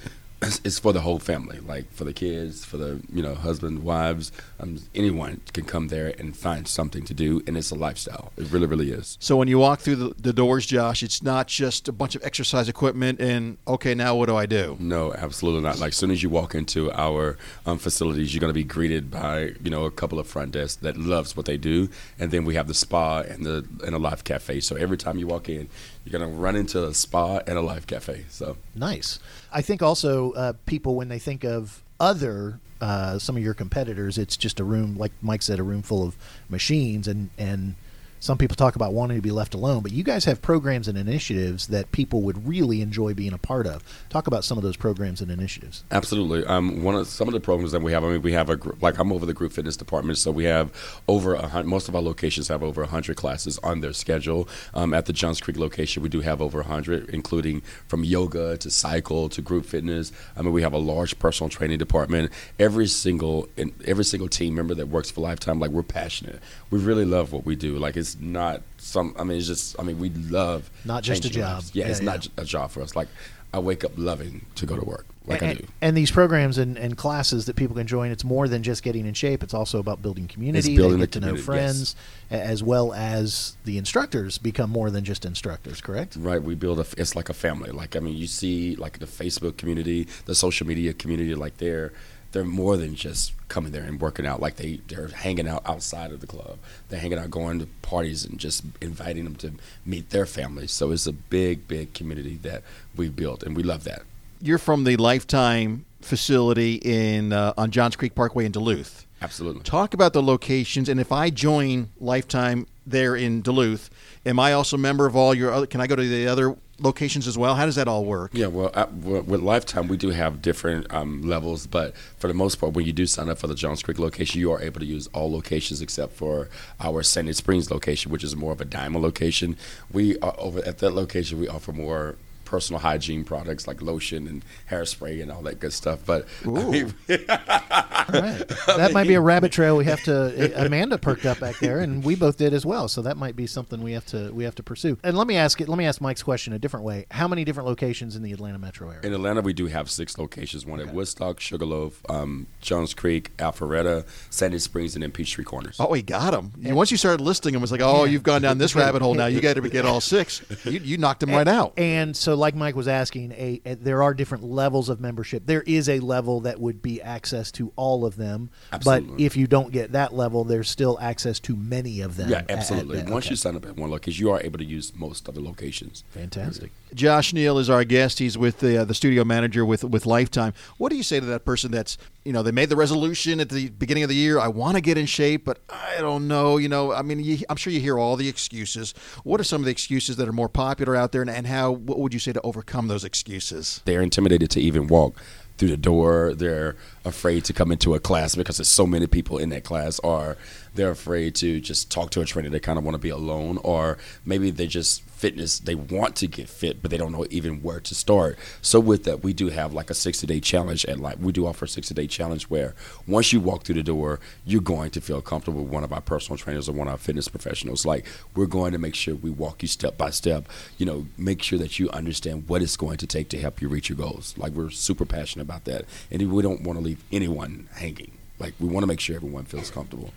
is 0.64 0.80
for 0.80 0.94
the 0.94 1.02
whole 1.02 1.20
family, 1.20 1.60
like 1.60 1.92
for 1.92 2.04
the 2.04 2.14
kids, 2.14 2.66
for 2.66 2.78
the 2.78 3.02
you 3.12 3.22
know 3.22 3.36
husband, 3.36 3.84
wives, 3.84 4.32
um, 4.60 4.80
anyone 4.96 5.42
can 5.54 5.66
come 5.66 5.88
there 5.88 6.14
and 6.20 6.36
find 6.36 6.68
something 6.68 7.04
to 7.06 7.14
do, 7.14 7.42
and 7.48 7.58
it's 7.58 7.72
a 7.72 7.76
lifestyle. 7.76 8.32
It 8.38 8.52
really, 8.52 8.68
really 8.68 8.92
is. 8.92 9.18
So 9.20 9.36
when 9.38 9.48
you 9.48 9.60
walk 9.60 9.80
through 9.80 9.96
the, 9.98 10.14
the 10.18 10.34
doors, 10.34 10.66
Josh, 10.66 11.04
it's 11.04 11.22
not 11.24 11.48
just 11.48 11.88
a 11.88 11.92
bunch 11.92 12.16
of 12.16 12.24
exercise 12.24 12.70
equipment 12.70 13.20
and 13.20 13.58
okay, 13.68 13.94
now 13.94 14.16
what 14.16 14.28
do 14.28 14.36
I 14.36 14.46
do? 14.46 14.78
No, 14.80 15.14
absolutely 15.14 15.62
not. 15.62 15.80
Like, 15.80 15.89
as 15.89 15.98
soon 15.98 16.12
as 16.12 16.24
you 16.24 16.30
walk 16.30 16.56
into 16.56 16.91
our 16.91 17.38
um, 17.65 17.78
facilities, 17.78 18.34
you're 18.34 18.41
going 18.41 18.50
to 18.50 18.54
be 18.54 18.63
greeted 18.63 19.12
by 19.12 19.54
you 19.63 19.70
know 19.70 19.86
a 19.86 19.91
couple 19.91 20.20
of 20.20 20.28
front 20.28 20.52
desks 20.52 20.82
that 20.82 20.98
loves 20.98 21.36
what 21.36 21.46
they 21.46 21.58
do, 21.58 21.89
and 22.20 22.32
then 22.32 22.46
we 22.46 22.56
have 22.56 22.67
the 22.67 22.74
spa 22.74 23.22
and 23.22 23.46
the 23.46 23.65
and 23.86 23.96
a 23.96 24.00
live 24.00 24.24
cafe. 24.24 24.60
So 24.60 24.76
every 24.76 24.98
time 24.98 25.17
you 25.17 25.28
walk 25.28 25.50
in, 25.50 25.70
you're 26.04 26.17
going 26.20 26.30
to 26.30 26.38
run 26.38 26.56
into 26.56 26.86
a 26.86 26.94
spa 26.94 27.39
and 27.48 27.58
a 27.58 27.62
live 27.62 27.88
cafe. 27.88 28.26
So 28.30 28.58
Nice. 28.76 29.20
I 29.54 29.62
think 29.62 29.82
also 29.82 30.32
uh, 30.34 30.54
people 30.66 30.96
when 30.96 31.10
they 31.10 31.20
think 31.20 31.44
of 31.44 31.84
other 32.00 32.60
uh, 32.82 33.18
some 33.18 33.38
of 33.38 33.44
your 33.44 33.54
competitors, 33.54 34.18
it's 34.18 34.36
just 34.36 34.60
a 34.60 34.63
room 34.63 34.98
like 34.98 35.13
Mike 35.22 35.42
said, 35.42 35.58
a 35.58 35.63
room 35.63 35.82
full 35.82 36.06
of 36.06 36.18
machines, 36.50 37.08
and 37.08 37.30
and 37.38 37.76
some 38.24 38.38
people 38.38 38.56
talk 38.56 38.78
about 38.78 38.94
wanting 38.94 39.18
to 39.18 39.22
be 39.22 39.32
left 39.32 39.54
alone, 39.54 39.84
but 39.84 39.92
you 39.92 40.02
guys 40.02 40.24
have 40.24 40.42
programs 40.42 40.88
and 40.88 40.98
initiatives 40.98 41.68
that 41.68 41.92
people 41.92 42.22
would 42.22 42.48
really 42.48 42.80
enjoy 42.80 43.14
being 43.14 43.34
a 43.34 43.38
part 43.38 43.68
of. 43.68 43.84
Talk 44.08 44.28
about 44.28 44.46
some 44.46 44.58
of 44.58 44.64
those 44.64 44.78
programs 44.78 45.20
and 45.20 45.30
initiatives. 45.30 45.84
Absolutely. 45.92 46.46
Um, 46.46 46.84
one 46.84 46.96
of 46.96 47.06
some 47.08 47.28
of 47.28 47.34
the 47.34 47.42
programs 47.42 47.74
that 47.74 47.82
we 47.82 47.92
have. 47.92 48.06
I 48.06 48.14
mean, 48.14 48.22
we 48.22 48.32
have 48.32 48.50
a 48.50 48.58
like 48.80 48.98
I'm 48.98 49.12
over 49.12 49.26
the 49.26 49.34
group 49.34 49.52
fitness 49.52 49.76
department, 49.76 50.20
so 50.20 50.32
we 50.32 50.46
have 50.46 50.72
over 51.06 51.36
a. 51.36 51.64
Most 51.66 51.90
of 51.90 51.98
our 51.98 52.02
locations 52.02 52.48
have 52.48 52.64
over 52.64 52.86
hundred 52.86 53.18
classes 53.18 53.60
on 53.60 53.82
their 53.82 53.92
schedule. 53.92 54.48
Um, 54.74 54.94
at 54.94 55.06
the 55.06 55.12
Johns 55.12 55.42
Creek 55.42 55.58
location, 55.58 56.02
we 56.02 56.08
do 56.08 56.22
have 56.22 56.42
over 56.42 56.64
hundred, 56.64 57.10
including 57.10 57.60
from 57.90 58.06
yoga 58.06 58.56
to 58.56 58.72
cycle 58.72 59.28
to 59.28 59.42
group 59.42 59.66
fitness. 59.66 60.14
I 60.38 60.44
mean, 60.44 60.54
we 60.54 60.62
have 60.62 60.72
a 60.72 60.78
large 60.78 61.20
personal 61.20 61.50
training 61.50 61.78
department. 61.78 62.32
Every 62.58 62.88
single 62.88 63.50
in, 63.58 63.74
every 63.86 64.06
single 64.06 64.30
team 64.30 64.56
member 64.56 64.76
that 64.76 64.88
works 64.88 65.12
for 65.12 65.20
Lifetime, 65.20 65.60
like 65.60 65.72
we're 65.72 65.84
passionate. 65.84 66.40
We 66.70 66.80
really 66.80 67.04
love 67.04 67.34
what 67.34 67.46
we 67.46 67.58
do. 67.58 67.78
Like 67.78 67.98
it's 67.98 68.12
not 68.19 68.62
some. 68.78 69.15
I 69.17 69.23
mean, 69.23 69.38
it's 69.38 69.47
just. 69.47 69.80
I 69.80 69.84
mean, 69.84 69.99
we 69.99 70.10
love 70.10 70.69
Not 70.86 71.04
just 71.04 71.26
a 71.26 71.30
job. 71.30 71.56
lives. 71.56 71.71
Yeah, 71.76 71.86
Yeah, 71.86 71.91
it's 71.91 71.99
yeah. 72.02 72.06
not 72.06 72.28
a 72.38 72.45
job 72.45 72.71
for 72.71 72.82
us. 72.82 72.95
Like 72.95 73.08
I 73.54 73.60
wake 73.60 73.84
up 73.84 73.91
loving 73.97 74.45
to 74.56 74.65
go 74.65 74.76
to 74.78 74.84
work. 74.86 75.06
Like 75.26 75.41
I 75.41 75.54
do. 75.54 75.65
and 75.82 75.95
these 75.95 76.12
programs 76.12 76.58
and, 76.58 76.78
and 76.78 76.97
classes 76.97 77.45
that 77.45 77.56
people 77.56 77.78
can 77.78 77.88
join, 77.88 78.12
it's 78.12 78.26
more 78.26 78.49
than 78.49 78.62
just 78.62 78.84
getting 78.84 79.06
in 79.06 79.13
shape. 79.13 79.41
It's 79.41 79.54
also 79.54 79.80
about 79.80 80.02
building 80.02 80.28
community. 80.28 80.76
building 80.76 80.99
they 80.99 81.06
the 81.06 81.12
to 81.12 81.19
know 81.21 81.38
friends, 81.38 81.95
a- 82.30 82.34
as 82.34 82.62
well 82.62 82.91
as 82.91 83.56
the 83.63 83.78
instructors 83.78 84.38
become 84.38 84.69
more 84.69 84.89
than 84.89 85.06
just 85.06 85.23
instructors. 85.23 85.80
Correct? 85.80 86.17
Right, 86.17 86.43
we 86.43 86.56
build 86.56 86.78
a. 86.80 86.86
It's 86.97 87.15
like 87.15 87.30
a 87.30 87.34
family. 87.34 87.71
Like 87.71 87.95
I 87.95 87.99
mean, 88.02 88.17
you 88.17 88.28
see, 88.28 88.76
like 88.76 88.99
the 88.99 89.06
Facebook 89.06 89.56
community, 89.56 90.10
the 90.26 90.36
social 90.36 90.67
media 90.67 90.91
community. 90.91 91.34
Like 91.36 91.56
they're 91.58 91.93
they're 92.34 92.43
more 92.43 92.76
than 92.76 92.96
just 92.96 93.32
coming 93.48 93.72
there 93.72 93.84
and 93.84 94.02
working 94.02 94.26
out. 94.26 94.41
Like 94.41 94.58
they 94.58 94.82
they're 94.88 95.08
hanging 95.08 95.48
out 95.48 95.62
outside 95.65 96.12
of 96.12 96.19
the 96.19 96.28
club. 96.28 96.58
They're 96.89 97.00
hanging 97.00 97.17
out, 97.17 97.32
going 97.32 97.60
to 97.60 97.67
parties, 97.82 98.26
and 98.26 98.39
just 98.39 98.63
inviting 98.82 99.24
them 99.24 99.36
to 99.38 99.54
meet 99.86 100.10
their 100.10 100.26
families. 100.26 100.72
So 100.72 100.91
it's 100.91 101.08
a 101.08 101.13
big, 101.13 101.67
big 101.67 101.93
community 101.93 102.38
that 102.41 102.63
we've 102.96 103.15
built, 103.15 103.43
and 103.43 103.56
we 103.56 103.63
love 103.63 103.86
that. 103.86 104.02
You're 104.41 104.58
from 104.58 104.84
the 104.84 104.98
Lifetime 104.98 105.86
facility 106.02 106.76
in 106.84 107.32
uh, 107.32 107.54
on 107.58 107.72
Johns 107.72 107.96
Creek 107.96 108.15
Parkway 108.15 108.46
in 108.46 108.52
Duluth. 108.52 109.06
Absolutely. 109.22 109.63
Talk 109.63 109.93
about 109.93 110.12
the 110.12 110.22
locations, 110.22 110.89
and 110.89 111.00
if 111.00 111.12
I 111.12 111.30
join 111.30 111.89
Lifetime 112.02 112.67
there 112.86 113.15
in 113.15 113.41
Duluth, 113.41 113.89
am 114.26 114.39
I 114.39 114.54
also 114.54 114.76
a 114.76 114.80
member 114.80 115.06
of 115.06 115.15
all 115.15 115.34
your 115.34 115.52
other? 115.52 115.65
Can 115.65 115.82
I 115.82 115.88
go 115.88 115.96
to 115.96 116.08
the 116.08 116.28
other 116.28 116.56
locations 116.80 117.28
as 117.28 117.38
well? 117.38 117.56
How 117.56 117.65
does 117.65 117.76
that 117.76 117.88
all 117.88 118.04
work? 118.04 118.32
Yeah, 118.34 118.48
well, 118.48 118.72
with 119.02 119.41
Lifetime, 119.41 119.88
we 119.88 119.98
do 119.98 120.10
have 120.10 120.41
different 120.41 120.91
um, 120.93 121.22
levels, 121.22 121.67
but 121.67 121.96
for 122.17 122.28
the 122.28 122.34
most 122.34 122.56
part, 122.56 122.74
when 122.74 122.86
you 122.86 122.93
do 122.93 123.06
sign 123.06 123.30
up 123.30 123.38
for 123.38 123.48
the 123.48 123.56
Johns 123.56 123.82
Creek 123.84 124.00
location, 124.00 124.41
you 124.41 124.52
are 124.52 124.62
able 124.62 124.80
to 124.80 124.86
use 124.86 125.08
all 125.13 125.32
locations 125.32 125.82
except 125.82 126.13
for 126.13 126.50
our 126.80 127.04
Sandy 127.04 127.34
Springs 127.34 127.72
location, 127.72 128.12
which 128.12 128.24
is 128.24 128.36
more 128.36 128.52
of 128.52 128.62
a 128.62 128.65
diamond 128.65 129.04
location. 129.04 129.56
We 129.91 130.17
are 130.19 130.36
over 130.38 130.60
at 130.65 130.80
that 130.80 130.91
location. 130.91 131.39
We 131.39 131.48
offer 131.48 131.72
more 131.72 132.15
personal 132.54 132.80
hygiene 132.80 133.24
products 133.24 133.68
like 133.68 133.82
lotion 133.82 134.28
and 134.28 134.46
hairspray 134.70 135.20
and 135.24 135.32
all 135.32 135.42
that 135.42 135.60
good 135.60 135.74
stuff. 135.74 136.06
But 136.06 136.28
I 136.46 136.48
mean, 136.48 136.94
All 137.10 138.22
right. 138.22 138.48
That 138.68 138.92
might 138.94 139.08
be 139.08 139.16
a 139.16 139.22
rabbit 139.22 139.52
trail 139.52 139.76
we 139.76 139.86
have 139.86 140.04
to. 140.04 140.54
Amanda 140.63 141.00
perked 141.00 141.26
up 141.26 141.39
back 141.39 141.58
there, 141.58 141.80
and 141.80 142.04
we 142.04 142.16
both 142.16 142.38
did 142.38 142.54
as 142.54 142.63
well. 142.63 142.88
So 142.88 143.02
that 143.02 143.18
might 143.18 143.36
be 143.36 143.48
something 143.48 143.82
we 143.82 143.94
have 143.94 144.06
to 144.08 144.32
we 144.32 144.44
have 144.44 144.54
to 144.56 144.63
pursue. 144.63 145.00
And 145.04 145.18
let 145.18 145.26
me 145.26 145.36
ask 145.36 145.62
it. 145.62 145.70
Let 145.70 145.80
me 145.80 145.86
ask 145.86 146.00
Mike's 146.00 146.22
question 146.22 146.54
a 146.54 146.60
different 146.60 146.86
way. 146.86 147.08
How 147.10 147.28
many 147.28 147.44
different 147.44 147.68
locations 147.68 148.16
in 148.16 148.22
the 148.22 148.32
Atlanta 148.32 148.60
metro 148.60 148.89
area? 148.89 149.02
in 149.04 149.13
Atlanta, 149.13 149.42
we 149.42 149.54
do 149.54 149.66
have 149.66 149.89
six 149.89 150.20
locations: 150.20 150.63
one 150.63 150.80
at 150.80 150.94
Woodstock, 150.94 151.39
Sugarloaf, 151.39 152.02
um, 152.08 152.46
Johns 152.62 152.94
Creek, 152.94 153.36
Alpharetta, 153.38 154.06
Sandy 154.30 154.60
Springs, 154.60 154.96
and 154.96 155.02
then 155.02 155.12
Peachtree 155.12 155.44
Corners. 155.44 155.78
Oh, 155.80 155.89
we 155.89 156.04
got 156.04 156.32
them. 156.32 156.52
And 156.63 156.76
Once 156.76 156.92
you 156.92 156.98
started 156.98 157.22
listing 157.22 157.54
them, 157.54 157.63
it's 157.63 157.72
like, 157.72 157.82
oh, 157.82 158.04
you've 158.04 158.24
gone 158.24 158.44
down 158.44 158.58
this 158.60 158.76
rabbit 158.76 159.02
hole 159.02 159.16
now. 159.16 159.26
You 159.26 159.42
got 159.42 159.56
to 159.56 159.70
get 159.70 159.86
all 159.86 160.02
six. 160.02 160.44
You, 160.66 160.80
you 160.80 160.98
knocked 160.98 161.22
them 161.22 161.32
right 161.32 161.48
out. 161.48 161.74
And 161.78 162.16
so 162.16 162.36
like 162.43 162.56
Mike 162.56 162.75
was 162.75 162.89
asking, 162.89 163.32
a, 163.32 163.62
a 163.65 163.75
there 163.75 164.03
are 164.03 164.13
different 164.13 164.43
levels 164.43 164.89
of 164.89 164.99
membership. 164.99 165.45
There 165.45 165.62
is 165.62 165.88
a 165.88 165.99
level 166.01 166.41
that 166.41 166.60
would 166.60 166.82
be 166.82 167.01
access 167.01 167.51
to 167.53 167.71
all 167.77 168.06
of 168.06 168.17
them, 168.17 168.49
but 168.84 169.03
if 169.17 169.38
you 169.38 169.47
don't 169.47 169.71
get 169.71 169.93
that 169.93 170.13
level, 170.13 170.43
there's 170.43 170.69
still 170.69 170.99
access 170.99 171.39
to 171.41 171.56
many 171.56 172.01
of 172.01 172.17
them. 172.17 172.29
Yeah, 172.29 172.39
at- 172.39 172.51
at 172.51 172.58
absolutely. 172.58 173.03
Once 173.03 173.25
okay. 173.25 173.32
you 173.32 173.36
sign 173.38 173.56
up 173.56 173.65
at 173.65 173.77
one 173.77 173.89
location, 173.89 174.25
you 174.25 174.32
are 174.32 174.41
able 174.41 174.60
to 174.60 174.65
use 174.65 174.93
most 174.93 175.27
of 175.29 175.36
the 175.36 175.41
locations. 175.41 176.03
fantastic. 176.12 176.71
Josh 176.93 177.34
Neal 177.34 177.58
is 177.58 177.69
our 177.69 177.84
guest. 177.84 178.19
He's 178.19 178.38
with 178.38 178.60
the 178.60 178.82
uh, 178.82 178.86
the 178.86 178.93
studio 178.93 179.23
manager 179.23 179.65
with 179.65 179.84
with 179.84 180.06
Lifetime. 180.06 180.53
What 180.77 180.89
do 180.89 180.95
you 180.95 181.03
say 181.03 181.19
to 181.19 181.25
that 181.27 181.45
person 181.45 181.71
that's 181.71 181.97
you 182.23 182.34
know 182.34 182.43
they 182.43 182.51
made 182.51 182.69
the 182.69 182.75
resolution 182.75 183.39
at 183.39 183.49
the 183.49 183.69
beginning 183.69 184.03
of 184.03 184.10
the 184.10 184.15
year? 184.15 184.39
I 184.39 184.47
want 184.47 184.75
to 184.75 184.82
get 184.82 184.97
in 184.97 185.06
shape, 185.06 185.45
but 185.45 185.60
I 185.69 185.97
don't 185.99 186.27
know. 186.27 186.58
You 186.58 186.69
know, 186.69 186.93
I 186.93 187.01
mean, 187.01 187.19
you, 187.19 187.39
I'm 187.49 187.56
sure 187.56 187.73
you 187.73 187.79
hear 187.79 187.97
all 187.97 188.15
the 188.15 188.29
excuses. 188.29 188.93
What 189.23 189.39
are 189.39 189.43
some 189.43 189.62
of 189.62 189.65
the 189.65 189.71
excuses 189.71 190.17
that 190.17 190.27
are 190.27 190.34
more 190.34 190.49
popular 190.49 190.95
out 190.95 191.12
there, 191.12 191.21
and, 191.21 191.32
and 191.32 191.47
how? 191.47 191.71
What 191.71 191.99
would 191.99 192.13
you 192.13 192.19
say 192.19 192.32
to 192.34 192.41
overcome 192.41 192.88
those 192.88 193.04
excuses? 193.04 193.82
They're 193.86 194.02
intimidated 194.02 194.50
to 194.52 194.62
even 194.62 194.88
walk 194.88 195.15
through 195.58 195.69
the 195.69 195.78
door. 195.78 196.34
They're 196.34 196.76
afraid 197.06 197.46
to 197.46 197.54
come 197.54 197.72
into 197.72 197.93
a 197.93 198.00
class 198.00 198.36
because 198.36 198.58
there's 198.58 198.69
so 198.69 198.88
many 198.88 199.08
people 199.08 199.38
in 199.38 199.50
that 199.50 199.63
class, 199.63 200.00
or 200.00 200.38
they're 200.74 200.91
afraid 200.91 201.36
to 201.36 201.60
just 201.60 201.91
talk 201.91 202.10
to 202.12 202.22
a 202.22 202.26
trainer. 202.26 202.50
They 202.50 202.60
kind 202.60 202.78
of 202.78 202.84
want 202.84 202.96
to 202.96 203.00
be 203.00 203.10
alone, 203.10 203.60
or 203.63 203.98
maybe 204.26 204.50
they 204.50 204.67
just 204.67 205.04
fitness. 205.24 205.60
They 205.60 205.74
want 205.74 206.18
to 206.18 206.28
get 206.28 206.50
fit, 206.50 206.82
but 206.82 206.92
they 206.92 206.98
don't 206.98 207.14
know 207.14 207.26
even 207.30 207.64
where 207.64 207.80
to 207.80 207.96
start. 207.96 208.38
So 208.62 208.82
with 208.82 209.06
that, 209.06 209.24
we 209.24 209.32
do 209.32 209.48
have 209.48 209.74
like 209.74 209.90
a 209.90 209.94
60 209.94 210.28
day 210.28 210.42
challenge 210.42 210.84
at 210.84 211.00
like 211.00 211.18
we 211.18 211.32
do 211.32 211.48
offer 211.48 211.64
a 211.64 211.68
60 211.70 211.96
day 211.96 212.08
challenge 212.08 212.50
where 212.50 212.76
once 213.08 213.32
you 213.32 213.40
walk 213.40 213.64
through 213.64 213.76
the 213.76 213.84
door, 213.84 214.20
you're 214.44 214.60
going 214.60 214.92
to 214.92 215.00
feel 215.00 215.22
comfortable 215.22 215.64
with 215.64 215.72
one 215.72 215.86
of 215.86 215.94
our 215.94 216.02
personal 216.02 216.38
trainers 216.38 216.68
or 216.68 216.74
one 216.74 216.90
of 216.90 216.92
our 216.92 216.98
fitness 216.98 217.30
professionals. 217.30 217.86
Like 217.86 218.06
we're 218.36 218.48
going 218.48 218.74
to 218.74 218.78
make 218.78 218.96
sure 218.96 219.16
we 219.16 219.30
walk 219.30 219.62
you 219.62 219.70
step 219.70 219.98
by 219.98 220.10
step. 220.10 220.50
You 220.78 220.86
know, 220.86 221.06
make 221.18 221.42
sure 221.42 221.58
that 221.58 221.80
you 221.80 221.90
understand 221.92 222.50
what 222.50 222.62
it's 222.62 222.76
going 222.76 222.98
to 222.98 223.08
take 223.08 223.30
to 223.30 223.40
help 223.40 223.62
you 223.62 223.70
reach 223.70 223.88
your 223.88 223.98
goals. 223.98 224.34
Like 224.38 224.52
we're 224.52 224.72
super 224.72 225.06
passionate 225.06 225.44
about 225.44 225.64
that, 225.64 225.86
and 226.12 226.34
we 226.34 226.42
don't 226.42 226.64
want 226.64 226.78
to 226.80 226.84
leave 226.84 227.02
anyone 227.14 227.70
hanging. 227.76 228.12
Like 228.40 228.56
we 228.60 228.68
want 228.68 228.84
to 228.84 228.88
make 228.88 229.00
sure 229.00 229.16
everyone 229.16 229.46
feels 229.46 229.72
comfortable. 229.72 230.12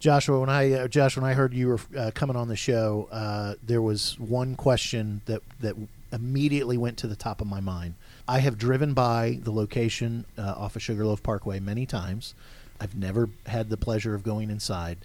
Joshua, 0.00 0.40
when 0.40 0.48
I 0.48 0.72
uh, 0.72 0.88
Josh, 0.88 1.16
when 1.16 1.24
I 1.24 1.34
heard 1.34 1.52
you 1.52 1.68
were 1.68 1.80
uh, 1.96 2.10
coming 2.14 2.34
on 2.34 2.48
the 2.48 2.56
show, 2.56 3.06
uh, 3.12 3.54
there 3.62 3.82
was 3.82 4.18
one 4.18 4.56
question 4.56 5.20
that 5.26 5.42
that 5.60 5.76
immediately 6.10 6.78
went 6.78 6.96
to 6.98 7.06
the 7.06 7.14
top 7.14 7.42
of 7.42 7.46
my 7.46 7.60
mind. 7.60 7.94
I 8.26 8.38
have 8.38 8.56
driven 8.56 8.94
by 8.94 9.38
the 9.42 9.52
location 9.52 10.24
uh, 10.38 10.54
off 10.56 10.74
of 10.74 10.82
Sugarloaf 10.82 11.22
Parkway 11.22 11.60
many 11.60 11.84
times. 11.84 12.34
I've 12.80 12.96
never 12.96 13.28
had 13.44 13.68
the 13.68 13.76
pleasure 13.76 14.14
of 14.14 14.22
going 14.22 14.48
inside. 14.50 14.98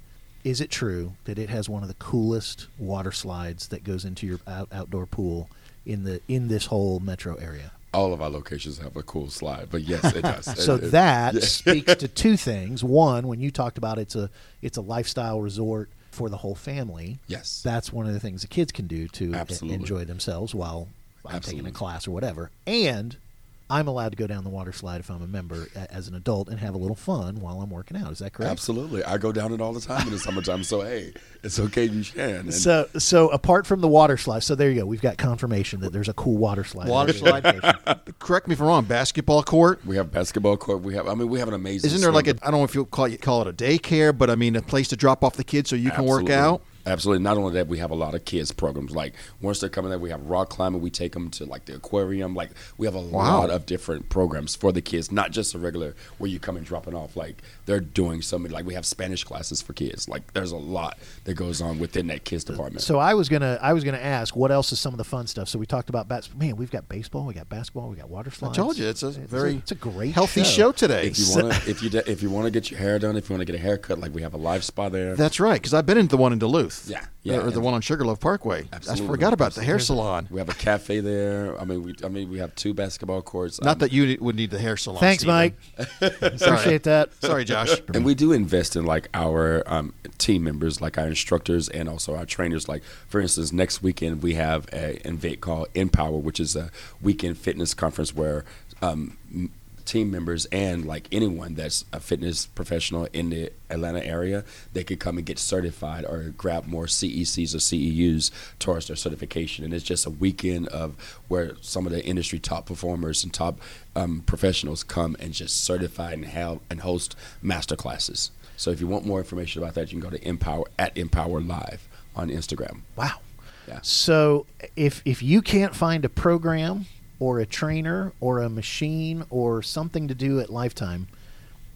Is 0.45 0.61
it 0.61 0.69
true 0.71 1.13
that 1.25 1.37
it 1.37 1.49
has 1.49 1.67
one 1.67 1.81
of 1.81 1.89
the 1.89 1.95
coolest 1.95 2.67
water 2.79 3.11
slides 3.11 3.67
that 3.67 3.83
goes 3.83 4.05
into 4.05 4.25
your 4.25 4.39
out- 4.47 4.69
outdoor 4.71 5.05
pool 5.07 5.49
in 5.85 6.05
the 6.05 6.21
in 6.29 6.47
this 6.47 6.67
whole 6.67 7.01
metro 7.01 7.35
area? 7.35 7.73
All 7.95 8.13
of 8.13 8.21
our 8.21 8.29
locations 8.29 8.77
have 8.79 8.95
a 8.95 9.03
cool 9.03 9.29
slide, 9.29 9.67
but 9.71 9.81
yes, 9.83 10.03
it 10.15 10.21
does. 10.21 10.45
So 10.65 10.75
It- 10.75 10.83
it- 10.85 10.91
that 10.91 11.33
yeah. 11.35 11.39
speaks 11.41 11.95
to 11.95 12.07
two 12.23 12.37
things. 12.37 12.83
One, 12.83 13.27
when 13.27 13.39
you 13.39 13.51
talked 13.51 13.77
about 13.77 13.97
it's 13.97 14.15
a 14.15 14.29
it's 14.61 14.77
a 14.77 14.81
lifestyle 14.81 15.41
resort 15.41 15.89
for 16.11 16.29
the 16.29 16.37
whole 16.37 16.55
family. 16.55 17.19
Yes. 17.27 17.61
That's 17.63 17.91
one 17.91 18.05
of 18.07 18.13
the 18.13 18.19
things 18.19 18.41
the 18.41 18.47
kids 18.47 18.71
can 18.71 18.87
do 18.87 19.07
to 19.09 19.33
Absolutely. 19.33 19.75
enjoy 19.75 20.05
themselves 20.05 20.55
while 20.55 20.87
I'm 21.25 21.41
taking 21.41 21.65
a 21.67 21.71
class 21.71 22.07
or 22.07 22.11
whatever. 22.11 22.51
And 22.67 23.17
I'm 23.67 23.87
allowed 23.87 24.09
to 24.09 24.15
go 24.15 24.27
down 24.27 24.43
the 24.43 24.49
water 24.51 24.71
slide 24.71 24.99
if 24.99 25.09
I'm 25.09 25.23
a 25.23 25.27
member 25.27 25.67
a- 25.75 25.91
as 25.91 26.07
an 26.07 26.13
adult 26.13 26.49
and 26.49 26.59
have 26.59 26.75
a 26.75 26.77
little 26.77 26.95
fun 26.95 27.39
while 27.39 27.61
I'm 27.61 27.71
working 27.71 27.97
out. 27.97 28.11
Is 28.11 28.19
that 28.19 28.31
correct? 28.33 28.51
Absolutely, 28.51 29.03
I 29.03 29.17
go 29.17 29.31
down 29.31 29.51
it 29.53 29.59
all 29.61 29.73
the 29.73 29.81
time 29.81 30.05
in 30.05 30.13
the 30.13 30.19
summertime. 30.19 30.63
So 30.63 30.81
hey, 30.81 31.13
it's 31.43 31.59
okay, 31.59 31.85
you 31.85 32.03
can. 32.03 32.35
And 32.41 32.53
So, 32.53 32.87
so 32.99 33.29
apart 33.29 33.65
from 33.65 33.81
the 33.81 33.87
water 33.87 34.17
slide, 34.17 34.43
so 34.43 34.53
there 34.53 34.69
you 34.69 34.81
go. 34.81 34.85
We've 34.85 35.01
got 35.01 35.17
confirmation 35.17 35.79
that 35.81 35.91
there's 35.93 36.09
a 36.09 36.13
cool 36.13 36.37
water 36.37 36.63
slide. 36.63 36.89
Water 36.89 37.13
slide. 37.13 37.43
Correct 38.19 38.47
me 38.47 38.53
if 38.53 38.61
I'm 38.61 38.67
wrong. 38.67 38.85
Basketball 38.85 39.41
court. 39.41 39.83
we 39.85 39.95
have 39.95 40.11
basketball 40.11 40.57
court. 40.57 40.81
We 40.81 40.93
have. 40.93 41.07
I 41.07 41.15
mean, 41.15 41.29
we 41.29 41.39
have 41.39 41.47
an 41.47 41.55
amazing. 41.55 41.87
Isn't 41.87 42.01
there 42.01 42.11
like 42.11 42.27
a? 42.27 42.35
I 42.43 42.51
don't 42.51 42.59
know 42.59 42.65
if 42.65 42.75
you 42.75 42.85
call 42.85 43.05
it 43.05 43.19
call 43.21 43.41
it 43.41 43.47
a 43.47 43.53
daycare, 43.53 44.15
but 44.15 44.29
I 44.29 44.35
mean 44.35 44.55
a 44.55 44.61
place 44.61 44.87
to 44.89 44.95
drop 44.95 45.23
off 45.23 45.37
the 45.37 45.43
kids 45.43 45.71
so 45.71 45.75
you 45.75 45.89
can 45.89 46.05
work 46.05 46.29
out. 46.29 46.61
Absolutely. 46.85 47.23
Not 47.23 47.37
only 47.37 47.53
that, 47.53 47.67
we 47.67 47.79
have 47.79 47.91
a 47.91 47.95
lot 47.95 48.13
of 48.15 48.25
kids 48.25 48.51
programs. 48.51 48.95
Like 48.95 49.13
once 49.41 49.59
they're 49.59 49.69
coming 49.69 49.89
there, 49.89 49.99
we 49.99 50.09
have 50.11 50.29
rock 50.29 50.49
climbing. 50.49 50.81
We 50.81 50.89
take 50.89 51.13
them 51.13 51.29
to 51.31 51.45
like 51.45 51.65
the 51.65 51.75
aquarium. 51.75 52.35
Like 52.35 52.51
we 52.77 52.85
have 52.87 52.95
a 52.95 52.99
Wow. 53.01 53.39
lot 53.41 53.49
of 53.49 53.65
different 53.65 54.09
programs 54.09 54.55
for 54.55 54.71
the 54.71 54.81
kids, 54.81 55.11
not 55.11 55.31
just 55.31 55.53
a 55.55 55.59
regular 55.59 55.95
where 56.17 56.29
you 56.29 56.39
come 56.39 56.57
and 56.57 56.65
dropping 56.65 56.93
off. 56.95 57.15
Like 57.15 57.41
they're 57.65 57.79
doing 57.79 58.21
so 58.21 58.37
many. 58.37 58.53
Like 58.53 58.65
we 58.65 58.73
have 58.75 58.85
Spanish 58.85 59.23
classes 59.23 59.61
for 59.61 59.73
kids. 59.73 60.07
Like 60.09 60.33
there's 60.33 60.51
a 60.51 60.57
lot 60.57 60.97
that 61.23 61.33
goes 61.35 61.61
on 61.61 61.79
within 61.79 62.07
that 62.07 62.23
kids 62.23 62.43
department. 62.43 62.81
So 62.81 62.99
I 62.99 63.13
was 63.13 63.29
gonna 63.29 63.57
I 63.61 63.73
was 63.73 63.83
gonna 63.83 63.97
ask 63.97 64.35
what 64.35 64.51
else 64.51 64.71
is 64.71 64.79
some 64.79 64.93
of 64.93 64.97
the 64.97 65.03
fun 65.03 65.27
stuff. 65.27 65.49
So 65.49 65.57
we 65.59 65.65
talked 65.65 65.89
about 65.89 66.07
bats. 66.07 66.29
Man, 66.35 66.55
we've 66.55 66.71
got 66.71 66.87
baseball, 66.87 67.25
we 67.25 67.33
got 67.33 67.49
basketball, 67.49 67.89
we 67.89 67.95
got 67.95 68.09
water 68.09 68.29
slides. 68.31 68.57
I 68.57 68.61
told 68.61 68.77
you 68.77 68.87
it's 68.87 69.03
a 69.03 69.11
very 69.11 69.55
it's 69.55 69.71
a 69.71 69.75
great 69.75 70.13
healthy 70.13 70.43
show. 70.43 70.49
show, 70.55 70.71
today. 70.71 71.07
if 71.07 71.17
you 71.19 71.25
want 71.35 71.53
to, 71.53 71.69
if 71.69 71.81
you 71.83 71.89
de- 71.89 72.09
if 72.09 72.21
you 72.21 72.29
want 72.29 72.45
to 72.45 72.51
get 72.51 72.69
your 72.69 72.79
hair 72.79 72.99
done, 72.99 73.15
if 73.17 73.29
you 73.29 73.33
want 73.33 73.41
to 73.41 73.51
get 73.51 73.55
a 73.59 73.63
haircut, 73.63 73.99
like 73.99 74.13
we 74.13 74.21
have 74.21 74.33
a 74.33 74.37
live 74.37 74.63
spa 74.63 74.89
there. 74.89 75.15
That's 75.15 75.39
right, 75.39 75.59
because 75.61 75.73
I've 75.73 75.85
been 75.85 75.97
into 75.97 76.15
the 76.15 76.21
one 76.21 76.31
in 76.33 76.39
Duluth. 76.39 76.74
Yeah, 76.87 77.05
yeah, 77.23 77.37
or 77.37 77.51
the 77.51 77.59
one 77.61 77.73
on 77.73 77.81
Sugarloaf 77.81 78.19
Parkway. 78.19 78.67
I 78.73 78.95
forgot 78.95 79.33
about 79.33 79.53
the 79.53 79.63
hair 79.63 79.79
salon. 79.79 80.27
we 80.29 80.39
have 80.39 80.49
a 80.49 80.53
cafe 80.53 80.99
there. 80.99 81.59
I 81.59 81.65
mean, 81.65 81.83
we 81.83 81.95
I 82.03 82.07
mean 82.09 82.29
we 82.29 82.37
have 82.39 82.53
two 82.55 82.73
basketball 82.73 83.21
courts. 83.21 83.61
Not 83.61 83.73
Um, 83.73 83.77
that 83.79 83.91
you 83.91 84.17
would 84.21 84.35
need 84.35 84.51
the 84.51 84.59
hair 84.59 84.77
salon. 84.77 84.99
Thanks, 84.99 85.23
Stephen. 85.23 85.35
Mike. 85.35 85.55
Appreciate 86.01 86.83
that. 86.83 87.09
Sorry, 87.21 87.45
Josh. 87.45 87.81
and 87.93 88.05
we 88.05 88.13
do 88.15 88.31
invest 88.31 88.75
in 88.75 88.85
like 88.85 89.09
our 89.13 89.63
um, 89.67 89.93
team 90.17 90.43
members, 90.43 90.81
like 90.81 90.97
our 90.97 91.07
instructors 91.07 91.69
and 91.69 91.87
also 91.89 92.15
our 92.15 92.25
trainers. 92.25 92.67
Like 92.67 92.83
for 93.07 93.19
instance, 93.21 93.51
next 93.51 93.81
weekend 93.81 94.21
we 94.21 94.35
have 94.35 94.67
a 94.73 94.99
an 95.05 95.15
event 95.15 95.41
called 95.41 95.67
Empower, 95.75 96.17
which 96.19 96.39
is 96.39 96.55
a 96.55 96.69
weekend 97.01 97.37
fitness 97.37 97.73
conference 97.73 98.13
where 98.15 98.45
um, 98.81 99.17
m- 99.33 99.51
team 99.85 100.11
members 100.11 100.45
and 100.45 100.85
like 100.85 101.07
anyone 101.11 101.55
that's 101.55 101.85
a 101.93 101.99
fitness 101.99 102.45
professional 102.47 103.07
in 103.13 103.29
the 103.29 103.51
Atlanta 103.69 104.05
area, 104.05 104.43
they 104.73 104.83
could 104.83 104.99
come 104.99 105.17
and 105.17 105.25
get 105.25 105.39
certified 105.39 106.05
or 106.05 106.33
grab 106.37 106.65
more 106.65 106.85
CECs 106.85 107.53
or 107.53 107.59
CEUs 107.59 108.31
towards 108.59 108.87
their 108.87 108.95
certification. 108.95 109.63
And 109.63 109.73
it's 109.73 109.83
just 109.83 110.05
a 110.05 110.09
weekend 110.09 110.67
of 110.69 110.95
where 111.27 111.53
some 111.61 111.85
of 111.85 111.91
the 111.91 112.03
industry 112.03 112.39
top 112.39 112.65
performers 112.65 113.23
and 113.23 113.33
top 113.33 113.59
um, 113.95 114.23
professionals 114.25 114.83
come 114.83 115.15
and 115.19 115.33
just 115.33 115.63
certify 115.63 116.11
and 116.11 116.25
have 116.25 116.59
and 116.69 116.81
host 116.81 117.15
master 117.41 117.75
classes. 117.75 118.31
So 118.57 118.71
if 118.71 118.79
you 118.79 118.87
want 118.87 119.05
more 119.05 119.19
information 119.19 119.61
about 119.61 119.75
that, 119.75 119.91
you 119.91 119.99
can 119.99 120.09
go 120.09 120.15
to 120.15 120.27
Empower 120.27 120.65
at 120.79 120.97
Empower 120.97 121.41
Live 121.41 121.87
on 122.15 122.29
Instagram. 122.29 122.81
Wow. 122.95 123.19
Yeah. 123.67 123.79
So 123.81 124.45
if 124.75 125.01
if 125.05 125.23
you 125.23 125.41
can't 125.41 125.75
find 125.75 126.05
a 126.05 126.09
program 126.09 126.85
or 127.19 127.39
a 127.39 127.45
trainer 127.45 128.11
or 128.19 128.41
a 128.41 128.49
machine 128.49 129.23
or 129.29 129.61
something 129.61 130.07
to 130.07 130.15
do 130.15 130.39
at 130.39 130.49
Lifetime, 130.49 131.07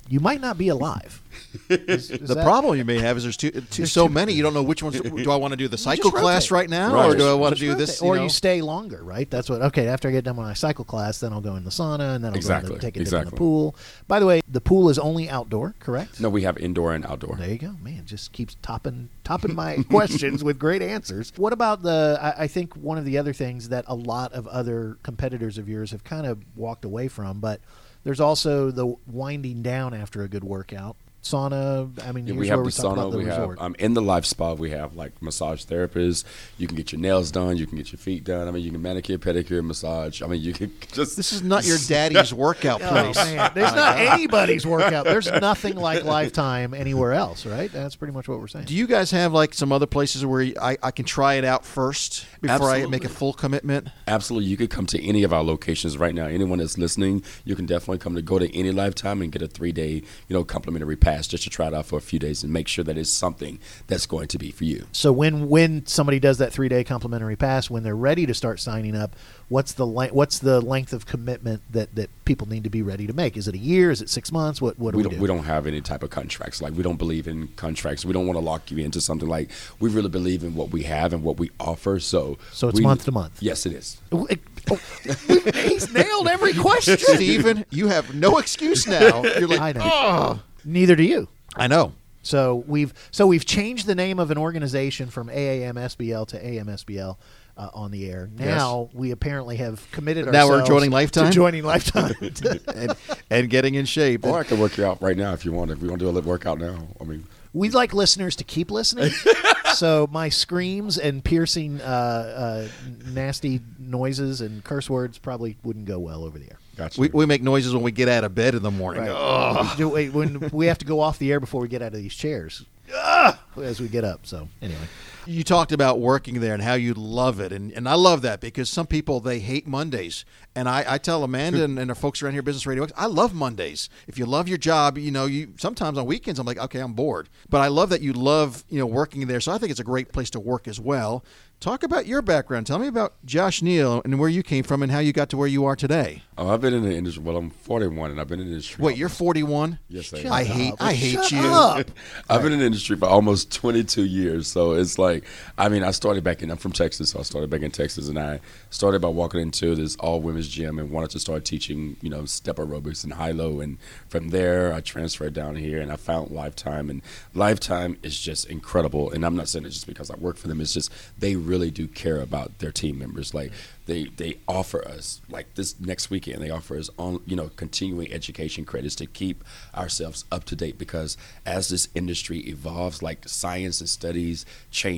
you 0.10 0.20
might 0.20 0.42
not 0.42 0.58
be 0.58 0.68
alive. 0.70 1.22
Is- 1.70 2.12
is 2.12 2.28
The 2.28 2.36
that- 2.36 2.44
problem 2.44 2.78
you 2.78 2.84
may 2.86 3.00
have 3.00 3.16
is 3.18 3.24
there's 3.24 3.38
too, 3.38 3.52
too 3.52 3.86
so 3.86 4.08
many. 4.10 4.34
You 4.34 4.44
don't 4.44 4.54
know 4.54 4.64
which 4.64 4.82
ones. 4.84 5.00
Do 5.02 5.32
I 5.32 5.36
want 5.36 5.52
to 5.52 5.58
do 5.58 5.68
the 5.68 5.78
cycle 5.78 6.12
class 6.12 6.52
right 6.52 6.70
now, 6.70 6.94
Right. 6.94 7.10
or 7.10 7.16
do 7.16 7.30
I 7.30 7.34
want 7.34 7.56
to 7.56 7.60
do 7.60 7.70
rotate. 7.70 7.88
this? 7.88 8.02
or 8.02 8.16
know? 8.16 8.24
you 8.24 8.30
stay 8.30 8.62
longer, 8.62 9.04
right? 9.04 9.30
That's 9.30 9.50
what. 9.50 9.62
Okay, 9.62 9.88
after 9.88 10.10
I 10.10 10.12
get 10.12 10.24
done 10.24 10.36
with 10.36 10.46
my 10.48 10.54
cycle 10.54 10.84
class, 10.84 11.20
then 11.20 11.32
I'll 11.32 11.42
go 11.42 11.56
in 11.56 11.64
the 11.64 11.70
sauna, 11.70 12.16
and 12.16 12.24
then 12.24 12.30
I'll 12.30 12.32
go 12.34 12.38
Exactly, 12.38 12.72
in 12.72 12.76
the, 12.76 12.82
take 12.82 12.98
a 12.98 13.04
dip 13.04 13.14
in 13.14 13.26
the 13.26 13.32
pool. 13.36 13.76
By 14.08 14.20
the 14.20 14.26
way, 14.26 14.42
the 14.48 14.62
pool 14.62 14.90
is 14.90 14.98
only 15.00 15.30
outdoor, 15.30 15.76
correct? 15.80 16.20
No, 16.20 16.30
we 16.30 16.42
have 16.44 16.58
indoor 16.58 16.94
and 16.94 17.06
outdoor. 17.06 17.36
There 17.38 17.50
you 17.50 17.58
go, 17.58 17.76
man. 17.82 18.04
Just 18.06 18.32
keeps 18.32 18.56
topping 18.62 19.10
topping 19.24 19.56
my 19.56 19.78
questions 19.90 20.44
with 20.44 20.58
great 20.60 20.82
answers. 20.82 21.32
What 21.38 21.54
about 21.54 21.84
the? 21.84 22.18
I, 22.22 22.44
I 22.44 22.48
think 22.48 22.76
one 22.76 22.98
of 22.98 23.06
the 23.06 23.18
other 23.18 23.34
things 23.34 23.70
that 23.70 23.86
a 23.88 23.96
lot 23.96 24.34
of 24.34 24.48
other 24.48 24.98
competitors 25.04 25.58
of 25.58 25.70
yours 25.70 25.92
have 25.92 26.04
kind 26.04 26.26
of 26.26 26.40
walked 26.56 26.84
away 26.86 27.08
from, 27.08 27.40
but 27.40 27.62
there's 28.04 28.20
also 28.20 28.72
the 28.72 28.96
winding 29.08 29.62
down 29.62 29.94
after 29.94 30.24
a 30.24 30.28
good 30.28 30.44
workout. 30.44 30.96
Sauna. 31.24 31.90
I 32.08 32.12
mean, 32.12 32.28
Yeah, 32.28 32.34
we 32.36 32.48
have 32.48 32.58
where 32.60 32.64
the 32.64 32.66
we 32.68 32.72
talk 32.72 32.94
about 32.94 33.08
sauna. 33.08 33.12
the 33.12 33.18
We 33.18 33.26
have 33.26 33.38
resort. 33.40 33.62
um, 33.62 33.76
in 33.78 33.94
the 33.94 34.02
live 34.02 34.26
spa. 34.26 34.54
We 34.54 34.72
have 34.72 34.96
like 34.96 35.22
massage 35.22 35.66
therapists. 35.66 36.24
You 36.58 36.68
can 36.68 36.78
get 36.78 36.92
your 36.92 37.02
nails 37.02 37.30
done. 37.32 37.58
You 37.58 37.68
can 37.68 37.78
get 37.78 37.92
your 37.92 38.00
feet 38.00 38.24
done. 38.24 38.48
I 38.48 38.52
mean, 38.52 38.64
you 38.64 38.72
can 38.72 38.82
manicure, 38.82 39.18
pedicure, 39.18 39.64
massage. 39.64 40.22
I 40.22 40.28
mean, 40.28 40.42
you 40.42 40.54
can 40.54 40.72
just. 40.94 41.18
This 41.18 41.34
is 41.34 41.42
not 41.44 41.66
your 41.66 41.78
daddy's 41.88 42.34
workout 42.34 42.82
Oh 42.84 42.88
place. 42.88 43.16
man, 43.18 43.52
there's 43.54 43.74
not 43.76 43.98
anybody's 43.98 44.66
workout. 44.66 45.06
There's 45.06 45.30
nothing 45.30 45.76
like 45.76 46.04
Lifetime 46.06 46.74
anywhere 46.74 47.14
else, 47.14 47.46
right? 47.46 47.72
That's 47.72 47.96
pretty 47.96 48.14
much 48.14 48.28
what 48.28 48.40
we're 48.40 48.48
saying. 48.48 48.66
Do 48.66 48.74
you 48.76 48.88
guys 48.88 49.12
have 49.12 49.34
like 49.34 49.54
some 49.54 49.72
other 49.72 49.86
places 49.88 50.26
where 50.26 50.54
I, 50.62 50.78
I 50.82 50.92
can 50.92 51.06
try 51.06 51.34
it 51.36 51.44
out 51.46 51.66
first 51.66 52.26
before 52.42 52.70
I 52.70 52.86
make 52.86 53.04
a 53.06 53.10
full 53.10 53.34
commitment? 53.34 53.90
Absolutely, 54.08 54.48
you 54.50 54.56
could 54.58 54.70
come 54.70 54.86
to 54.88 55.04
any 55.06 55.24
of 55.24 55.34
our 55.34 55.44
locations 55.44 55.98
right 55.98 56.16
now. 56.16 56.26
Anyone 56.28 56.60
that's 56.60 56.78
listening, 56.78 57.24
you 57.44 57.56
can 57.56 57.66
definitely 57.66 57.98
come 58.00 58.16
to 58.16 58.22
go 58.22 58.40
to 58.40 58.56
any 58.58 58.72
Lifetime 58.72 59.22
and 59.22 59.32
get 59.32 59.42
a 59.42 59.48
three 59.48 59.72
day, 59.74 59.92
you 59.92 60.04
know, 60.30 60.44
complimentary 60.44 60.96
package. 60.96 61.09
Pass 61.10 61.28
just 61.28 61.44
to 61.44 61.50
try 61.50 61.68
it 61.68 61.74
out 61.74 61.86
for 61.86 61.98
a 61.98 62.02
few 62.02 62.20
days 62.20 62.44
and 62.44 62.52
make 62.54 62.68
sure 62.68 62.84
that 62.84 62.98
it's 62.98 63.10
something 63.10 63.60
that's 63.88 64.06
going 64.06 64.28
to 64.28 64.38
be 64.38 64.52
for 64.52 64.64
you. 64.64 64.86
So 64.92 65.12
when 65.12 65.50
when 65.50 65.86
somebody 65.86 66.20
does 66.20 66.38
that 66.38 66.54
three 66.54 66.70
day 66.70 66.84
complimentary 66.84 67.36
pass, 67.36 67.70
when 67.70 67.84
they're 67.84 67.96
ready 67.96 68.26
to 68.26 68.34
start 68.34 68.60
signing 68.60 68.96
up, 68.96 69.16
what's 69.48 69.74
the 69.74 69.86
le- 69.86 70.10
what's 70.10 70.40
the 70.40 70.62
length 70.62 70.94
of 70.94 71.06
commitment 71.06 71.62
that, 71.72 71.96
that 71.96 72.10
people 72.26 72.48
need 72.48 72.64
to 72.64 72.70
be 72.70 72.82
ready 72.82 73.08
to 73.08 73.14
make? 73.14 73.38
Is 73.38 73.48
it 73.48 73.56
a 73.56 73.58
year? 73.58 73.92
Is 73.92 74.02
it 74.02 74.10
six 74.10 74.32
months? 74.32 74.62
What 74.62 74.78
what 74.78 74.92
do 74.92 74.98
we 74.98 75.04
we, 75.04 75.10
don't 75.10 75.16
do? 75.18 75.22
we 75.22 75.28
don't 75.28 75.44
have 75.46 75.66
any 75.68 75.82
type 75.82 76.04
of 76.04 76.10
contracts. 76.10 76.62
Like 76.62 76.74
we 76.74 76.84
don't 76.84 76.98
believe 76.98 77.28
in 77.28 77.48
contracts. 77.56 78.06
We 78.06 78.14
don't 78.14 78.28
want 78.28 78.38
to 78.38 78.44
lock 78.44 78.70
you 78.72 78.78
into 78.78 79.02
something. 79.02 79.28
Like 79.28 79.50
we 79.80 79.90
really 79.90 80.10
believe 80.10 80.44
in 80.44 80.56
what 80.56 80.70
we 80.72 80.84
have 80.84 81.14
and 81.14 81.24
what 81.24 81.38
we 81.40 81.50
offer. 81.60 82.00
So 82.00 82.38
So 82.52 82.68
it's 82.70 82.78
we- 82.78 82.84
month 82.84 83.06
to 83.06 83.12
month. 83.12 83.42
Yes, 83.42 83.66
it 83.66 83.74
is. 83.74 83.98
Oh, 84.12 84.28
He's 85.54 85.92
nailed 85.94 86.28
every 86.28 86.54
question. 86.54 86.98
Stephen, 87.00 87.66
you 87.72 87.88
have 87.88 88.14
no 88.14 88.38
excuse 88.38 88.86
now. 88.88 89.24
You're 89.24 89.48
like, 89.48 89.62
I 89.62 89.72
know. 89.72 89.82
"Ugh." 89.84 90.40
Neither 90.70 90.96
do 90.96 91.04
you. 91.04 91.28
I 91.56 91.68
know. 91.68 91.94
So 92.22 92.64
we've 92.68 92.94
so 93.12 93.26
we've 93.28 93.46
changed 93.46 93.88
the 93.88 93.96
name 93.96 94.20
of 94.20 94.30
an 94.30 94.38
organization 94.38 95.10
from 95.10 95.30
AAMSBL 95.30 96.28
to 96.28 96.44
AMSBL 96.44 97.18
uh, 97.58 97.70
on 97.74 97.92
the 97.92 98.10
air. 98.10 98.30
Now 98.38 98.90
we 98.94 99.12
apparently 99.12 99.56
have 99.58 99.90
committed 99.92 100.28
Now 100.32 100.48
we're 100.48 100.66
joining 100.66 100.92
Lifetime? 100.92 101.28
To 101.28 101.32
joining 101.32 101.64
Lifetime. 101.64 102.14
and, 102.76 102.96
and 103.30 103.50
getting 103.50 103.76
in 103.76 103.86
shape. 103.86 104.26
Or 104.26 104.40
I 104.40 104.44
can 104.44 104.60
work 104.60 104.78
you 104.78 104.86
out 104.86 105.02
right 105.02 105.18
now 105.18 105.34
if 105.34 105.46
you 105.46 105.54
want. 105.54 105.72
If 105.72 105.82
we 105.82 105.88
want 105.88 106.00
to 106.00 106.06
do 106.06 106.10
a 106.10 106.12
little 106.12 106.30
workout 106.30 106.60
now, 106.60 106.88
I 107.02 107.04
mean, 107.06 107.26
We'd 107.52 107.74
like 107.74 107.94
listeners 107.94 108.36
to 108.38 108.44
keep 108.44 108.70
listening. 108.70 109.10
so 109.74 110.08
my 110.12 110.30
screams 110.30 111.00
and 111.00 111.24
piercing, 111.24 111.82
uh, 111.82 111.84
uh, 111.84 112.68
nasty 113.12 113.62
noises 113.80 114.42
and 114.42 114.64
curse 114.64 114.88
words 114.88 115.18
probably 115.18 115.58
wouldn't 115.64 115.86
go 115.86 115.98
well 115.98 116.24
over 116.24 116.38
the 116.38 116.46
air. 116.46 116.60
Gotcha. 116.80 117.00
We, 117.02 117.10
we 117.10 117.26
make 117.26 117.44
noises 117.44 117.74
when 117.74 117.84
we 117.84 117.92
get 117.92 118.10
out 118.10 118.24
of 118.24 118.34
bed 118.34 118.56
in 118.56 118.64
the 118.64 118.72
morning. 118.72 119.04
Right. 119.06 119.74
Do- 119.78 119.90
wait, 119.90 120.14
when 120.14 120.50
we 120.52 120.66
have 120.68 120.78
to 120.80 120.86
go 120.86 121.00
off 121.02 121.20
the 121.20 121.32
air 121.32 121.40
before 121.40 121.62
we 121.62 121.68
get 121.68 121.82
out 121.82 121.94
of 121.94 122.00
these 122.00 122.16
chairs 122.16 122.66
Ah! 122.94 123.40
as 123.62 123.80
we 123.80 123.88
get 123.88 124.04
up. 124.04 124.26
So 124.26 124.48
anyway, 124.62 124.80
You 125.26 125.44
talked 125.44 125.72
about 125.72 126.00
working 126.00 126.40
there 126.40 126.54
and 126.54 126.64
how 126.64 126.74
you 126.74 126.94
love 126.94 127.40
it, 127.40 127.52
and, 127.52 127.72
and 127.72 127.88
I 127.88 127.94
love 127.96 128.22
that 128.24 128.40
because 128.40 128.70
some 128.70 128.88
people 128.88 129.20
they 129.20 129.40
hate 129.40 129.68
Mondays, 129.68 130.26
and 130.56 130.68
I, 130.68 130.84
I 130.88 130.98
tell 130.98 131.24
Amanda 131.24 131.64
and, 131.64 131.78
and 131.78 131.90
the 131.90 131.96
folks 131.96 132.22
around 132.22 132.34
here, 132.34 132.42
Business 132.42 132.66
Radio, 132.66 132.88
I 132.96 133.06
love 133.06 133.34
Mondays. 133.34 133.90
If 134.08 134.18
you 134.18 134.26
love 134.26 134.48
your 134.48 134.58
job, 134.58 134.98
you 134.98 135.12
know, 135.12 135.26
you 135.26 135.54
sometimes 135.58 135.98
on 135.98 136.06
weekends 136.06 136.40
I'm 136.40 136.46
like, 136.48 136.58
okay, 136.58 136.80
I'm 136.80 136.94
bored, 136.94 137.30
but 137.50 137.62
I 137.62 137.68
love 137.68 137.90
that 137.90 138.02
you 138.02 138.14
love 138.14 138.64
you 138.70 138.80
know 138.80 138.86
working 138.86 139.28
there. 139.28 139.40
So 139.40 139.52
I 139.52 139.58
think 139.58 139.72
it's 139.72 139.80
a 139.80 139.84
great 139.86 140.12
place 140.12 140.30
to 140.32 140.40
work 140.40 140.68
as 140.68 140.80
well. 140.80 141.24
Talk 141.60 141.84
about 141.84 142.06
your 142.08 142.22
background. 142.22 142.68
Tell 142.68 142.80
me 142.80 142.88
about 142.88 143.16
Josh 143.26 143.62
Neal 143.62 144.02
and 144.06 144.18
where 144.18 144.30
you 144.30 144.44
came 144.44 144.64
from 144.64 144.82
and 144.82 144.90
how 144.90 145.00
you 145.00 145.12
got 145.12 145.28
to 145.32 145.38
where 145.38 145.48
you 145.48 145.66
are 145.66 145.76
today. 145.76 146.24
oh, 146.38 146.48
I've 146.48 146.62
been 146.62 146.74
in 146.74 146.84
the 146.84 146.96
industry. 146.96 147.22
Well, 147.22 147.36
I'm 147.36 147.50
41 147.50 148.12
and 148.12 148.22
I've 148.22 148.30
been 148.30 148.40
in 148.40 148.46
the 148.46 148.54
industry. 148.54 148.82
Wait, 148.82 148.96
you're 148.96 149.10
41. 149.10 149.78
Yes, 149.90 150.14
I 150.14 150.20
am. 150.20 150.32
I 150.32 150.44
hate 150.46 150.72
up. 150.72 150.82
I 150.82 150.94
hate 150.94 151.12
Shut 151.16 151.32
you. 151.34 151.40
up. 151.42 151.92
I've 152.30 152.44
been 152.44 152.54
in 152.54 152.60
the 152.60 152.66
industry 152.66 152.96
for 152.96 153.10
almost 153.10 153.52
22 153.52 154.06
years, 154.06 154.48
so 154.48 154.72
it's 154.72 154.98
like, 154.98 155.09
I 155.58 155.70
mean, 155.70 155.84
I 155.84 155.92
started 155.92 156.24
back 156.24 156.42
in. 156.42 156.52
I'm 156.52 156.58
from 156.58 156.72
Texas, 156.72 157.12
so 157.12 157.20
I 157.20 157.24
started 157.24 157.50
back 157.50 157.62
in 157.62 157.72
Texas, 157.72 158.08
and 158.08 158.20
I 158.20 158.40
started 158.70 159.02
by 159.02 159.08
walking 159.08 159.42
into 159.42 159.76
this 159.76 159.96
all 159.98 160.22
women's 160.22 160.48
gym 160.48 160.80
and 160.80 160.92
wanted 160.92 161.10
to 161.12 161.20
start 161.20 161.46
teaching, 161.46 161.98
you 162.02 162.10
know, 162.10 162.26
step 162.26 162.58
aerobics 162.58 163.04
and 163.04 163.14
high 163.14 163.32
low, 163.32 163.60
and 163.60 163.78
from 164.08 164.30
there 164.30 164.74
I 164.74 164.82
transferred 164.82 165.34
down 165.34 165.56
here 165.56 165.82
and 165.82 165.92
I 165.92 165.96
found 165.96 166.32
Lifetime, 166.32 166.90
and 166.90 167.02
Lifetime 167.34 167.98
is 168.04 168.20
just 168.20 168.48
incredible. 168.48 169.12
And 169.12 169.26
I'm 169.26 169.36
not 169.36 169.50
saying 169.50 169.66
it 169.66 169.72
just 169.72 169.88
because 169.88 170.10
I 170.10 170.16
work 170.16 170.38
for 170.38 170.48
them; 170.48 170.62
it's 170.62 170.74
just 170.74 170.92
they 171.18 171.36
really 171.36 171.72
do 171.72 171.88
care 171.88 172.22
about 172.22 172.60
their 172.60 172.72
team 172.72 173.00
members. 173.00 173.34
Like 173.34 173.52
they 173.90 174.04
they 174.18 174.38
offer 174.48 174.88
us 174.88 175.20
like 175.30 175.56
this 175.56 175.80
next 175.80 176.12
weekend 176.12 176.42
they 176.42 176.52
offer 176.52 176.78
us 176.78 176.92
on 177.00 177.20
you 177.26 177.36
know 177.36 177.50
continuing 177.56 178.14
education 178.14 178.64
credits 178.64 178.94
to 178.94 179.08
keep 179.08 179.44
ourselves 179.76 180.26
up 180.32 180.44
to 180.44 180.56
date 180.56 180.78
because 180.78 181.18
as 181.44 181.70
this 181.70 181.90
industry 181.96 182.38
evolves 182.42 183.02
like 183.02 183.28
science 183.28 183.80
and 183.80 183.90
studies 183.90 184.46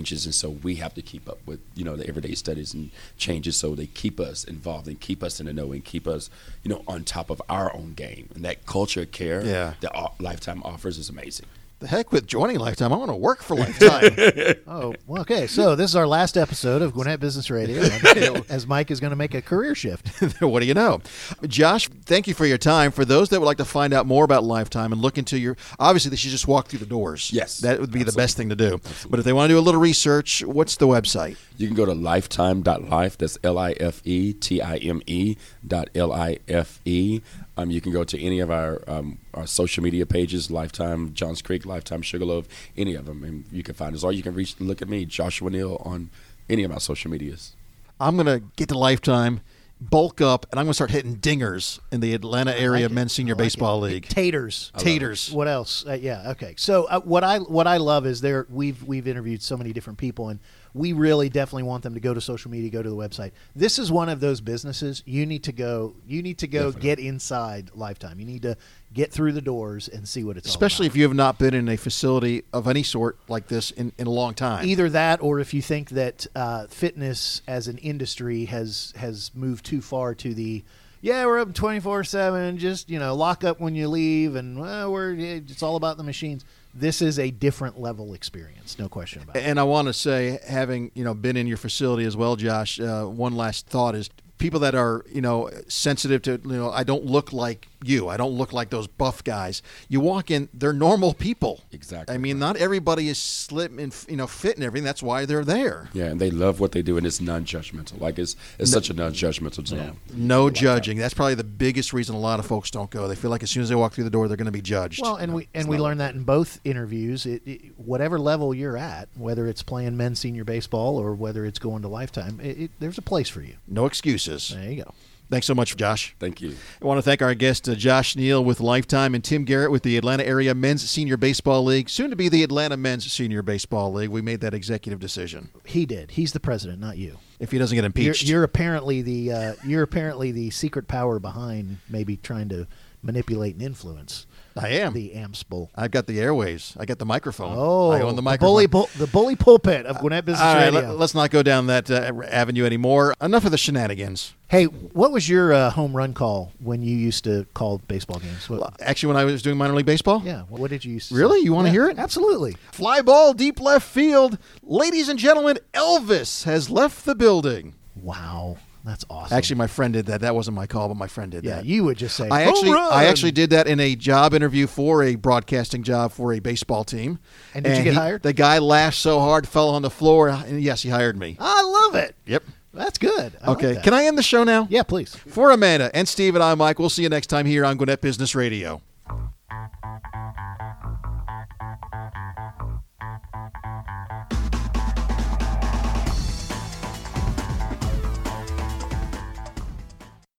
changes 0.02 0.26
and 0.26 0.34
so 0.34 0.50
we 0.50 0.76
have 0.76 0.94
to 0.94 1.02
keep 1.02 1.30
up 1.30 1.38
with 1.46 1.60
you 1.76 1.84
know 1.84 1.96
the 1.96 2.08
everyday 2.08 2.34
studies 2.34 2.74
and 2.74 2.90
changes 3.18 3.56
so 3.56 3.76
they 3.76 3.86
keep 3.86 4.20
us 4.20 4.44
involved 4.44 4.88
and 4.88 5.00
keep 5.00 5.22
us 5.24 5.40
in 5.40 5.46
the 5.46 5.54
know 5.54 5.72
and 5.72 5.86
keep 5.86 6.08
us 6.08 6.30
you 6.64 6.70
know 6.70 6.84
on 6.88 7.04
top 7.04 7.30
of 7.30 7.42
our 7.50 7.74
own 7.76 7.94
game 7.94 8.28
and 8.36 8.44
that 8.44 8.66
culture 8.66 9.02
of 9.02 9.12
care 9.12 9.44
Yeah. 9.46 9.74
that 9.82 9.92
lifetime 10.20 10.62
offers 10.64 10.98
is 10.98 11.10
amazing 11.10 11.46
The 11.82 11.88
heck 11.88 12.12
with 12.12 12.28
joining 12.28 12.60
Lifetime. 12.60 12.94
I 12.94 12.96
want 12.96 13.10
to 13.10 13.16
work 13.16 13.42
for 13.42 13.56
Lifetime. 13.56 14.12
Oh, 14.68 14.94
well, 15.06 15.22
okay. 15.24 15.48
So 15.48 15.76
this 15.76 15.90
is 15.90 15.96
our 15.98 16.08
last 16.08 16.38
episode 16.38 16.82
of 16.82 16.94
Gwinnett 16.94 17.20
Business 17.20 17.50
Radio, 17.50 17.82
as 18.50 18.66
Mike 18.66 18.90
is 18.90 19.02
going 19.02 19.10
to 19.10 19.18
make 19.18 19.34
a 19.34 19.42
career 19.42 19.76
shift. 19.76 20.08
what 20.42 20.62
do 20.62 20.66
you 20.66 20.74
know? 20.74 21.02
Josh, 21.46 21.90
thank 22.06 22.26
you 22.28 22.34
for 22.34 22.46
your 22.46 22.58
time. 22.58 22.92
For 22.92 23.04
those 23.04 23.30
that 23.30 23.40
would 23.42 23.46
like 23.46 23.58
to 23.58 23.66
find 23.66 23.94
out 23.94 24.06
more 24.06 24.24
about 24.24 24.44
Lifetime 24.46 24.94
and 24.94 25.02
look 25.02 25.18
into 25.18 25.38
your, 25.38 25.58
obviously 25.78 26.10
they 26.10 26.16
should 26.16 26.32
just 26.32 26.48
walk 26.48 26.68
through 26.68 26.80
the 26.80 26.86
doors. 26.86 27.34
Yes, 27.34 27.60
that 27.60 27.82
would 27.82 27.92
be 27.92 28.04
the 28.04 28.14
best 28.14 28.38
thing 28.38 28.48
to 28.50 28.56
do. 28.56 28.80
But 29.10 29.20
if 29.20 29.26
they 29.26 29.34
want 29.34 29.50
to 29.50 29.56
do 29.56 29.60
a 29.60 29.62
little 29.62 29.82
research, 29.82 30.42
what's 30.46 30.78
the 30.78 30.88
website? 30.88 31.38
You 31.58 31.68
can 31.68 31.76
go 31.76 31.86
to 31.86 31.94
lifetime.life. 31.94 33.18
That's 33.18 33.38
L 33.44 33.58
I 33.58 33.72
F 33.74 34.02
E 34.06 34.34
T 34.34 34.62
I 34.62 34.78
M 34.78 35.02
E 35.06 35.36
dot 35.68 35.90
L 35.96 36.14
I 36.14 36.38
F 36.48 36.80
E. 36.86 37.22
Um, 37.58 37.72
you 37.72 37.82
can 37.82 37.92
go 37.92 38.04
to 38.04 38.20
any 38.20 38.40
of 38.40 38.50
our, 38.50 38.82
um, 38.88 39.18
our 39.34 39.48
social 39.48 39.84
media 39.84 40.06
pages, 40.06 40.52
Lifetime 40.52 41.14
Johns 41.14 41.42
Creek, 41.42 41.66
Lifetime 41.66 42.02
Sugarloaf, 42.02 42.48
any 42.78 42.96
of 42.96 43.06
them, 43.06 43.24
and 43.24 43.46
you 43.52 43.64
can 43.64 43.76
find 43.76 43.96
us. 43.96 44.04
Or 44.04 44.12
you 44.12 44.24
can 44.24 44.34
reach 44.34 44.60
look 44.60 44.82
at 44.82 44.90
me, 44.90 45.06
Joshua 45.06 45.50
Neal, 45.50 45.82
on 45.86 46.10
any 46.50 46.64
of 46.64 46.72
our 46.72 46.80
social 46.80 47.10
medias. 47.12 47.56
I'm 48.00 48.16
going 48.16 48.26
to 48.28 48.46
get 48.56 48.70
to 48.70 48.78
Lifetime, 48.78 49.42
bulk 49.80 50.22
up, 50.22 50.46
and 50.52 50.60
I'm 50.60 50.66
going 50.66 50.72
to 50.72 50.76
start 50.76 50.92
hitting 50.92 51.18
dingers 51.18 51.80
in 51.92 52.00
the 52.00 52.14
Atlanta 52.14 52.60
area 52.60 52.88
like 52.88 52.94
men's 52.94 53.14
senior 53.14 53.36
like 53.36 53.46
baseball 53.46 53.84
it. 53.86 53.90
league. 53.90 54.08
Taters. 54.08 54.72
Taters. 54.78 55.32
What 55.32 55.48
else? 55.48 55.86
Uh, 55.88 55.94
yeah. 55.94 56.32
Okay. 56.32 56.56
So 56.58 56.86
uh, 56.86 57.00
what 57.02 57.24
I 57.24 57.40
what 57.40 57.68
I 57.68 57.78
love 57.78 58.06
is 58.06 58.22
there 58.22 58.48
we've 58.50 58.84
we've 58.84 59.08
interviewed 59.08 59.42
so 59.42 59.56
many 59.56 59.72
different 59.72 60.00
people 60.00 60.30
and 60.30 60.40
we 60.74 60.94
really 60.94 61.30
definitely 61.30 61.64
want 61.64 61.84
them 61.84 61.94
to 61.94 62.00
go 62.00 62.14
to 62.14 62.22
social 62.22 62.50
media, 62.50 62.70
go 62.70 62.82
to 62.82 62.90
the 62.90 62.96
website. 62.96 63.32
This 63.56 63.78
is 63.78 63.92
one 63.92 64.10
of 64.10 64.20
those 64.20 64.42
businesses 64.42 65.04
you 65.06 65.26
need 65.26 65.44
to 65.44 65.52
go. 65.52 65.96
You 66.08 66.22
need 66.22 66.38
to 66.40 66.48
go 66.48 66.72
get 66.72 67.00
inside 67.00 67.72
Lifetime. 67.76 68.20
You 68.20 68.26
need 68.26 68.42
to 68.44 68.56
get 68.94 69.12
through 69.12 69.34
the 69.34 69.42
doors 69.42 69.88
and 69.88 70.08
see 70.08 70.24
what 70.24 70.38
it's 70.38 70.48
Especially 70.48 70.86
all 70.86 70.92
if 70.92 70.96
you 70.96 71.04
have 71.04 71.14
not 71.14 71.38
been 71.38 71.54
in 71.54 71.68
a 71.70 71.78
facility 71.78 72.44
of 72.54 72.68
any 72.68 72.84
sort 72.84 73.18
like 73.28 73.48
this 73.48 73.72
in, 73.72 73.92
in 73.98 74.08
a 74.08 74.12
long 74.12 74.34
time. 74.34 74.66
Either 74.66 74.90
that, 74.90 75.22
or 75.22 75.40
if 75.40 75.54
you 75.54 75.62
think 75.62 75.90
that 75.92 76.28
uh, 76.36 76.68
fitness 76.68 77.42
as 77.48 77.68
an 77.68 77.78
industry 77.78 78.46
has 78.46 78.94
has 78.98 79.32
moved 79.34 79.66
too 79.66 79.82
far 79.82 80.16
to 80.16 80.34
the 80.34 80.64
yeah 81.02 81.26
we're 81.26 81.40
up 81.40 81.54
twenty 81.54 81.80
four 81.80 82.04
seven 82.04 82.58
just 82.58 82.90
you 82.90 83.00
know 83.00 83.16
lock 83.16 83.44
up 83.44 83.60
when 83.60 83.76
you 83.76 83.88
leave 83.88 84.36
and 84.36 84.60
well, 84.60 84.92
we're 84.92 85.14
it's 85.14 85.64
all 85.64 85.76
about 85.76 85.98
the 85.98 86.04
machines. 86.04 86.46
This 86.74 87.02
is 87.02 87.20
a 87.20 87.32
different 87.32 87.80
level 87.80 88.14
experience, 88.14 88.80
no 88.80 88.88
question 88.88 89.24
about 89.24 89.36
it. 89.36 89.44
And 89.44 89.60
I 89.60 89.64
want 89.64 89.88
to 89.88 89.94
say, 89.94 90.40
having 90.48 90.92
you 90.94 91.04
know 91.04 91.14
been 91.14 91.36
in 91.38 91.48
your 91.48 91.58
facility 91.58 92.06
as 92.06 92.16
well, 92.16 92.36
Josh. 92.36 92.80
Uh, 92.80 93.06
one 93.06 93.36
last 93.36 93.68
thought 93.68 93.96
is 93.96 94.10
people 94.42 94.60
that 94.60 94.76
are 94.76 95.06
you 95.10 95.22
know 95.22 95.50
sensitive 95.68 96.22
to 96.24 96.32
you 96.44 96.58
know 96.58 96.72
I 96.72 96.84
don't 96.84 97.06
look 97.06 97.32
like 97.32 97.68
you. 97.84 98.10
I 98.10 98.18
don't 98.18 98.34
look 98.34 98.54
like 98.54 98.70
those 98.70 98.88
buff 98.88 99.24
guys. 99.24 99.62
You 99.88 100.02
walk 100.02 100.30
in, 100.30 100.50
they're 100.54 100.74
normal 100.74 101.14
people. 101.14 101.62
Exactly 101.72 102.14
I 102.14 102.18
mean, 102.18 102.38
not 102.38 102.58
everybody 102.58 103.08
is 103.08 103.18
slim 103.18 103.80
and 103.80 103.96
you 104.10 104.18
know 104.18 104.28
fit 104.28 104.56
and 104.56 104.66
everything. 104.66 104.86
That's 104.86 105.04
why 105.04 105.26
they're 105.26 105.46
there. 105.46 105.90
Yeah, 105.94 106.06
and 106.06 106.20
they 106.20 106.32
love 106.32 106.60
what 106.60 106.74
they 106.74 106.82
do, 106.82 106.98
and 106.98 107.08
it's 107.08 107.22
non-judgmental. 107.22 108.02
Like 108.02 108.20
it's 108.20 108.36
it's 108.60 108.72
such 108.72 108.90
a 108.90 108.94
non-judgmental 108.94 109.68
zone. 109.68 109.98
No 110.14 110.50
judging. 110.50 110.98
That's 110.98 111.14
probably 111.14 111.36
the 111.36 111.44
biggest 111.44 111.94
reason 111.94 112.16
a 112.16 112.20
lot 112.20 112.40
of 112.40 112.46
folks 112.46 112.72
don't 112.72 112.90
go. 112.90 113.08
They 113.08 113.16
feel 113.16 113.32
like 113.32 113.44
as 113.44 113.52
soon 113.52 113.64
as 113.64 113.70
they 113.70 113.76
walk 113.76 113.94
through 113.94 114.06
the 114.06 114.10
door, 114.10 114.28
they're 114.28 114.38
going 114.38 114.46
to 114.46 114.52
be 114.52 114.62
judged. 114.62 115.02
Well, 115.02 115.16
and 115.16 115.34
we 115.34 115.48
and 115.54 115.68
we 115.68 115.78
learned 115.78 116.00
that 116.00 116.16
in 116.16 116.24
both 116.24 116.60
interviews. 116.64 117.26
It, 117.26 117.42
it, 117.46 117.62
whatever 117.78 118.18
level 118.20 118.54
you're 118.54 118.78
at, 118.78 119.10
whether 119.16 119.48
it's 119.48 119.64
playing 119.64 119.98
men's 119.98 120.20
senior 120.20 120.44
baseball 120.44 120.98
or 120.98 121.14
whether 121.14 121.46
it's 121.46 121.60
going 121.60 121.82
to 121.84 121.88
lifetime, 121.88 122.40
it, 122.42 122.60
it, 122.60 122.72
there's 122.80 122.98
a 122.98 123.04
place 123.04 123.30
for 123.30 123.42
you. 123.42 123.56
no 123.68 123.86
excuses. 123.86 124.31
There 124.50 124.72
you 124.72 124.84
go. 124.84 124.94
Thanks 125.32 125.48
so 125.48 125.56
much, 125.56 125.78
Josh. 125.78 126.14
Thank 126.20 126.42
you. 126.42 126.58
I 126.82 126.86
want 126.86 126.98
to 126.98 127.02
thank 127.02 127.22
our 127.22 127.34
guest, 127.34 127.70
uh, 127.70 127.74
Josh 127.74 128.18
Neal 128.18 128.44
with 128.44 128.60
Lifetime 128.60 129.16
and 129.16 129.24
Tim 129.24 129.46
Garrett 129.46 129.72
with 129.72 129.82
the 129.82 129.96
Atlanta 129.96 130.26
Area 130.26 130.54
Men's 130.54 130.88
Senior 130.90 131.16
Baseball 131.16 131.64
League, 131.64 131.90
soon 131.90 132.10
to 132.10 132.18
be 132.18 132.28
the 132.28 132.44
Atlanta 132.44 132.76
Men's 132.76 133.10
Senior 133.10 133.42
Baseball 133.42 133.94
League. 133.94 134.10
We 134.10 134.22
made 134.22 134.42
that 134.42 134.54
executive 134.54 135.00
decision. 135.00 135.50
He 135.64 135.86
did. 135.86 136.12
He's 136.12 136.34
the 136.34 136.42
president, 136.42 136.82
not 136.82 136.98
you. 136.98 137.18
If 137.40 137.50
he 137.52 137.58
doesn't 137.58 137.74
get 137.74 137.84
You're, 137.84 137.86
impeached, 137.86 138.28
you're 138.28 138.44
apparently 138.44 139.02
the 139.02 139.32
uh, 139.32 139.54
you're 139.66 139.84
apparently 139.84 140.34
the 140.34 140.50
secret 140.50 140.90
power 140.90 141.18
behind 141.18 141.78
maybe 141.90 142.18
trying 142.18 142.50
to 142.50 142.68
manipulate 143.02 143.54
and 143.54 143.64
influence 143.64 144.28
I 144.58 144.70
am. 144.70 144.94
the 144.94 145.12
AMSBL. 145.16 145.70
I've 145.76 145.92
got 145.92 146.08
the 146.08 146.20
airways. 146.20 146.76
I 146.80 146.86
got 146.86 147.00
the 147.00 147.06
microphone. 147.06 147.56
Oh, 147.58 147.92
I 147.92 148.02
own 148.02 148.16
the 148.16 148.22
microphone. 148.22 148.50
bully, 148.54 148.68
pul- 148.68 148.90
the 148.98 149.08
bully 149.08 149.36
pulpit 149.36 149.86
of 149.86 150.00
Gwinnett 150.00 150.26
Business 150.26 150.42
All 150.42 150.56
right, 150.56 150.74
Radio. 150.74 150.92
let, 150.94 151.02
us 151.02 151.16
not 151.16 151.30
go 151.32 151.42
down 151.44 151.68
that 151.68 151.90
uh, 151.90 152.12
avenue 152.28 152.66
anymore. 152.66 153.14
Enough 153.22 153.46
of 153.46 153.52
the 153.52 153.58
shenanigans. 153.58 154.34
hey, 154.50 154.66
what 154.66 155.12
was 155.12 155.30
your 155.30 155.54
uh, 155.54 155.70
home 155.70 155.96
run 155.96 156.14
call 156.14 156.52
when 156.60 156.82
you 156.82 156.96
used 156.96 157.24
to 157.24 157.46
call 157.54 157.78
baseball 157.88 158.20
games? 158.20 158.50
What, 158.50 158.76
Actually, 158.82 159.14
when 159.14 159.18
I 159.18 159.26
was 159.26 159.42
doing 159.42 159.58
minor 159.58 159.74
league 159.74 159.86
baseball, 159.86 160.22
yeah, 160.26 160.42
what 160.50 160.70
did 160.70 160.84
you 160.84 160.94
used 160.94 161.10
to 161.10 161.16
Really? 161.16 161.40
say? 161.40 161.46
You 161.46 161.54
wanna 161.54 161.70
Yeah, 161.70 161.74
hear 161.74 161.90
it? 161.90 161.98
Absolutely. 161.98 162.58
fly 162.72 163.02
ball 163.02 163.34
deep 163.34 163.60
left 163.62 163.88
field. 163.88 164.38
Ladies 164.64 165.08
and 165.10 165.18
gentlemen, 165.18 165.60
Elvis 165.74 166.44
has 166.44 166.70
left 166.70 167.06
the 167.06 167.16
building. 167.16 167.74
Wow. 167.96 168.58
That's 168.84 169.06
awesome. 169.10 169.38
Actually, 169.38 169.58
my 169.58 169.68
friend 169.68 169.94
did 169.94 170.08
that. 170.08 170.22
That 170.22 170.34
wasn't 170.34 170.56
my 170.56 170.66
call, 170.66 170.88
but 170.88 170.98
my 170.98 171.08
friend 171.08 171.32
did 171.32 171.44
that. 171.44 171.48
yeah, 171.48 171.56
that. 171.58 171.66
you 171.66 171.84
would 171.84 171.98
just 171.98 172.16
say, 172.18 172.28
I 172.30 172.44
"Home 172.46 172.50
actually, 172.54 172.72
run!" 172.72 172.92
I 172.92 173.06
actually 173.06 173.32
did 173.32 173.52
that 173.52 173.68
in 173.68 173.80
a 173.80 173.96
job 173.96 174.34
interview 174.34 174.66
for 174.68 175.04
a 175.04 175.16
broadcasting 175.16 175.84
job 175.84 176.12
for 176.12 176.34
a 176.34 176.40
baseball 176.40 176.84
team. 176.84 177.20
And 177.54 177.64
did 177.64 177.78
you 177.78 177.84
get 177.84 177.94
he- 177.94 178.00
hired? 178.00 178.24
The 178.24 178.34
guy 178.34 178.58
laughed 178.58 178.98
so 178.98 179.20
hard, 179.20 179.48
fell 179.48 179.70
on 179.70 179.84
the 179.84 179.92
floor, 179.92 180.30
and 180.30 180.62
yes, 180.62 180.82
he 180.82 180.90
hired 180.90 181.18
me. 181.18 181.38
I 181.40 181.62
love 181.62 181.96
it. 181.96 182.16
Yep. 182.26 182.44
That's 182.74 182.98
good. 182.98 183.34
I 183.44 183.50
like 183.50 183.58
Okay. 183.58 183.74
that. 183.74 183.84
Can 183.84 183.94
I 183.94 184.06
end 184.06 184.18
the 184.18 184.24
show 184.24 184.44
now? 184.46 184.66
Yeah, 184.70 184.84
please. 184.84 185.14
For 185.16 185.52
Amanda 185.52 185.92
and 185.94 186.08
Steve 186.08 186.36
and 186.36 186.44
I, 186.44 186.56
Mike, 186.56 186.80
we'll 186.80 186.90
see 186.90 187.04
you 187.04 187.10
next 187.10 187.28
time 187.28 187.46
here 187.46 187.66
on 187.66 187.76
Gwinnett 187.78 188.02
Business 188.02 188.34
Radio. 188.34 188.82